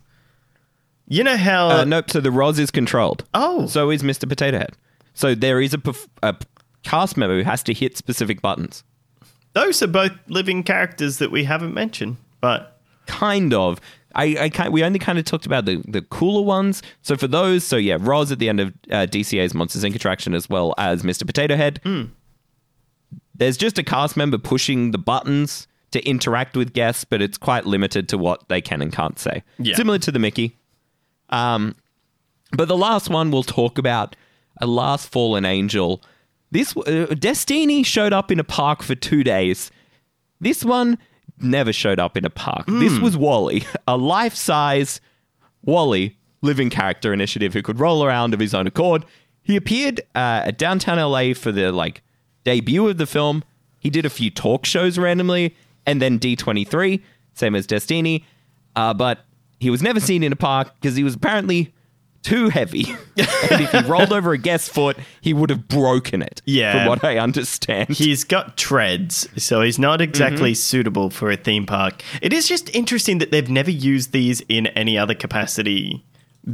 [1.08, 1.68] You know how?
[1.68, 2.10] Uh, nope.
[2.10, 3.24] So the Roz is controlled.
[3.34, 3.66] Oh.
[3.66, 4.28] So is Mr.
[4.28, 4.72] Potato Head.
[5.14, 6.34] So there is a, perf- a
[6.84, 8.82] cast member who has to hit specific buttons.
[9.52, 12.16] those are both living characters that we haven't mentioned.
[12.40, 13.80] But Kind of.
[14.14, 16.82] I, I can't, we only kind of talked about the, the cooler ones.
[17.02, 19.94] So for those, so yeah, Roz at the end of uh, DCA's Monsters Inc.
[19.94, 21.26] attraction as well as Mr.
[21.26, 21.80] Potato Head.
[23.34, 27.66] There's just a cast member pushing the buttons to interact with guests, but it's quite
[27.66, 29.42] limited to what they can and can't say.
[29.58, 29.76] Yeah.
[29.76, 30.56] Similar to the Mickey.
[31.30, 31.74] Um,
[32.52, 34.16] but the last one we'll talk about,
[34.60, 36.02] a last fallen angel.
[36.50, 39.70] This uh, Destini showed up in a park for two days.
[40.40, 40.98] This one
[41.42, 42.66] never showed up in a park.
[42.66, 45.00] This was WALL-E, a life-size
[45.64, 49.04] WALL-E living character initiative who could roll around of his own accord.
[49.42, 52.02] He appeared uh, at downtown LA for the like
[52.44, 53.44] debut of the film.
[53.78, 55.56] He did a few talk shows randomly,
[55.86, 57.02] and then D23,
[57.34, 58.24] same as Destini.
[58.76, 59.24] Uh, but
[59.58, 61.72] he was never seen in a park because he was apparently
[62.22, 62.84] too heavy.
[63.16, 66.40] and if he rolled over a guest foot, he would have broken it.
[66.44, 66.72] Yeah.
[66.72, 67.90] From what I understand.
[67.90, 70.54] he's got treads, so he's not exactly Mm-hmm.
[70.56, 72.02] suitable for a theme park.
[72.20, 76.04] It is just interesting that they've never used these in any other capacity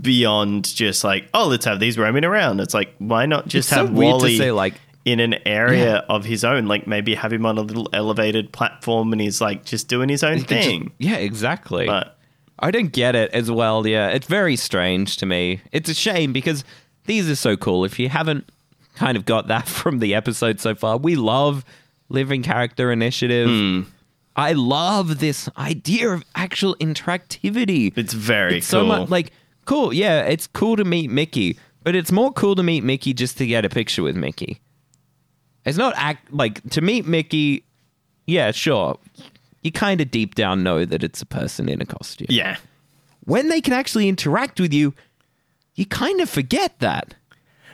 [0.00, 2.60] beyond just like, oh, let's have these roaming around.
[2.60, 4.74] It's like, why not just It's so have to WALL-E say, like-
[5.04, 6.00] in an area Yeah.
[6.14, 6.66] of his own?
[6.66, 10.22] Like maybe have him on a little elevated platform and he's like just doing his
[10.22, 10.92] own could just- thing.
[10.98, 11.86] yeah, exactly.
[11.86, 12.17] But
[12.60, 13.86] I don't get it as well.
[13.86, 15.60] Yeah, it's very strange to me.
[15.72, 16.64] It's a shame because
[17.06, 17.84] these are so cool.
[17.84, 18.50] If you haven't
[18.96, 21.64] kind of got that from the episode so far, we love
[22.08, 23.48] Living Character Initiative.
[23.48, 23.82] Hmm.
[24.36, 27.92] I love this idea of actual interactivity.
[27.96, 28.80] it's very It's cool.
[28.82, 29.32] so much like
[29.64, 29.92] cool.
[29.92, 33.46] Yeah, it's cool to meet Mickey, but it's more cool to meet Mickey just to
[33.46, 34.60] get a picture with Mickey.
[35.64, 37.64] It's not act like to meet Mickey.
[38.26, 38.98] Yeah, sure.
[39.68, 42.56] You kind of deep down know that it's a person in a costume yeah.
[43.26, 44.94] when they can actually interact with you,
[45.74, 47.14] you kind of forget that.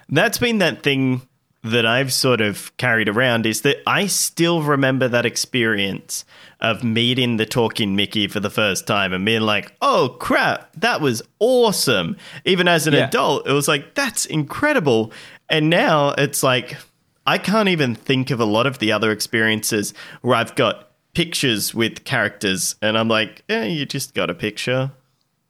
[0.09, 1.23] That's been that thing
[1.63, 6.25] that I've sort of carried around is that I still remember that experience
[6.61, 11.01] of meeting the talking Mickey for the first time and being like, oh crap, that
[11.01, 12.17] was awesome.
[12.45, 13.07] Even as an Yeah.
[13.07, 15.13] adult, it was like, that's incredible.
[15.49, 16.77] And now it's like,
[17.25, 21.75] I can't even think of a lot of the other experiences where I've got pictures
[21.75, 24.91] with characters and I'm like, eh, you just got a picture.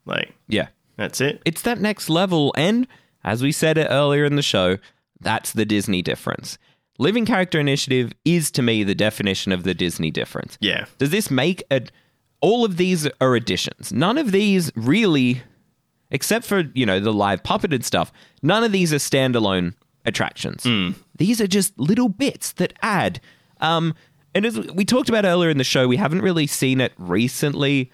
[0.05, 0.69] Like, Yeah.
[0.97, 1.41] that's it.
[1.45, 2.53] It's that next level.
[2.57, 2.87] And
[3.25, 4.79] as we said it earlier in the show,
[5.21, 6.59] that's the Disney difference.
[6.99, 10.57] Living Character Initiative is to me the definition of the Disney difference.
[10.61, 10.85] Yeah.
[10.99, 11.83] Does this make a.
[12.41, 13.91] All of these are additions.
[13.91, 15.41] None of these really,
[16.11, 18.13] except for, you know, the live puppeted stuff,
[18.43, 19.73] none of these are standalone
[20.05, 20.67] attractions.
[21.17, 23.19] These are just little bits that add.
[23.63, 23.95] Um,
[24.35, 27.91] and as we talked about earlier in the show, we haven't really seen it recently.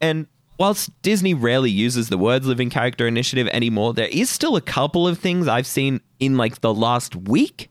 [0.00, 0.26] And
[0.58, 5.06] whilst Disney rarely uses the words living character initiative anymore, there is still a couple
[5.06, 7.70] of things I've seen in like the last week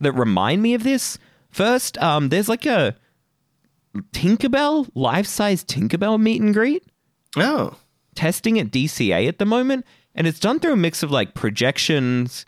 [0.00, 1.18] that remind me of this.
[1.50, 2.96] First, um, there's like a
[4.12, 6.84] Tinkerbell, life size Tinkerbell meet and greet.
[7.36, 7.76] Oh.
[8.14, 9.84] testing at DCA at the moment,
[10.14, 12.46] and it's done through a mix of like projections,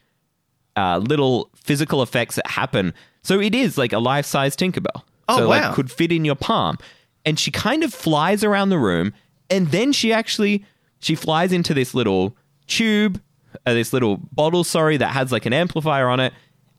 [0.76, 2.94] uh, little physical effects that happen.
[3.22, 5.02] So it is like a life size Tinkerbell.
[5.28, 5.60] Oh, so wow.
[5.60, 6.78] like could fit in your palm.
[7.24, 9.12] And she kind of flies around the room,
[9.50, 10.64] and then she actually
[11.00, 12.36] she flies into this little
[12.66, 13.20] tube,
[13.66, 16.32] uh, this little bottle, sorry, that has like an amplifier on it,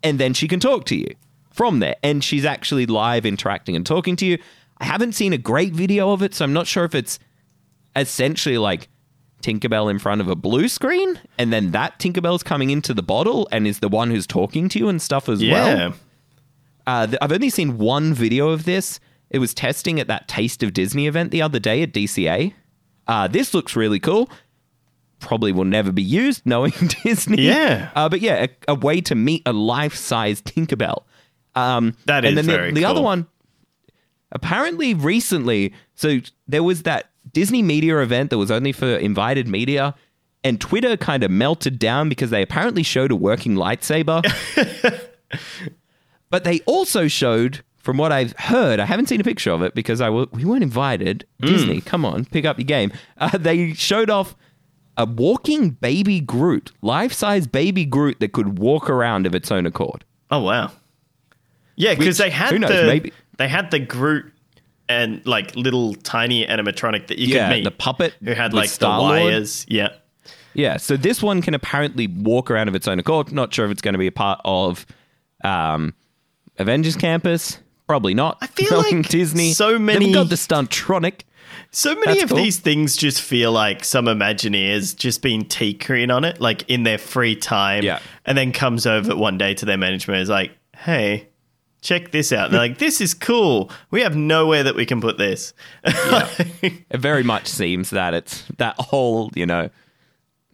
[0.03, 1.07] and then she can talk to you
[1.51, 1.95] from there.
[2.03, 4.37] And she's actually live interacting and talking to you.
[4.79, 7.19] I haven't seen a great video of it, so I'm not sure if it's
[7.95, 8.87] essentially like
[9.41, 13.47] Tinkerbell in front of a blue screen, and then that Tinkerbell's coming into the bottle
[13.51, 15.93] and is the one who's talking to you and stuff as well.
[16.89, 18.99] Uh, I've only seen one video of this.
[19.29, 22.55] It was testing at that Taste of Disney event the other day at DCA.
[23.07, 24.27] Uh, this looks really cool.
[25.19, 26.71] Probably will never be used, knowing
[27.03, 27.43] Disney.
[27.43, 27.91] Yeah.
[27.93, 31.03] Uh, but yeah, a, a way to meet a life-size Tinkerbell.
[31.53, 33.27] Um, That and then very the, the other one,
[34.31, 39.93] apparently recently, so there was that Disney media event that was only for invited media,
[40.43, 44.25] and Twitter kind of melted down because they apparently showed a working lightsaber.
[46.29, 49.73] but they also showed, from what I've heard, I haven't seen a picture of it
[49.75, 51.25] because I w- we weren't invited.
[51.41, 52.91] Disney, come on, pick up your game.
[53.17, 54.35] Uh, they showed off
[54.97, 59.65] a walking baby Groot, life size baby Groot that could walk around of its own
[59.65, 60.03] accord.
[60.29, 60.71] Oh wow.
[61.75, 64.31] Yeah, because they had knows, the maybe- they had the Groot
[64.89, 67.63] and like little tiny animatronic that you Yeah, could meet.
[67.63, 69.21] the puppet who had like the Star-Lord.
[69.21, 69.65] wires.
[69.69, 69.89] Yeah.
[70.55, 73.31] Yeah, so this one can apparently walk around of its own accord.
[73.31, 74.85] Not sure if it's going to be a part of
[75.43, 75.93] um,
[76.59, 77.59] Avengers Campus.
[77.87, 78.37] Probably not.
[78.41, 79.51] I feel like Disney.
[79.53, 81.21] so many- They've got the Stuntronic.
[81.71, 82.37] So many That's of cool.
[82.37, 86.97] these things just feel like some Imagineers just been tinkering on it, like in their
[86.97, 87.83] free time.
[87.83, 87.99] Yeah.
[88.25, 91.27] And then comes over one day to their management and is like, hey,
[91.81, 92.45] check this out.
[92.45, 93.71] And they're like, this is cool.
[93.91, 95.53] We have nowhere that we can put this.
[96.61, 99.69] It very much seems that it's that whole, you know,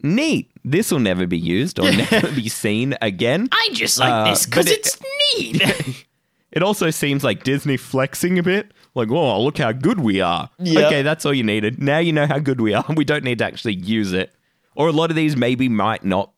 [0.05, 0.51] neat.
[0.63, 3.49] This will never be used or never be seen again.
[3.51, 4.99] I just like Uh, this because but it- it's
[5.37, 6.05] neat.
[6.55, 8.71] It also seems like Disney flexing a bit.
[8.93, 10.49] Like, oh, look how good we are.
[10.57, 10.85] Yeah.
[10.87, 11.81] Okay, that's all you needed.
[11.83, 12.85] Now you know how good we are.
[12.95, 14.31] We don't need to actually use it.
[14.73, 16.31] Or a lot of these maybe might not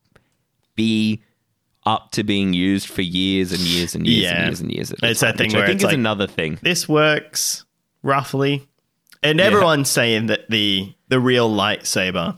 [0.75, 1.21] be
[1.85, 4.37] up to being used for years and years and years Yeah.
[4.37, 4.91] and years and years.
[4.91, 6.57] at a It's that time, thing which I think it's is like- another thing.
[6.63, 7.65] this works
[8.01, 8.67] roughly.
[9.21, 12.37] And everyone's saying that the the real lightsaber,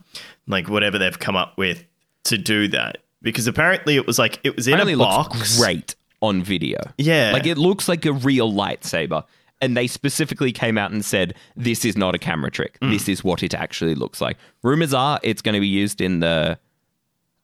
[0.49, 1.85] like whatever they've come up with
[2.25, 5.37] to do that, because apparently it was like it was in Apparently a it looks
[5.37, 5.57] box.
[5.57, 6.77] great on video.
[6.97, 7.31] Yeah.
[7.31, 9.23] Like it looks like a real lightsaber.
[9.61, 12.77] And they specifically came out and said, this is not a camera trick.
[12.81, 12.91] Mm.
[12.91, 14.37] This is what it actually looks like.
[14.63, 16.57] Rumors are it's going to be used in the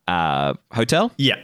[0.07, 1.11] uh, hotel.
[1.18, 1.36] Yeah.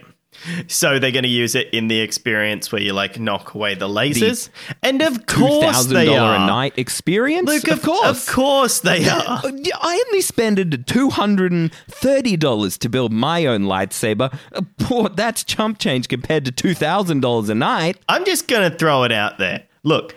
[0.66, 3.88] So they're going to use it in the experience where you like knock away the
[3.88, 4.48] lasers,
[4.82, 6.34] and of course they are.
[6.34, 7.48] a night experience?
[7.48, 8.28] Look, of course.
[8.28, 9.40] of course they are.
[9.44, 9.50] Uh,
[9.80, 14.36] I only spent $230 to build my own lightsaber.
[14.52, 17.98] Uh, poor, that's chump change compared to $2,000 a night.
[18.08, 19.64] I'm just going to throw it out there.
[19.82, 20.16] Look,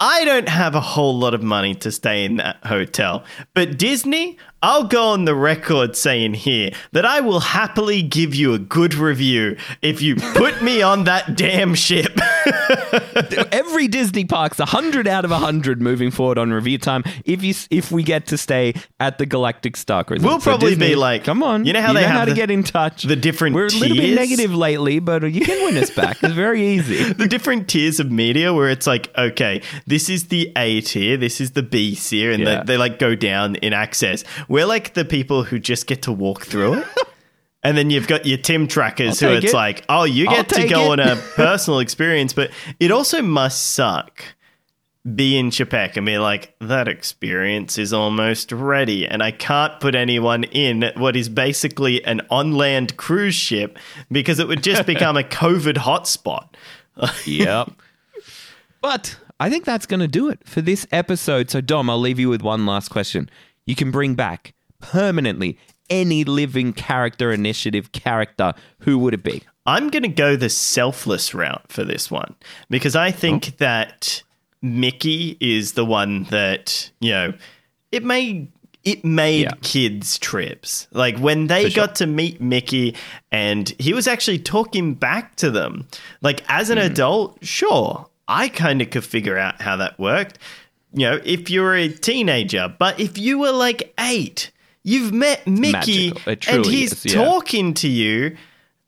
[0.00, 4.38] I don't have a whole lot of money to stay in that hotel, but Disney,
[4.62, 8.94] I'll go on the record saying here that I will happily give you a good
[8.94, 12.18] review if you put me on that damn ship.
[13.52, 17.92] Every Disney park's 100 out of 100 moving forward on review time if you if
[17.92, 20.22] we get to stay at the Galactic Star Cruise.
[20.22, 21.64] We'll So probably Disney, be like- come on.
[21.64, 23.04] you know how they know have how to get in touch.
[23.04, 26.22] the different We're a little bit negative lately, but you can win us back.
[26.22, 27.12] It's very easy.
[27.12, 31.40] the different tiers of media where it's like, okay, this is the A tier, this
[31.40, 32.58] is the B tier, and Yeah.
[32.64, 34.24] they, they like go down in access.
[34.48, 36.86] We're like the people who just get to walk through it.
[37.60, 39.52] And then you've got your Tim trackers I'll who it's it.
[39.52, 41.00] like, oh, you I'll get to go it.
[41.00, 44.22] on a personal experience, but it also must suck
[45.14, 50.44] being Chapek and be like, that experience is almost ready, and I can't put anyone
[50.44, 53.76] in what is basically an on land cruise ship
[54.10, 56.48] because it would just become a COVID hotspot.
[57.26, 57.70] yep.
[58.80, 61.50] But I think that's going to do it for this episode.
[61.50, 63.28] So, Dom, I'll leave you with one last question.
[63.68, 65.58] You can bring back permanently
[65.90, 68.54] any living character initiative character.
[68.80, 69.42] Who would it be?
[69.66, 72.34] I'm going to go the selfless route for this one
[72.70, 73.54] because I think Oh.
[73.58, 74.22] that
[74.62, 77.34] Mickey is the one that, you know,
[77.92, 78.50] it made
[78.84, 79.50] it made Yeah.
[79.60, 80.86] kids trips.
[80.92, 81.86] Like when they For sure.
[81.88, 82.94] got to meet Mickey
[83.30, 85.86] and he was actually talking back to them.
[86.22, 86.84] Like as an hmm.
[86.84, 90.38] adult, sure, I kind of could figure out how that worked.
[90.92, 94.50] You know, if you're a teenager, but if you were like 8,
[94.84, 97.24] you've met Mickey and he's is, yeah.
[97.24, 98.36] talking to you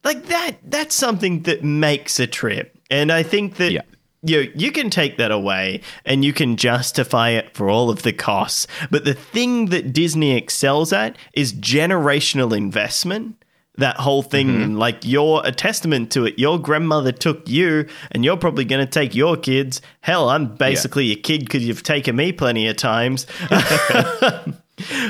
[0.03, 3.83] like that that's something that makes a trip and i think that Yeah.
[4.23, 8.13] you you can take that away and you can justify it for all of the
[8.15, 8.67] costs.
[8.91, 13.40] But the thing that Disney excels at is generational investment.
[13.81, 16.39] That whole thing, and like you're a testament to it.
[16.39, 19.83] Your grandmother took you, and you're probably going to take your kids.
[20.01, 23.27] Hell, I'm basically a kid because you've taken me plenty of times.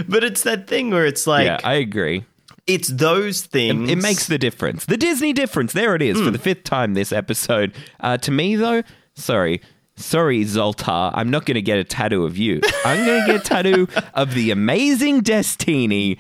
[0.09, 2.25] but it's that thing where it's like, yeah, I agree.
[2.67, 3.91] it's those things.
[3.91, 4.85] It makes the difference.
[4.87, 5.73] The Disney difference.
[5.73, 6.25] There it is Hmm.
[6.27, 7.73] for the fifth time this episode.
[8.01, 8.83] Uh, to me, though,
[9.15, 9.61] sorry.
[9.97, 11.11] Sorry, Zoltar.
[11.15, 12.61] I'm not going to get a tattoo of you.
[12.87, 16.19] I'm going to get a tattoo of the amazing Destini.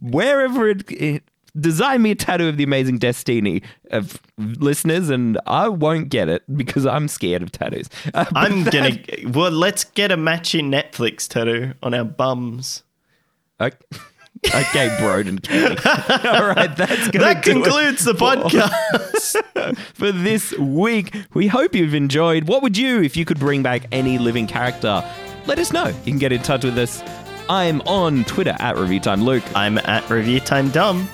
[0.00, 1.22] Wherever it, it.
[1.58, 6.42] Design me a tattoo of the amazing Destini of listeners, and I won't get it
[6.56, 7.88] because I'm scared of tattoos.
[8.14, 9.30] Uh, I'm that- gonna.
[9.30, 12.82] Well, let's get a matching Netflix tattoo on our bums.
[13.60, 13.76] Okay,
[14.46, 15.38] okay Broden.
[16.40, 18.72] All right, that's That concludes the podcast.
[19.94, 21.14] for this week.
[21.34, 22.48] We hope you've enjoyed.
[22.48, 25.04] What would you if you could bring back any living character?
[25.46, 25.86] Let us know.
[25.86, 27.02] You can get in touch with us.
[27.48, 29.44] I'm on Twitter at Review Time Luke.
[29.54, 31.08] I'm at Review Time Dumb.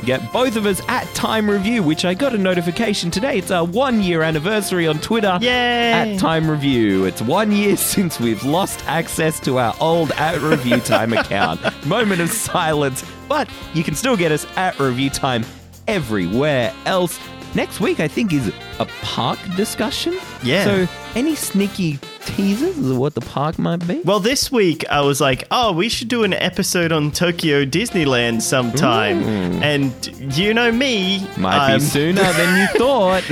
[0.00, 3.36] You get both of us at Time Review, which I got a notification today.
[3.36, 5.38] It's our one year anniversary on Twitter.
[5.42, 5.92] Yay!
[5.92, 7.04] At Time Review.
[7.04, 11.60] It's one year since we've lost access to our old at Review Time account.
[11.86, 13.04] Moment of silence.
[13.28, 15.44] But you can still get us at Review Time
[15.86, 17.20] everywhere else.
[17.54, 20.18] Next week, I think, is a park discussion.
[20.42, 20.64] Yeah.
[20.64, 24.00] So, any sneaky teasers of what the park might be?
[24.04, 28.42] Well, this week I was like, oh, we should do an episode on Tokyo Disneyland
[28.42, 29.22] sometime.
[29.62, 31.26] And you know me.
[31.36, 33.24] Might um, be sooner than you thought.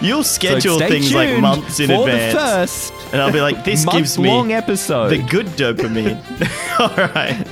[0.00, 2.34] You'll schedule stay things like months in advance.
[2.34, 5.08] first and I'll be like, this gives me month-long episode.
[5.08, 6.18] the good dopamine.
[6.80, 7.46] All right.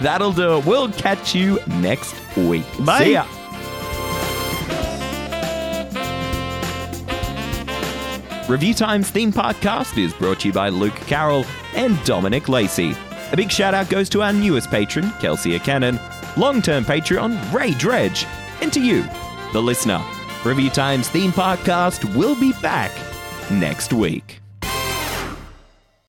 [0.00, 0.64] That'll do it.
[0.64, 2.64] We'll catch you next week.
[2.84, 3.04] Bye.
[3.04, 3.26] See ya.
[8.50, 11.44] Review Time's theme podcast is brought to you by Luke Carroll
[11.76, 12.96] and Dominic Lacey.
[13.30, 16.00] A big shout out goes to our newest patron, Kelsey Cannon,
[16.36, 18.26] long term Patreon, Ray Dredge,
[18.60, 19.04] and to you,
[19.52, 20.02] the listener.
[20.44, 22.90] Review Time's theme podcast will be back
[23.52, 24.39] next week.